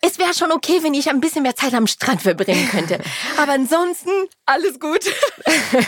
Es 0.00 0.18
wäre 0.18 0.34
schon 0.34 0.50
okay, 0.50 0.82
wenn 0.82 0.92
ich 0.94 1.08
ein 1.08 1.20
bisschen 1.20 1.42
mehr 1.42 1.54
Zeit 1.54 1.72
am 1.74 1.86
Strand 1.86 2.22
verbringen 2.22 2.68
könnte. 2.68 2.98
Aber 3.36 3.52
ansonsten 3.52 4.10
alles 4.46 4.78
gut. 4.80 5.00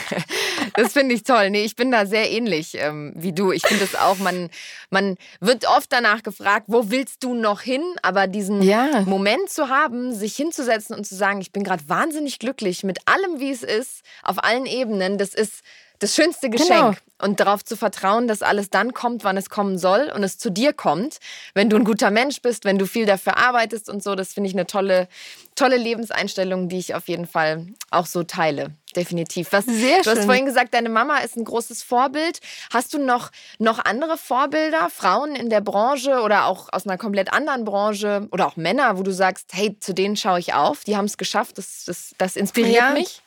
Das 0.75 0.93
finde 0.93 1.15
ich 1.15 1.23
toll. 1.23 1.49
Nee, 1.51 1.65
ich 1.65 1.75
bin 1.77 1.91
da 1.91 2.05
sehr 2.07 2.31
ähnlich 2.31 2.75
ähm, 2.75 3.13
wie 3.17 3.33
du. 3.33 3.51
Ich 3.53 3.67
finde 3.67 3.85
es 3.85 3.95
auch, 3.95 4.19
man, 4.19 4.51
man 4.91 5.17
wird 5.41 5.67
oft 5.67 5.91
danach 5.91 6.23
gefragt, 6.23 6.67
wo 6.69 6.91
willst 6.91 7.25
du 7.25 7.35
noch 7.35 7.63
hin? 7.63 7.83
Aber 8.03 8.27
diesen 8.27 8.63
Ja. 8.63 9.03
Moment 9.07 9.49
zu 9.49 9.69
haben, 9.69 10.15
sich 10.15 10.37
hinzusetzen 10.37 10.95
und 10.95 11.07
zu 11.07 11.15
sagen, 11.15 11.41
ich 11.41 11.53
bin 11.53 11.65
gerade 11.65 11.89
wahnsinnig 11.89 12.39
glücklich 12.39 12.83
mit 12.85 12.99
allem, 13.07 13.41
wie 13.41 13.51
es 13.51 13.63
ist, 13.63 14.03
auf 14.23 14.43
allen 14.45 14.67
Ebenen, 14.67 14.86
das 15.19 15.35
ist 15.35 15.63
das 15.99 16.15
schönste 16.15 16.51
Geschenk. 16.51 16.69
Genau. 16.71 16.93
Und 17.19 17.41
darauf 17.41 17.65
zu 17.65 17.77
vertrauen, 17.79 18.29
dass 18.29 18.43
alles 18.43 18.69
dann 18.69 18.93
kommt, 18.93 19.25
wann 19.25 19.39
es 19.39 19.49
kommen 19.49 19.79
soll 19.79 20.13
und 20.15 20.23
es 20.23 20.37
zu 20.37 20.51
dir 20.51 20.75
kommt, 20.75 21.17
wenn 21.55 21.71
du 21.71 21.77
ein 21.77 21.85
guter 21.85 22.11
Mensch 22.11 22.43
bist, 22.43 22.67
wenn 22.67 22.79
du 22.79 22.85
viel 22.87 23.07
dafür 23.07 23.39
arbeitest 23.39 23.89
und 23.89 24.03
so, 24.03 24.15
das 24.15 24.35
finde 24.35 24.51
ich 24.51 24.55
eine 24.55 24.67
tolle, 24.67 25.09
tolle 25.55 25.79
Lebenseinstellung, 25.79 26.69
die 26.69 26.77
ich 26.77 26.95
auf 26.95 27.09
jeden 27.09 27.27
Fall 27.27 27.69
auch 27.91 28.05
so 28.05 28.23
teile. 28.23 28.73
Definitiv. 28.95 29.49
Was, 29.53 29.65
Sehr 29.65 30.03
du 30.03 30.11
hast 30.11 30.19
schön. 30.19 30.27
vorhin 30.27 30.45
gesagt, 30.45 30.75
deine 30.75 30.91
Mama 30.91 31.17
ist 31.21 31.37
ein 31.39 31.45
großes 31.45 31.83
Vorbild. 31.83 32.41
Hast 32.71 32.93
du 32.93 32.99
noch, 32.99 33.31
noch 33.59 33.83
andere 33.83 34.19
Vorbilder, 34.19 34.91
Frauen 34.91 35.35
in 35.35 35.49
der 35.49 35.63
Branche 35.63 36.21
oder 36.21 36.45
auch 36.45 36.69
aus 36.71 36.87
einer 36.87 36.99
komplett 36.99 37.33
anderen 37.33 37.65
Branche 37.65 38.29
oder 38.31 38.47
auch 38.47 38.57
Männer, 38.57 38.99
wo 38.99 39.03
du 39.03 39.13
sagst, 39.13 39.53
hey, 39.55 39.75
zu 39.81 39.95
denen 39.95 40.17
schaue 40.17 40.39
ich 40.39 40.53
auf, 40.53 40.85
die 40.85 40.99
haben 40.99 41.07
es 41.07 41.17
geschafft, 41.17 41.57
das, 41.57 41.85
das, 41.87 42.15
das 42.19 42.37
inspiriert 42.37 42.77
Ja. 42.77 42.91
mich? 42.91 43.23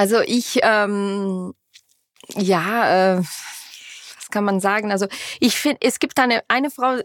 Also 0.00 0.20
ich, 0.22 0.60
ähm, 0.62 1.52
ja, 2.34 3.18
äh, 3.18 3.18
was 3.18 4.30
kann 4.30 4.44
man 4.44 4.58
sagen? 4.58 4.92
Also 4.92 5.08
ich 5.40 5.58
finde, 5.58 5.76
es 5.82 5.98
gibt 5.98 6.18
eine, 6.18 6.42
eine 6.48 6.70
Frau, 6.70 7.02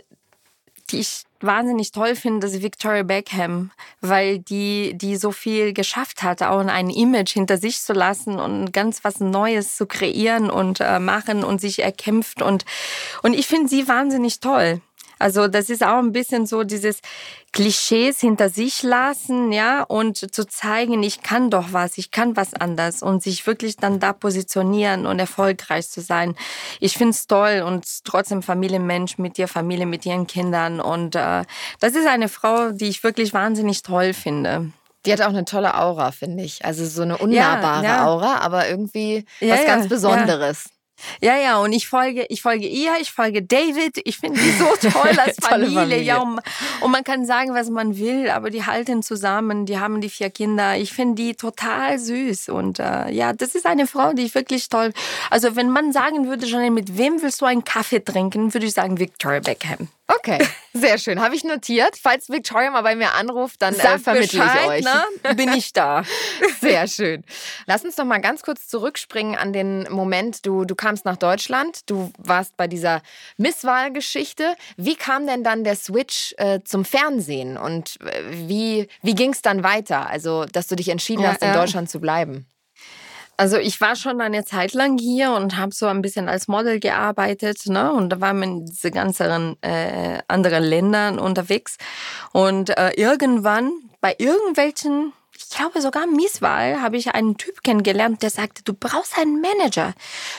die 0.89 0.99
ich 0.99 1.23
wahnsinnig 1.41 1.91
toll 1.91 2.15
finde, 2.15 2.47
ist 2.47 2.61
Victoria 2.61 3.03
Beckham, 3.03 3.71
weil 3.99 4.39
die, 4.39 4.93
die 4.95 5.17
so 5.17 5.33
viel 5.33 5.73
geschafft 5.73 6.23
hat, 6.23 6.41
auch 6.41 6.59
ein 6.65 6.89
Image 6.89 7.33
hinter 7.33 7.57
sich 7.57 7.81
zu 7.81 7.91
lassen 7.91 8.39
und 8.39 8.71
ganz 8.71 9.03
was 9.03 9.19
Neues 9.19 9.75
zu 9.75 9.87
kreieren 9.87 10.49
und 10.49 10.79
äh, 10.79 10.99
machen 10.99 11.43
und 11.43 11.59
sich 11.59 11.83
erkämpft 11.83 12.41
und, 12.41 12.63
und 13.23 13.33
ich 13.33 13.45
finde 13.45 13.67
sie 13.67 13.89
wahnsinnig 13.89 14.39
toll. 14.39 14.79
Also 15.25 15.47
das 15.47 15.71
ist 15.71 15.83
auch 15.83 15.97
ein 15.97 16.11
bisschen 16.11 16.45
so 16.45 16.63
dieses 16.63 16.99
Klischees 17.51 18.19
hinter 18.19 18.51
sich 18.51 18.83
lassen, 18.83 19.51
ja, 19.51 19.81
und 19.81 20.17
zu 20.17 20.45
zeigen, 20.45 21.01
ich 21.01 21.23
kann 21.23 21.49
doch 21.49 21.73
was, 21.73 21.97
ich 21.97 22.11
kann 22.11 22.37
was 22.37 22.53
anders 22.53 23.01
und 23.01 23.23
sich 23.23 23.47
wirklich 23.47 23.75
dann 23.75 23.99
da 23.99 24.13
positionieren 24.13 25.07
und 25.07 25.17
erfolgreich 25.17 25.89
zu 25.89 26.01
sein. 26.01 26.35
Ich 26.79 26.95
find's 26.95 27.25
toll 27.25 27.63
und 27.65 27.85
trotzdem 28.03 28.43
Familienmensch 28.43 29.17
mit 29.17 29.39
ihr, 29.39 29.47
Familie 29.47 29.87
mit 29.87 30.05
ihren 30.05 30.27
Kindern 30.27 30.79
und 30.79 31.15
äh, 31.15 31.41
das 31.79 31.95
ist 31.95 32.05
eine 32.05 32.29
Frau, 32.29 32.69
die 32.69 32.85
ich 32.85 33.03
wirklich 33.03 33.33
wahnsinnig 33.33 33.81
toll 33.81 34.13
finde. 34.13 34.69
Die 35.07 35.11
hat 35.11 35.21
auch 35.21 35.29
eine 35.29 35.45
tolle 35.45 35.73
Aura, 35.73 36.11
finde 36.11 36.43
ich. 36.43 36.63
Also 36.65 36.85
so 36.85 37.01
eine 37.01 37.17
unnahbare 37.17 37.83
ja. 37.83 38.05
Aura, 38.05 38.41
aber 38.41 38.69
irgendwie 38.69 39.25
Ja, 39.39 39.53
was 39.53 39.61
ja, 39.61 39.65
ganz 39.65 39.83
ja. 39.85 39.89
Besonderes. 39.89 40.65
Ja, 41.21 41.37
ja, 41.37 41.57
und 41.59 41.73
ich 41.73 41.87
folge, 41.87 42.25
ich 42.29 42.41
folge 42.41 42.67
ihr, 42.67 42.93
ich 43.01 43.11
folge 43.11 43.41
David. 43.41 43.99
Ich 44.05 44.17
finde 44.17 44.39
die 44.39 44.51
so 44.51 44.89
toll 44.89 45.17
als 45.19 45.37
Familie. 45.41 45.79
Familie. 45.79 46.01
Ja, 46.01 46.19
und, 46.19 46.39
und 46.81 46.91
man 46.91 47.03
kann 47.03 47.25
sagen, 47.25 47.53
was 47.53 47.69
man 47.69 47.97
will, 47.97 48.29
aber 48.29 48.49
die 48.49 48.65
halten 48.65 49.03
zusammen, 49.03 49.65
die 49.65 49.79
haben 49.79 50.01
die 50.01 50.09
vier 50.09 50.29
Kinder. 50.29 50.77
Ich 50.77 50.93
finde 50.93 51.15
die 51.15 51.35
total 51.35 51.99
süß. 51.99 52.49
Und 52.49 52.79
äh, 52.79 53.11
ja, 53.11 53.33
das 53.33 53.55
ist 53.55 53.65
eine 53.65 53.87
Frau, 53.87 54.13
die 54.13 54.23
ich 54.23 54.35
wirklich 54.35 54.69
toll. 54.69 54.93
Also 55.29 55.55
wenn 55.55 55.69
man 55.69 55.91
sagen 55.91 56.27
würde, 56.27 56.45
Janine, 56.45 56.71
mit 56.71 56.97
wem 56.97 57.21
willst 57.21 57.41
du 57.41 57.45
einen 57.45 57.63
Kaffee 57.63 58.03
trinken, 58.03 58.53
würde 58.53 58.65
ich 58.65 58.73
sagen 58.73 58.99
Victoria 58.99 59.39
Beckham. 59.39 59.89
Okay, 60.07 60.37
sehr 60.73 60.99
schön. 60.99 61.19
Habe 61.19 61.35
ich 61.35 61.43
notiert. 61.43 61.97
Falls 61.99 62.29
Victoria 62.29 62.69
mal 62.69 62.83
bei 62.83 62.95
mir 62.95 63.13
anruft, 63.13 63.61
dann 63.61 63.73
äh, 63.73 63.77
Sag 63.77 64.01
vermittle 64.01 64.43
ich 64.43 64.67
euch. 64.67 64.83
Ne? 64.83 65.35
Bin 65.35 65.53
ich 65.53 65.73
da. 65.73 66.03
Sehr 66.61 66.87
schön. 66.87 67.23
Lass 67.65 67.83
uns 67.83 67.97
noch 67.97 68.05
mal 68.05 68.19
ganz 68.19 68.43
kurz 68.43 68.67
zurückspringen 68.67 69.35
an 69.35 69.51
den 69.51 69.87
Moment, 69.91 70.45
du, 70.45 70.65
du 70.65 70.75
kamst 70.75 71.05
nach 71.05 71.17
Deutschland, 71.17 71.89
du 71.89 72.11
warst 72.17 72.55
bei 72.55 72.67
dieser 72.67 73.01
Misswahlgeschichte. 73.37 74.55
Wie 74.77 74.95
kam 74.95 75.25
denn 75.25 75.43
dann 75.43 75.63
der 75.63 75.75
Switch 75.75 76.35
äh, 76.37 76.59
zum 76.63 76.85
Fernsehen 76.85 77.57
und 77.57 77.99
äh, 78.01 78.23
wie, 78.47 78.87
wie 79.01 79.15
ging 79.15 79.33
es 79.33 79.41
dann 79.41 79.63
weiter? 79.63 80.07
Also, 80.07 80.45
dass 80.45 80.67
du 80.67 80.75
dich 80.75 80.89
entschieden 80.89 81.23
Ja, 81.23 81.31
hast, 81.31 81.41
in. 81.41 81.53
Deutschland 81.53 81.89
zu 81.89 81.99
bleiben. 81.99 82.45
Also 83.37 83.57
ich 83.57 83.81
war 83.81 83.95
schon 83.95 84.21
eine 84.21 84.45
Zeit 84.45 84.73
lang 84.73 84.97
hier 84.97 85.31
und 85.31 85.57
habe 85.57 85.73
so 85.73 85.87
ein 85.87 86.01
bisschen 86.01 86.29
als 86.29 86.47
Model 86.47 86.79
gearbeitet, 86.79 87.65
ne? 87.65 87.91
Und 87.91 88.09
da 88.09 88.21
waren 88.21 88.37
wir 88.37 88.45
in 88.45 88.65
diese 88.65 88.91
ganzen 88.91 89.61
äh, 89.61 90.19
anderen 90.27 90.63
Ländern 90.63 91.19
unterwegs. 91.19 91.77
Und 92.31 92.77
äh, 92.77 92.91
irgendwann 92.91 93.73
bei 93.99 94.15
irgendwelchen, 94.17 95.11
ich 95.37 95.49
glaube 95.49 95.81
sogar 95.81 96.07
Mieswahl, 96.07 96.81
habe 96.81 96.95
ich 96.95 97.13
einen 97.13 97.35
Typ 97.35 97.61
kennengelernt, 97.61 98.23
der 98.23 98.29
sagte, 98.29 98.63
du 98.63 98.73
brauchst 98.73 99.17
einen 99.17 99.41
Manager. 99.41 99.93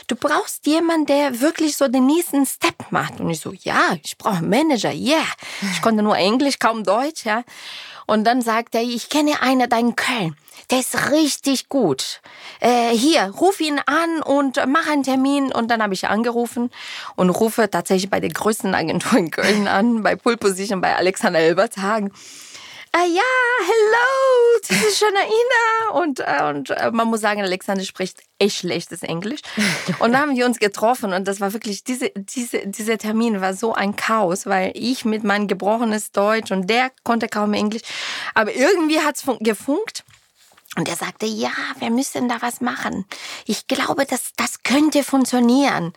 Du 0.06 0.16
brauchst 0.16 0.66
jemanden, 0.66 1.06
der 1.06 1.40
wirklich 1.40 1.76
so 1.76 1.88
den 1.88 2.06
nächsten 2.06 2.46
Step 2.46 2.90
macht. 2.90 3.20
Und 3.20 3.28
ich 3.28 3.40
so, 3.40 3.52
ja, 3.52 3.96
ich 4.02 4.16
brauche 4.16 4.36
einen 4.36 4.48
Manager, 4.48 4.92
yeah. 4.92 5.26
Ich 5.72 5.82
konnte 5.82 6.02
nur 6.02 6.16
Englisch, 6.16 6.58
kaum 6.58 6.82
Deutsch, 6.82 7.26
ja. 7.26 7.42
Und 8.06 8.24
dann 8.24 8.40
sagt 8.40 8.74
er, 8.74 8.82
ich 8.82 9.08
kenne 9.08 9.42
einen 9.42 9.68
da 9.68 9.78
in 9.78 9.96
Köln. 9.96 10.36
Der 10.70 10.80
ist 10.80 11.10
richtig 11.12 11.68
gut. 11.68 12.20
Äh, 12.60 12.90
hier, 12.90 13.32
ruf 13.38 13.60
ihn 13.60 13.80
an 13.86 14.22
und 14.22 14.60
mach 14.66 14.88
einen 14.88 15.02
Termin. 15.02 15.52
Und 15.52 15.70
dann 15.70 15.82
habe 15.82 15.94
ich 15.94 16.08
angerufen 16.08 16.70
und 17.14 17.30
rufe 17.30 17.70
tatsächlich 17.70 18.10
bei 18.10 18.20
der 18.20 18.30
größten 18.30 18.74
Agentur 18.74 19.18
in 19.18 19.30
Köln 19.30 19.68
an, 19.68 20.02
bei 20.02 20.16
Pole 20.16 20.36
Position, 20.36 20.80
bei 20.80 20.96
Alexander 20.96 21.38
Elberthagen. 21.38 22.12
Äh, 22.96 23.08
ja, 23.10 23.22
hello, 23.60 24.58
das 24.66 24.82
ist 24.88 25.00
Janaina. 25.02 26.00
Und, 26.00 26.20
äh, 26.20 26.48
und 26.48 26.70
äh, 26.70 26.90
man 26.92 27.08
muss 27.08 27.20
sagen, 27.20 27.42
Alexander 27.42 27.84
spricht 27.84 28.22
echt 28.38 28.56
schlechtes 28.56 29.02
Englisch. 29.02 29.40
Und 29.98 30.12
dann 30.12 30.22
haben 30.22 30.36
wir 30.36 30.46
uns 30.46 30.58
getroffen 30.58 31.12
und 31.12 31.28
das 31.28 31.40
war 31.40 31.52
wirklich, 31.52 31.84
diese, 31.84 32.10
diese, 32.14 32.66
dieser 32.66 32.96
Termin 32.98 33.40
war 33.40 33.54
so 33.54 33.74
ein 33.74 33.96
Chaos, 33.96 34.46
weil 34.46 34.72
ich 34.74 35.04
mit 35.04 35.24
meinem 35.24 35.46
gebrochenes 35.46 36.12
Deutsch 36.12 36.50
und 36.52 36.68
der 36.68 36.90
konnte 37.02 37.28
kaum 37.28 37.52
Englisch. 37.54 37.82
Aber 38.34 38.54
irgendwie 38.54 39.00
hat's 39.00 39.22
fun 39.22 39.38
gefunkt. 39.40 40.04
Und 40.76 40.88
er 40.88 40.96
sagte, 40.96 41.26
ja, 41.26 41.52
wir 41.78 41.90
müssen 41.90 42.28
da 42.28 42.40
was 42.40 42.60
machen. 42.60 43.06
Ich 43.46 43.66
glaube, 43.66 44.06
das, 44.06 44.32
das 44.36 44.62
könnte 44.62 45.02
funktionieren. 45.02 45.92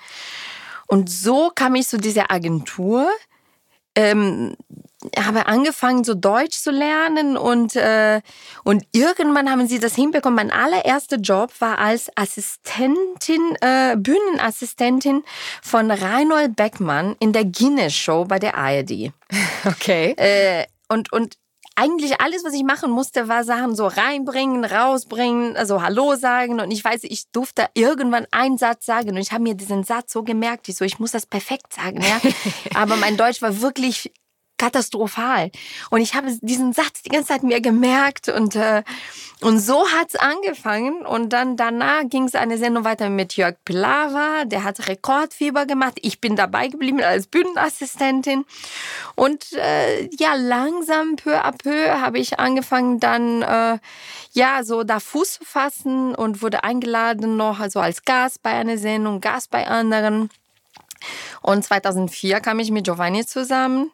Und 0.88 1.10
so 1.10 1.52
kam 1.54 1.76
ich 1.76 1.88
zu 1.88 1.98
dieser 1.98 2.32
Agentur, 2.32 3.10
ähm, 3.96 4.56
habe 5.18 5.48
angefangen, 5.48 6.04
so 6.04 6.14
Deutsch 6.14 6.58
zu 6.58 6.72
lernen 6.72 7.38
und, 7.38 7.76
äh, 7.76 8.22
und 8.64 8.84
irgendwann 8.92 9.50
haben 9.50 9.66
sie 9.68 9.80
das 9.80 9.96
hinbekommen. 9.96 10.36
Mein 10.36 10.52
allererster 10.52 11.18
Job 11.18 11.52
war 11.60 11.80
als 11.80 12.10
Assistentin, 12.16 13.56
äh, 13.62 13.96
Bühnenassistentin 13.96 15.24
von 15.62 15.90
Reinhold 15.90 16.56
Beckmann 16.56 17.16
in 17.20 17.32
der 17.32 17.46
Guinness 17.46 17.94
Show 17.94 18.26
bei 18.26 18.40
der 18.40 18.58
ARD. 18.58 19.12
Okay. 19.66 20.14
Äh, 20.18 20.66
und, 20.88 21.12
und 21.12 21.36
eigentlich 21.80 22.20
alles, 22.20 22.44
was 22.44 22.54
ich 22.54 22.64
machen 22.64 22.92
musste, 22.92 23.28
war 23.28 23.44
Sachen 23.46 23.74
so 23.74 23.88
reinbringen, 23.88 24.66
rausbringen, 24.66 25.56
also 25.56 25.82
Hallo 25.82 26.16
sagen. 26.16 26.60
Und 26.60 26.72
ich 26.72 26.84
weiß, 26.84 27.04
ich 27.04 27.32
durfte 27.32 27.68
irgendwann 27.74 28.26
einen 28.32 28.58
Satz 28.58 28.86
sagen. 28.86 29.12
Und 29.12 29.18
ich 29.18 29.32
habe 29.32 29.44
mir 29.44 29.54
diesen 29.54 29.84
Satz 29.84 30.12
so 30.12 30.24
gemerkt, 30.24 30.68
ich 30.68 30.76
so, 30.76 30.84
ich 30.84 31.00
muss 31.00 31.12
das 31.12 31.26
perfekt 31.26 31.74
sagen, 31.74 32.02
ja. 32.02 32.20
Aber 32.76 32.98
mein 32.98 33.16
Deutsch 33.16 33.42
war 33.42 33.62
wirklich 33.62 34.12
katastrophal. 34.60 35.50
Und 35.90 36.02
ich 36.02 36.14
habe 36.14 36.38
diesen 36.42 36.74
Satz 36.74 37.02
die 37.02 37.10
ganze 37.10 37.30
Zeit 37.30 37.42
mir 37.42 37.62
gemerkt 37.62 38.30
und, 38.30 38.56
äh, 38.56 38.84
und 39.42 39.60
so 39.60 39.88
hat's 39.90 40.16
angefangen. 40.16 41.06
Und 41.06 41.34
dann 41.34 41.58
danach 41.58 42.04
ging 42.08 42.26
es 42.26 42.36
eine 42.36 42.60
Sendung 42.60 42.84
weiter 42.84 43.10
mit 43.10 43.36
Jörg 43.36 43.56
Pilawa, 43.66 44.46
der 44.46 44.64
hat 44.64 44.88
Rekordfieber 44.88 45.66
gemacht. 45.66 45.98
Ich 46.02 46.22
bin 46.22 46.36
dabei 46.36 46.68
geblieben 46.68 47.02
als 47.02 47.26
Bühnenassistentin. 47.26 48.46
Und 49.16 49.54
äh, 49.54 50.08
ja, 50.20 50.36
langsam, 50.36 51.16
peu 51.16 51.44
à 51.44 51.52
peu, 51.52 52.00
habe 52.00 52.20
ich 52.20 52.40
angefangen 52.40 53.00
dann, 53.00 53.42
äh, 53.42 53.80
ja, 54.34 54.64
so 54.64 54.84
da 54.84 55.00
Fuß 55.00 55.36
zu 55.36 55.46
fassen 55.46 56.14
und 56.14 56.42
wurde 56.42 56.64
eingeladen 56.64 57.38
noch, 57.38 57.60
also 57.60 57.80
als 57.80 58.04
Gast 58.04 58.44
bei 58.44 58.52
einer 58.52 58.78
Sendung, 58.78 59.22
Gast 59.22 59.50
bei 59.50 59.68
anderen. 59.68 60.30
Und 61.42 61.64
2004 61.64 62.42
kam 62.42 62.60
ich 62.60 62.72
mit 62.72 62.84
Giovanni 62.86 63.26
zusammen. 63.26 63.92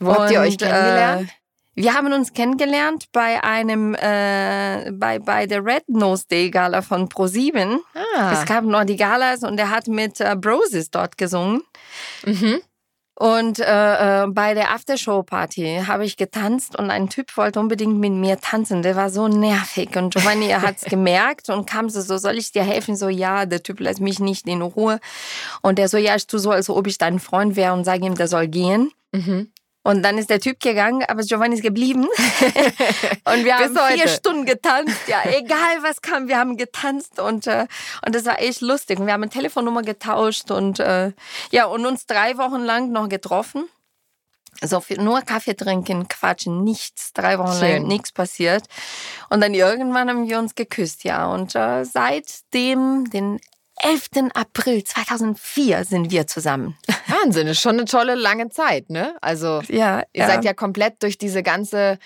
Wo 0.00 0.14
habt 0.14 0.30
ihr 0.30 0.40
euch 0.40 0.58
kennengelernt? 0.58 1.28
Äh, 1.28 1.82
Wir 1.82 1.94
haben 1.94 2.12
uns 2.12 2.32
kennengelernt 2.32 3.06
bei 3.12 3.42
einem, 3.44 3.94
äh, 3.94 4.90
bei, 4.92 5.18
bei 5.18 5.46
der 5.46 5.64
Red 5.64 5.88
Nose 5.88 6.24
Day 6.28 6.50
Gala 6.50 6.82
von 6.82 7.08
Pro7. 7.08 7.78
Ah. 7.94 8.32
Es 8.32 8.44
gab 8.46 8.64
noch 8.64 8.84
die 8.84 8.96
Galas 8.96 9.42
und 9.42 9.58
er 9.58 9.70
hat 9.70 9.86
mit 9.86 10.20
äh, 10.20 10.34
Broses 10.36 10.90
dort 10.90 11.16
gesungen. 11.16 11.62
Mhm. 12.24 12.60
Und 13.14 13.58
äh, 13.58 14.22
äh, 14.22 14.26
bei 14.28 14.54
der 14.54 14.72
Aftershow-Party 14.72 15.82
habe 15.86 16.06
ich 16.06 16.16
getanzt 16.16 16.74
und 16.78 16.90
ein 16.90 17.10
Typ 17.10 17.36
wollte 17.36 17.60
unbedingt 17.60 17.98
mit 17.98 18.12
mir 18.12 18.40
tanzen. 18.40 18.80
Der 18.80 18.96
war 18.96 19.10
so 19.10 19.28
nervig 19.28 19.94
und 19.94 20.14
Giovanni 20.14 20.48
hat 20.48 20.76
es 20.78 20.84
gemerkt 20.88 21.50
und 21.50 21.68
kam 21.68 21.90
so, 21.90 22.00
so, 22.00 22.16
soll 22.16 22.38
ich 22.38 22.50
dir 22.50 22.62
helfen? 22.64 22.96
So, 22.96 23.10
ja, 23.10 23.44
der 23.44 23.62
Typ 23.62 23.80
lässt 23.80 24.00
mich 24.00 24.20
nicht 24.20 24.48
in 24.48 24.62
Ruhe. 24.62 25.00
Und 25.60 25.78
der 25.78 25.88
so, 25.90 25.98
ja, 25.98 26.16
ich 26.16 26.26
tue 26.26 26.40
so, 26.40 26.50
als 26.50 26.70
ob 26.70 26.86
ich 26.86 26.96
dein 26.96 27.18
Freund 27.18 27.56
wäre 27.56 27.74
und 27.74 27.84
sage 27.84 28.06
ihm, 28.06 28.14
der 28.14 28.26
soll 28.26 28.48
gehen. 28.48 28.90
Mhm. 29.12 29.52
Und 29.90 30.04
dann 30.04 30.18
ist 30.18 30.30
der 30.30 30.38
Typ 30.38 30.60
gegangen, 30.60 31.02
aber 31.08 31.22
Giovanni 31.22 31.56
ist 31.56 31.64
geblieben. 31.64 32.02
und 33.24 33.44
wir 33.44 33.58
haben 33.58 33.76
vier 33.92 34.06
Stunden 34.06 34.44
getanzt. 34.44 34.96
Ja, 35.08 35.18
egal 35.24 35.82
was 35.82 36.00
kam, 36.00 36.28
wir 36.28 36.38
haben 36.38 36.56
getanzt 36.56 37.18
und 37.18 37.48
äh, 37.48 37.66
und 38.06 38.14
das 38.14 38.24
war 38.24 38.40
echt 38.40 38.60
lustig. 38.60 39.00
Und 39.00 39.06
wir 39.06 39.12
haben 39.12 39.24
eine 39.24 39.30
Telefonnummer 39.30 39.82
getauscht 39.82 40.52
und 40.52 40.78
äh, 40.78 41.10
ja 41.50 41.64
und 41.64 41.86
uns 41.86 42.06
drei 42.06 42.38
Wochen 42.38 42.60
lang 42.60 42.92
noch 42.92 43.08
getroffen. 43.08 43.68
So 44.62 44.80
viel, 44.80 44.98
nur 44.98 45.22
Kaffee 45.22 45.54
trinken, 45.54 46.06
quatschen, 46.06 46.62
nichts, 46.62 47.12
drei 47.12 47.38
Wochen 47.40 47.58
Schön. 47.58 47.82
lang 47.82 47.88
nichts 47.88 48.12
passiert. 48.12 48.66
Und 49.28 49.40
dann 49.40 49.54
irgendwann 49.54 50.08
haben 50.08 50.28
wir 50.28 50.38
uns 50.38 50.54
geküsst, 50.54 51.02
ja. 51.02 51.26
Und 51.26 51.56
äh, 51.56 51.84
seitdem, 51.84 53.10
den 53.10 53.40
11. 53.82 54.30
April 54.34 54.84
2004 54.84 55.84
sind 55.84 56.10
wir 56.10 56.26
zusammen. 56.26 56.76
Wahnsinn, 57.06 57.46
ist 57.46 57.60
schon 57.60 57.76
eine 57.76 57.84
tolle 57.84 58.14
lange 58.14 58.50
Zeit, 58.50 58.90
ne? 58.90 59.16
Also 59.20 59.62
ja, 59.68 60.00
ihr 60.12 60.22
ja. 60.22 60.26
seid 60.26 60.44
ja 60.44 60.54
komplett 60.54 61.02
durch 61.02 61.18
diese 61.18 61.42
ganze, 61.42 61.98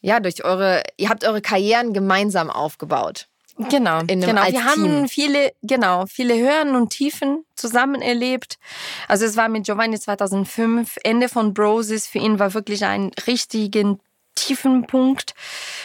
ja, 0.00 0.20
durch 0.20 0.44
eure, 0.44 0.82
ihr 0.96 1.08
habt 1.08 1.24
eure 1.24 1.40
Karrieren 1.40 1.92
gemeinsam 1.92 2.50
aufgebaut. 2.50 3.26
Genau, 3.70 4.02
genau. 4.06 4.46
Wir 4.46 4.64
haben 4.64 5.08
viele, 5.08 5.52
genau, 5.62 6.06
viele 6.06 6.36
Höhen 6.36 6.76
und 6.76 6.90
Tiefen 6.90 7.44
zusammen 7.56 8.00
erlebt. 8.00 8.56
Also 9.08 9.24
es 9.24 9.36
war 9.36 9.48
mit 9.48 9.64
Giovanni 9.64 9.98
2005, 9.98 10.96
Ende 11.02 11.28
von 11.28 11.54
Broses. 11.54 12.06
Für 12.06 12.18
ihn 12.18 12.38
war 12.38 12.54
wirklich 12.54 12.84
ein 12.84 13.10
richtigen 13.26 13.98
tiefen 14.36 14.86
Punkt. 14.86 15.34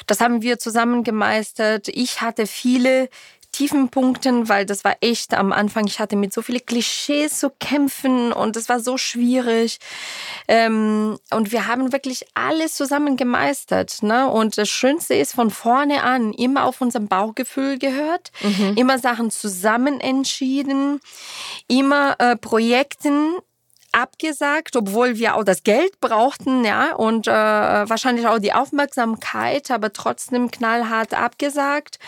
Das 0.06 0.20
haben 0.20 0.44
wir 0.44 0.60
zusammen 0.60 1.04
gemeistert. 1.04 1.88
Ich 1.88 2.22
hatte 2.22 2.46
viele 2.46 3.10
tiefen 3.54 3.90
Punkten, 3.90 4.50
weil 4.50 4.66
das 4.66 4.84
war 4.84 4.98
echt 5.00 5.34
am 5.34 5.54
Anfang, 5.54 5.88
ich 5.88 6.00
hatte 6.00 6.18
mit 6.18 6.34
so 6.34 6.42
vielen 6.42 6.66
Klischees 6.66 7.40
zu 7.40 7.50
kämpfen 7.50 8.34
und 8.34 8.58
es 8.58 8.68
war 8.68 8.82
so 8.82 8.98
schwierig. 8.98 9.80
Ähm, 10.50 11.18
und 11.32 11.52
wir 11.54 11.68
haben 11.68 11.94
wirklich 11.94 12.26
alles 12.34 12.76
zusammen 12.76 13.16
gemeistert. 13.16 14.04
Ne? 14.04 14.30
Und 14.30 14.58
das 14.58 14.68
Schönste 14.70 15.14
ist 15.14 15.34
von 15.34 15.52
vorne 15.52 16.04
an 16.04 16.34
immer 16.34 16.66
auf 16.66 16.82
unserem 16.82 17.08
Bauchgefühl 17.08 17.80
gehört, 17.80 18.32
mhm. 18.42 18.74
immer 18.76 19.00
Sachen 19.00 19.32
zusammen 19.32 20.02
entschieden, 20.02 21.00
immer 21.68 22.16
äh, 22.20 22.36
Projekten 22.36 23.36
abgesagt, 23.94 24.76
obwohl 24.76 25.18
wir 25.18 25.36
auch 25.36 25.44
das 25.44 25.64
Geld 25.64 26.00
brauchten, 26.02 26.66
ja, 26.66 26.94
und 26.96 27.28
äh, 27.28 27.32
wahrscheinlich 27.32 28.28
auch 28.28 28.40
die 28.40 28.54
Aufmerksamkeit, 28.54 29.72
aber 29.72 29.94
trotzdem 29.94 30.52
knallhart 30.52 31.14
abgesagt 31.14 32.00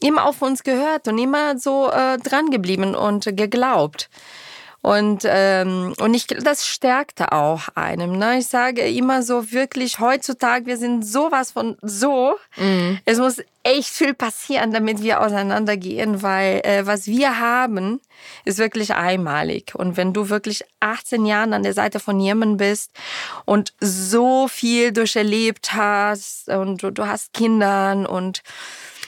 immer 0.00 0.24
auf 0.26 0.42
uns 0.42 0.62
gehört 0.62 1.08
und 1.08 1.18
immer 1.18 1.58
so 1.58 1.90
äh, 1.90 2.18
dran 2.18 2.50
geblieben 2.50 2.94
und 2.94 3.36
geglaubt. 3.36 4.08
Und, 4.84 5.22
ähm, 5.24 5.94
und 5.98 6.12
ich, 6.12 6.26
das 6.26 6.66
stärkte 6.66 7.32
auch 7.32 7.68
einem. 7.74 8.18
Ne? 8.18 8.36
Ich 8.36 8.48
sage 8.48 8.86
immer 8.86 9.22
so 9.22 9.50
wirklich, 9.50 9.98
heutzutage, 9.98 10.66
wir 10.66 10.76
sind 10.76 11.06
sowas 11.06 11.52
von 11.52 11.78
so. 11.80 12.34
Mhm. 12.58 12.98
Es 13.06 13.16
muss 13.16 13.38
echt 13.62 13.88
viel 13.88 14.12
passieren, 14.12 14.72
damit 14.72 15.02
wir 15.02 15.22
auseinandergehen, 15.22 16.20
weil 16.20 16.60
äh, 16.64 16.86
was 16.86 17.06
wir 17.06 17.40
haben, 17.40 17.98
ist 18.44 18.58
wirklich 18.58 18.94
einmalig. 18.94 19.74
Und 19.74 19.96
wenn 19.96 20.12
du 20.12 20.28
wirklich 20.28 20.62
18 20.80 21.24
Jahre 21.24 21.54
an 21.54 21.62
der 21.62 21.72
Seite 21.72 21.98
von 21.98 22.20
jemandem 22.20 22.58
bist 22.58 22.90
und 23.46 23.72
so 23.80 24.48
viel 24.48 24.92
durcherlebt 24.92 25.72
hast 25.72 26.50
und 26.50 26.82
du, 26.82 26.90
du 26.90 27.06
hast 27.06 27.32
Kindern 27.32 28.04
und 28.04 28.42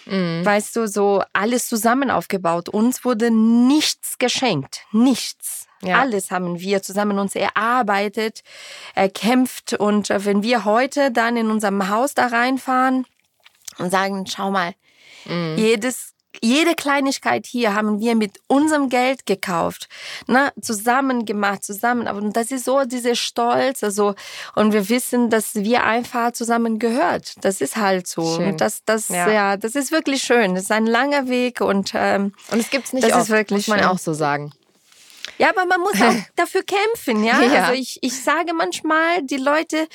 Mhm. 0.08 0.44
Weißt 0.44 0.76
du, 0.76 0.86
so 0.86 1.24
alles 1.32 1.68
zusammen 1.68 2.12
aufgebaut. 2.12 2.68
Uns 2.68 3.04
wurde 3.04 3.32
nichts 3.32 4.18
geschenkt. 4.18 4.82
Nichts. 4.92 5.65
Ja. 5.82 6.00
Alles 6.00 6.30
haben 6.30 6.58
wir 6.58 6.82
zusammen 6.82 7.18
uns 7.18 7.34
erarbeitet, 7.34 8.42
erkämpft. 8.94 9.74
Und 9.74 10.08
wenn 10.08 10.42
wir 10.42 10.64
heute 10.64 11.10
dann 11.10 11.36
in 11.36 11.50
unserem 11.50 11.88
Haus 11.88 12.14
da 12.14 12.26
reinfahren 12.26 13.06
und 13.78 13.90
sagen, 13.90 14.26
schau 14.26 14.50
mal, 14.50 14.74
mhm. 15.26 15.54
jedes 15.56 16.14
jede 16.42 16.74
Kleinigkeit 16.74 17.46
hier 17.46 17.74
haben 17.74 18.00
wir 18.00 18.14
mit 18.14 18.40
unserem 18.46 18.88
Geld 18.88 19.26
gekauft, 19.26 19.88
ne, 20.26 20.52
zusammen 20.60 21.24
gemacht, 21.24 21.64
zusammen. 21.64 22.06
Aber 22.08 22.20
das 22.20 22.50
ist 22.50 22.64
so 22.64 22.84
dieser 22.84 23.14
Stolz, 23.14 23.82
also 23.82 24.14
und 24.54 24.72
wir 24.72 24.88
wissen, 24.88 25.30
dass 25.30 25.54
wir 25.54 25.84
einfach 25.84 26.32
zusammen 26.32 26.78
gehört. 26.78 27.34
Das 27.42 27.60
ist 27.60 27.76
halt 27.76 28.06
so. 28.06 28.36
Schön. 28.36 28.50
Und 28.50 28.60
das, 28.60 28.84
das, 28.84 29.08
ja. 29.08 29.30
ja. 29.30 29.56
das 29.56 29.74
ist 29.74 29.92
wirklich 29.92 30.22
schön. 30.22 30.54
Das 30.54 30.64
ist 30.64 30.72
ein 30.72 30.86
langer 30.86 31.28
Weg 31.28 31.60
und 31.60 31.92
ähm, 31.94 32.32
und 32.50 32.60
es 32.60 32.70
gibt's 32.70 32.92
nicht 32.92 33.04
das 33.04 33.12
oft, 33.12 33.22
ist 33.22 33.30
wirklich 33.30 33.68
muss 33.68 33.68
man 33.68 33.78
schön. 33.80 33.88
auch 33.88 33.98
so 33.98 34.12
sagen. 34.12 34.52
Ja, 35.38 35.50
aber 35.50 35.66
man 35.66 35.80
muss 35.80 36.00
auch 36.00 36.14
dafür 36.34 36.62
kämpfen, 36.62 37.24
ja. 37.24 37.40
ja. 37.42 37.64
Also 37.64 37.80
ich, 37.80 37.98
ich 38.00 38.22
sage 38.22 38.54
manchmal, 38.54 39.22
die 39.22 39.36
Leute, 39.36 39.88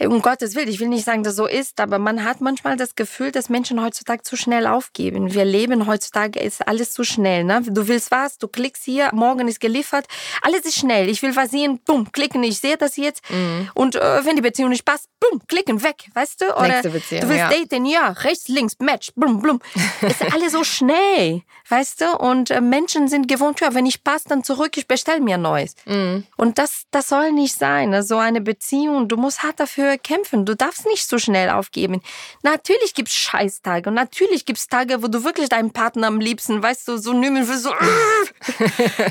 um 0.00 0.20
Gottes 0.20 0.54
Willen, 0.54 0.68
ich 0.68 0.80
will 0.80 0.88
nicht 0.88 1.04
sagen, 1.04 1.22
dass 1.22 1.36
so 1.36 1.46
ist, 1.46 1.80
aber 1.80 1.98
man 1.98 2.24
hat 2.24 2.40
manchmal 2.40 2.76
das 2.76 2.94
Gefühl, 2.94 3.30
dass 3.30 3.48
Menschen 3.48 3.82
heutzutage 3.82 4.22
zu 4.22 4.36
schnell 4.36 4.66
aufgeben. 4.66 5.32
Wir 5.32 5.44
leben 5.44 5.86
heutzutage, 5.86 6.40
ist 6.40 6.66
alles 6.66 6.92
zu 6.92 7.04
schnell. 7.04 7.44
Ne? 7.44 7.62
Du 7.66 7.88
willst 7.88 8.10
was, 8.10 8.38
du 8.38 8.48
klickst 8.48 8.84
hier, 8.84 9.10
morgen 9.12 9.48
ist 9.48 9.60
geliefert, 9.60 10.06
alles 10.42 10.64
ist 10.64 10.76
schnell. 10.76 11.08
Ich 11.08 11.22
will 11.22 11.34
was 11.36 11.50
sehen, 11.50 11.80
bumm, 11.84 12.10
klicken, 12.12 12.42
ich 12.42 12.58
sehe 12.58 12.76
das 12.76 12.96
jetzt. 12.96 13.22
Mhm. 13.30 13.70
Und 13.74 13.96
äh, 13.96 14.24
wenn 14.24 14.36
die 14.36 14.42
Beziehung 14.42 14.70
nicht 14.70 14.84
passt, 14.84 15.08
bumm, 15.20 15.40
klicken, 15.46 15.82
weg, 15.82 16.08
weißt 16.14 16.42
du? 16.42 16.56
Oder 16.56 16.82
du 16.82 16.92
willst 16.92 17.10
ja. 17.10 17.48
daten, 17.48 17.86
ja, 17.86 18.08
rechts, 18.08 18.48
links, 18.48 18.76
Match, 18.78 19.12
bumm, 19.14 19.40
bumm. 19.40 19.60
ist 20.02 20.22
alles 20.34 20.52
so 20.52 20.64
schnell, 20.64 21.42
weißt 21.68 22.00
du? 22.02 22.18
Und 22.18 22.50
äh, 22.50 22.60
Menschen 22.60 23.08
sind 23.08 23.28
gewohnt, 23.28 23.60
ja, 23.60 23.74
wenn 23.74 23.84
nicht 23.84 24.04
passt, 24.04 24.30
dann 24.30 24.44
zurück, 24.44 24.76
ich 24.76 24.86
bestell 24.86 25.20
mir 25.20 25.38
Neues. 25.38 25.74
Mhm. 25.86 26.24
Und 26.36 26.58
das, 26.58 26.82
das 26.90 27.08
soll 27.08 27.32
nicht 27.32 27.56
sein. 27.56 27.90
Ne? 27.90 28.02
So 28.02 28.18
eine 28.18 28.40
Beziehung, 28.40 29.08
du 29.08 29.16
musst 29.16 29.42
hart 29.42 29.60
dafür 29.60 29.85
dafür 29.86 29.98
kämpfen. 29.98 30.44
Du 30.44 30.54
darfst 30.54 30.86
nicht 30.86 31.08
so 31.08 31.18
schnell 31.18 31.50
aufgeben. 31.50 32.02
Natürlich 32.42 32.94
gibt 32.94 33.08
es 33.08 33.14
Scheißtage 33.14 33.88
und 33.88 33.94
natürlich 33.94 34.44
gibt 34.44 34.58
es 34.58 34.68
Tage, 34.68 35.02
wo 35.02 35.08
du 35.08 35.24
wirklich 35.24 35.48
deinen 35.48 35.72
Partner 35.72 36.08
am 36.08 36.20
liebsten, 36.20 36.62
weißt 36.62 36.88
du, 36.88 36.96
so 36.98 37.12
nehmen 37.12 37.48
willst, 37.48 37.64
so, 37.64 37.72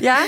ja. 0.00 0.18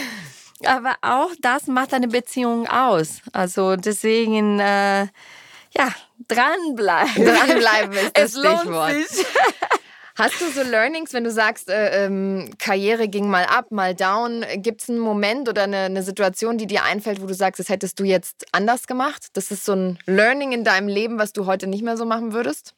Aber 0.65 0.97
auch 1.03 1.31
das 1.41 1.69
macht 1.69 1.95
eine 1.95 2.09
Beziehung 2.09 2.67
aus. 2.67 3.21
Also 3.33 3.77
deswegen, 3.77 4.59
äh, 4.59 5.03
ja, 5.03 5.95
dranbleiben. 6.27 7.25
Dranbleiben 7.25 7.93
ist 7.93 8.17
das 8.17 8.35
es 8.35 8.39
Stichwort. 8.41 8.95
Hast 10.19 10.41
du 10.41 10.51
so 10.51 10.63
Learnings, 10.63 11.13
wenn 11.13 11.23
du 11.23 11.31
sagst, 11.31 11.71
äh, 11.71 12.07
ähm, 12.07 12.51
Karriere 12.59 13.07
ging 13.07 13.31
mal 13.31 13.45
ab, 13.45 13.71
mal 13.71 13.95
down? 13.95 14.45
Gibt 14.57 14.83
es 14.83 14.91
einen 14.91 14.99
Moment 14.99 15.49
oder 15.49 15.63
eine, 15.63 15.83
eine, 15.83 16.03
Situation, 16.03 16.59
die 16.59 16.67
dir 16.67 16.83
einfällt, 16.83 17.23
wo 17.23 17.27
du 17.27 17.35
sagst, 17.35 17.61
das 17.61 17.69
hättest 17.69 18.01
du 18.01 18.05
jetzt 18.05 18.45
anders 18.51 18.89
gemacht? 18.89 19.29
Das 19.35 19.53
ist 19.53 19.65
so 19.65 19.75
ein 19.75 19.99
Learning 20.07 20.51
in 20.51 20.65
deinem 20.65 20.89
Leben, 20.89 21.21
was 21.21 21.33
du 21.33 21.47
heute 21.47 21.69
nicht 21.69 21.85
mehr 21.85 21.97
so 21.97 22.05
machen 22.05 22.33
würdest? 22.33 22.75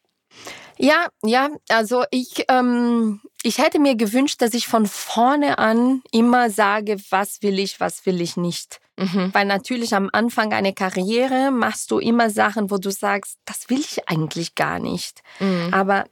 Ja, 0.77 1.09
ja, 1.25 1.49
also 1.71 2.05
ich, 2.11 2.45
ähm, 2.49 3.21
ich 3.43 3.57
hätte 3.57 3.79
mir 3.79 3.97
gewünscht, 3.97 4.43
dass 4.43 4.53
ich 4.53 4.69
von 4.69 4.85
vorne 4.85 5.59
an 5.59 6.03
immer 6.13 6.51
sage, 6.51 6.99
was 7.09 7.43
will 7.43 7.59
ich, 7.59 7.81
was 7.81 8.05
will 8.05 8.21
ich 8.21 8.37
nicht. 8.37 8.81
Mhm. 8.99 9.31
Weil 9.33 9.47
natürlich 9.47 9.95
am 9.95 10.11
Anfang 10.13 10.53
einer 10.53 10.73
Karriere 10.73 11.51
machst 11.51 11.91
du 11.91 11.99
immer 11.99 12.29
Sachen, 12.29 12.71
wo 12.71 12.77
du 12.77 12.91
sagst, 12.91 13.39
das 13.47 13.71
will 13.71 13.81
ich 13.81 14.09
eigentlich 14.11 14.55
gar 14.55 14.79
nicht. 14.79 15.23
Mhm. 15.39 15.73
Aber 15.73 16.05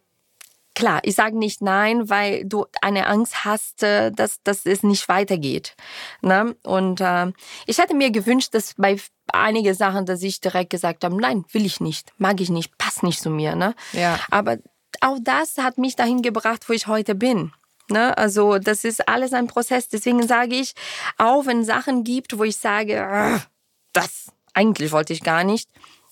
Klar, 0.79 1.01
ich 1.03 1.17
sage 1.17 1.37
nicht 1.37 1.61
nein, 1.61 2.09
weil 2.09 2.45
du 2.45 2.67
eine 2.83 3.09
Angst 3.09 3.45
hast, 3.45 3.83
äh, 3.83 4.13
dass, 4.13 4.41
dass 4.45 4.65
es 4.65 4.85
nicht 4.85 5.09
weitergeht. 5.09 5.75
Ne? 6.21 6.55
Und 6.63 7.01
äh, 7.01 7.33
ich 7.67 7.79
hätte 7.79 7.97
mir 7.97 8.13
gewünscht, 8.13 8.55
dass 8.55 8.75
bei 8.75 8.97
einigen 9.27 9.75
Sachen, 9.75 10.07
dass 10.07 10.23
ich 10.23 10.41
direkt 10.41 10.71
gesagt 10.71 11.03
habe, 11.03 11.21
nein, 11.21 11.45
will 11.51 11.67
ich 11.67 11.81
nicht, 11.81 12.13
mag 12.19 12.41
ich 12.41 12.49
nicht, 12.49 12.79
passt 12.79 13.03
nicht 13.03 13.21
zu 13.21 13.29
mir. 13.29 13.57
Ne? 13.57 13.75
Ja. 13.93 14.21
Aber 14.31 14.59
auch 15.01 15.19
das 15.21 15.59
hat 15.59 15.79
mich 15.79 15.97
dahin 15.97 16.23
gebracht, 16.23 16.69
wo 16.69 16.73
ich 16.73 16.87
heute 16.87 17.17
bin. 17.17 17.51
Ne? 17.91 18.17
Also 18.17 18.61
das 18.61 18.85
ist 18.85 19.09
alles 19.09 19.33
ein 19.33 19.49
Prozess. 19.49 19.89
Deswegen 19.89 20.29
sage 20.29 20.55
ich, 20.55 20.75
auch 21.17 21.47
wenn 21.47 21.65
Sachen 21.65 22.05
gibt, 22.05 22.39
wo 22.39 22.45
ich 22.45 22.57
sage, 22.57 23.41
das 23.93 24.31
eigentlich 24.55 24.93
wollte 24.93 25.13
ich 25.13 25.25
gar 25.25 25.43
nicht, 25.43 25.69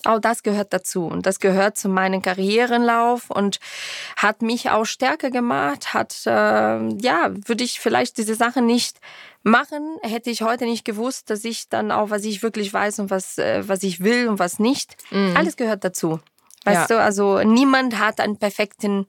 auch 0.06 0.20
das 0.20 0.42
gehört 0.42 0.72
dazu 0.72 1.06
und 1.06 1.26
das 1.26 1.40
gehört 1.40 1.76
zu 1.76 1.88
meinem 1.88 2.22
Karrierenlauf 2.22 3.30
und 3.30 3.58
hat 4.16 4.42
mich 4.42 4.70
auch 4.70 4.84
stärker 4.84 5.30
gemacht, 5.30 5.94
hat, 5.94 6.22
äh, 6.26 6.30
ja, 6.30 7.30
würde 7.46 7.64
ich 7.64 7.80
vielleicht 7.80 8.18
diese 8.18 8.34
Sache 8.34 8.62
nicht 8.62 8.98
machen, 9.42 9.96
hätte 10.02 10.30
ich 10.30 10.42
heute 10.42 10.64
nicht 10.64 10.84
gewusst, 10.84 11.30
dass 11.30 11.44
ich 11.44 11.68
dann 11.68 11.92
auch, 11.92 12.10
was 12.10 12.24
ich 12.24 12.42
wirklich 12.42 12.72
weiß 12.72 12.98
und 12.98 13.10
was, 13.10 13.38
äh, 13.38 13.66
was 13.66 13.82
ich 13.82 14.02
will 14.02 14.28
und 14.28 14.38
was 14.38 14.58
nicht. 14.58 14.96
Mhm. 15.10 15.36
Alles 15.36 15.56
gehört 15.56 15.84
dazu. 15.84 16.20
Weißt 16.64 16.90
ja. 16.90 16.96
du, 16.96 17.02
also 17.02 17.42
niemand 17.44 17.98
hat 17.98 18.20
einen 18.20 18.38
perfekten 18.38 19.06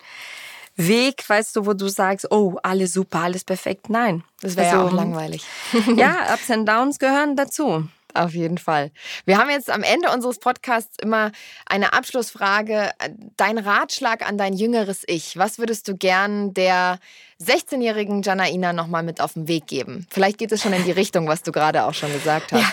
Weg, 0.75 1.27
weißt 1.27 1.55
du, 1.55 1.65
wo 1.65 1.73
du 1.73 1.87
sagst, 1.87 2.31
oh, 2.31 2.57
alles 2.61 2.93
super, 2.93 3.21
alles 3.21 3.43
perfekt. 3.43 3.89
Nein. 3.89 4.23
Das 4.41 4.55
wäre 4.55 4.67
also, 4.67 4.77
ja 4.77 4.85
auch 4.85 4.93
langweilig. 4.93 5.43
ja, 5.95 6.33
Ups 6.33 6.51
and 6.51 6.69
Downs 6.69 6.99
gehören 6.99 7.35
dazu. 7.35 7.87
Auf 8.17 8.33
jeden 8.33 8.57
Fall. 8.57 8.91
Wir 9.25 9.37
haben 9.37 9.49
jetzt 9.49 9.69
am 9.69 9.83
Ende 9.83 10.09
unseres 10.11 10.39
Podcasts 10.39 10.97
immer 11.01 11.31
eine 11.67 11.93
Abschlussfrage. 11.93 12.91
Dein 13.37 13.57
Ratschlag 13.57 14.27
an 14.27 14.37
dein 14.37 14.53
jüngeres 14.53 15.03
Ich. 15.05 15.37
Was 15.37 15.59
würdest 15.59 15.87
du 15.87 15.95
gern 15.95 16.53
der 16.53 16.99
16-jährigen 17.41 18.23
Janaina 18.23 18.73
nochmal 18.73 19.03
mit 19.03 19.21
auf 19.21 19.33
den 19.33 19.47
Weg 19.47 19.67
geben? 19.67 20.07
Vielleicht 20.09 20.39
geht 20.39 20.51
es 20.51 20.63
schon 20.63 20.73
in 20.73 20.83
die 20.83 20.91
Richtung, 20.91 21.27
was 21.27 21.43
du 21.43 21.51
gerade 21.51 21.85
auch 21.85 21.93
schon 21.93 22.11
gesagt 22.11 22.51
hast. 22.51 22.61
Ja. 22.61 22.71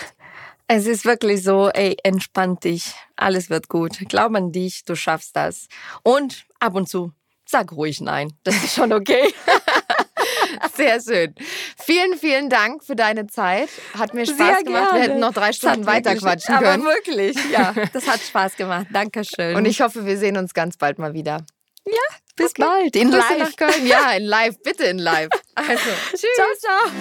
Es 0.67 0.87
ist 0.87 1.05
wirklich 1.05 1.43
so, 1.43 1.69
ey, 1.69 1.95
entspann 2.01 2.59
dich. 2.59 2.95
Alles 3.15 3.51
wird 3.51 3.69
gut. 3.69 3.99
Glaub 4.09 4.33
an 4.33 4.51
dich, 4.51 4.83
du 4.83 4.95
schaffst 4.95 5.35
das. 5.35 5.67
Und 6.01 6.45
ab 6.59 6.73
und 6.73 6.89
zu 6.89 7.11
sag 7.47 7.71
ruhig 7.71 8.01
nein. 8.01 8.33
Das 8.43 8.55
ist 8.55 8.75
schon 8.75 8.91
okay. 8.91 9.33
Sehr 10.75 11.01
schön. 11.01 11.35
Vielen, 11.77 12.17
vielen 12.17 12.49
Dank 12.49 12.83
für 12.83 12.95
deine 12.95 13.27
Zeit. 13.27 13.69
Hat 13.97 14.13
mir 14.13 14.25
Spaß 14.25 14.37
Sehr 14.37 14.63
gemacht. 14.63 14.91
Gerne. 14.91 14.93
Wir 14.93 15.01
hätten 15.01 15.19
noch 15.19 15.33
drei 15.33 15.51
Stunden 15.53 15.85
weiter 15.85 16.15
quatschen 16.15 16.57
können. 16.57 16.81
Aber 16.81 16.95
wirklich, 16.95 17.37
ja. 17.51 17.73
Das 17.93 18.07
hat 18.07 18.19
Spaß 18.19 18.55
gemacht. 18.55 18.87
Dankeschön. 18.91 19.55
Und 19.55 19.65
ich 19.65 19.81
hoffe, 19.81 20.05
wir 20.05 20.17
sehen 20.17 20.37
uns 20.37 20.53
ganz 20.53 20.77
bald 20.77 20.99
mal 20.99 21.13
wieder. 21.13 21.45
Ja, 21.85 21.93
bis 22.35 22.51
okay. 22.51 22.63
bald. 22.63 22.95
In 22.95 23.11
Grüße 23.11 23.23
live. 23.29 23.39
Nach 23.39 23.55
Köln. 23.55 23.87
Ja, 23.87 24.11
in 24.11 24.23
live. 24.23 24.55
Bitte 24.63 24.85
in 24.85 24.99
live. 24.99 25.29
Also, 25.57 25.89
tschüss. 26.11 26.35
Ciao, 26.35 26.47
ciao. 26.59 26.91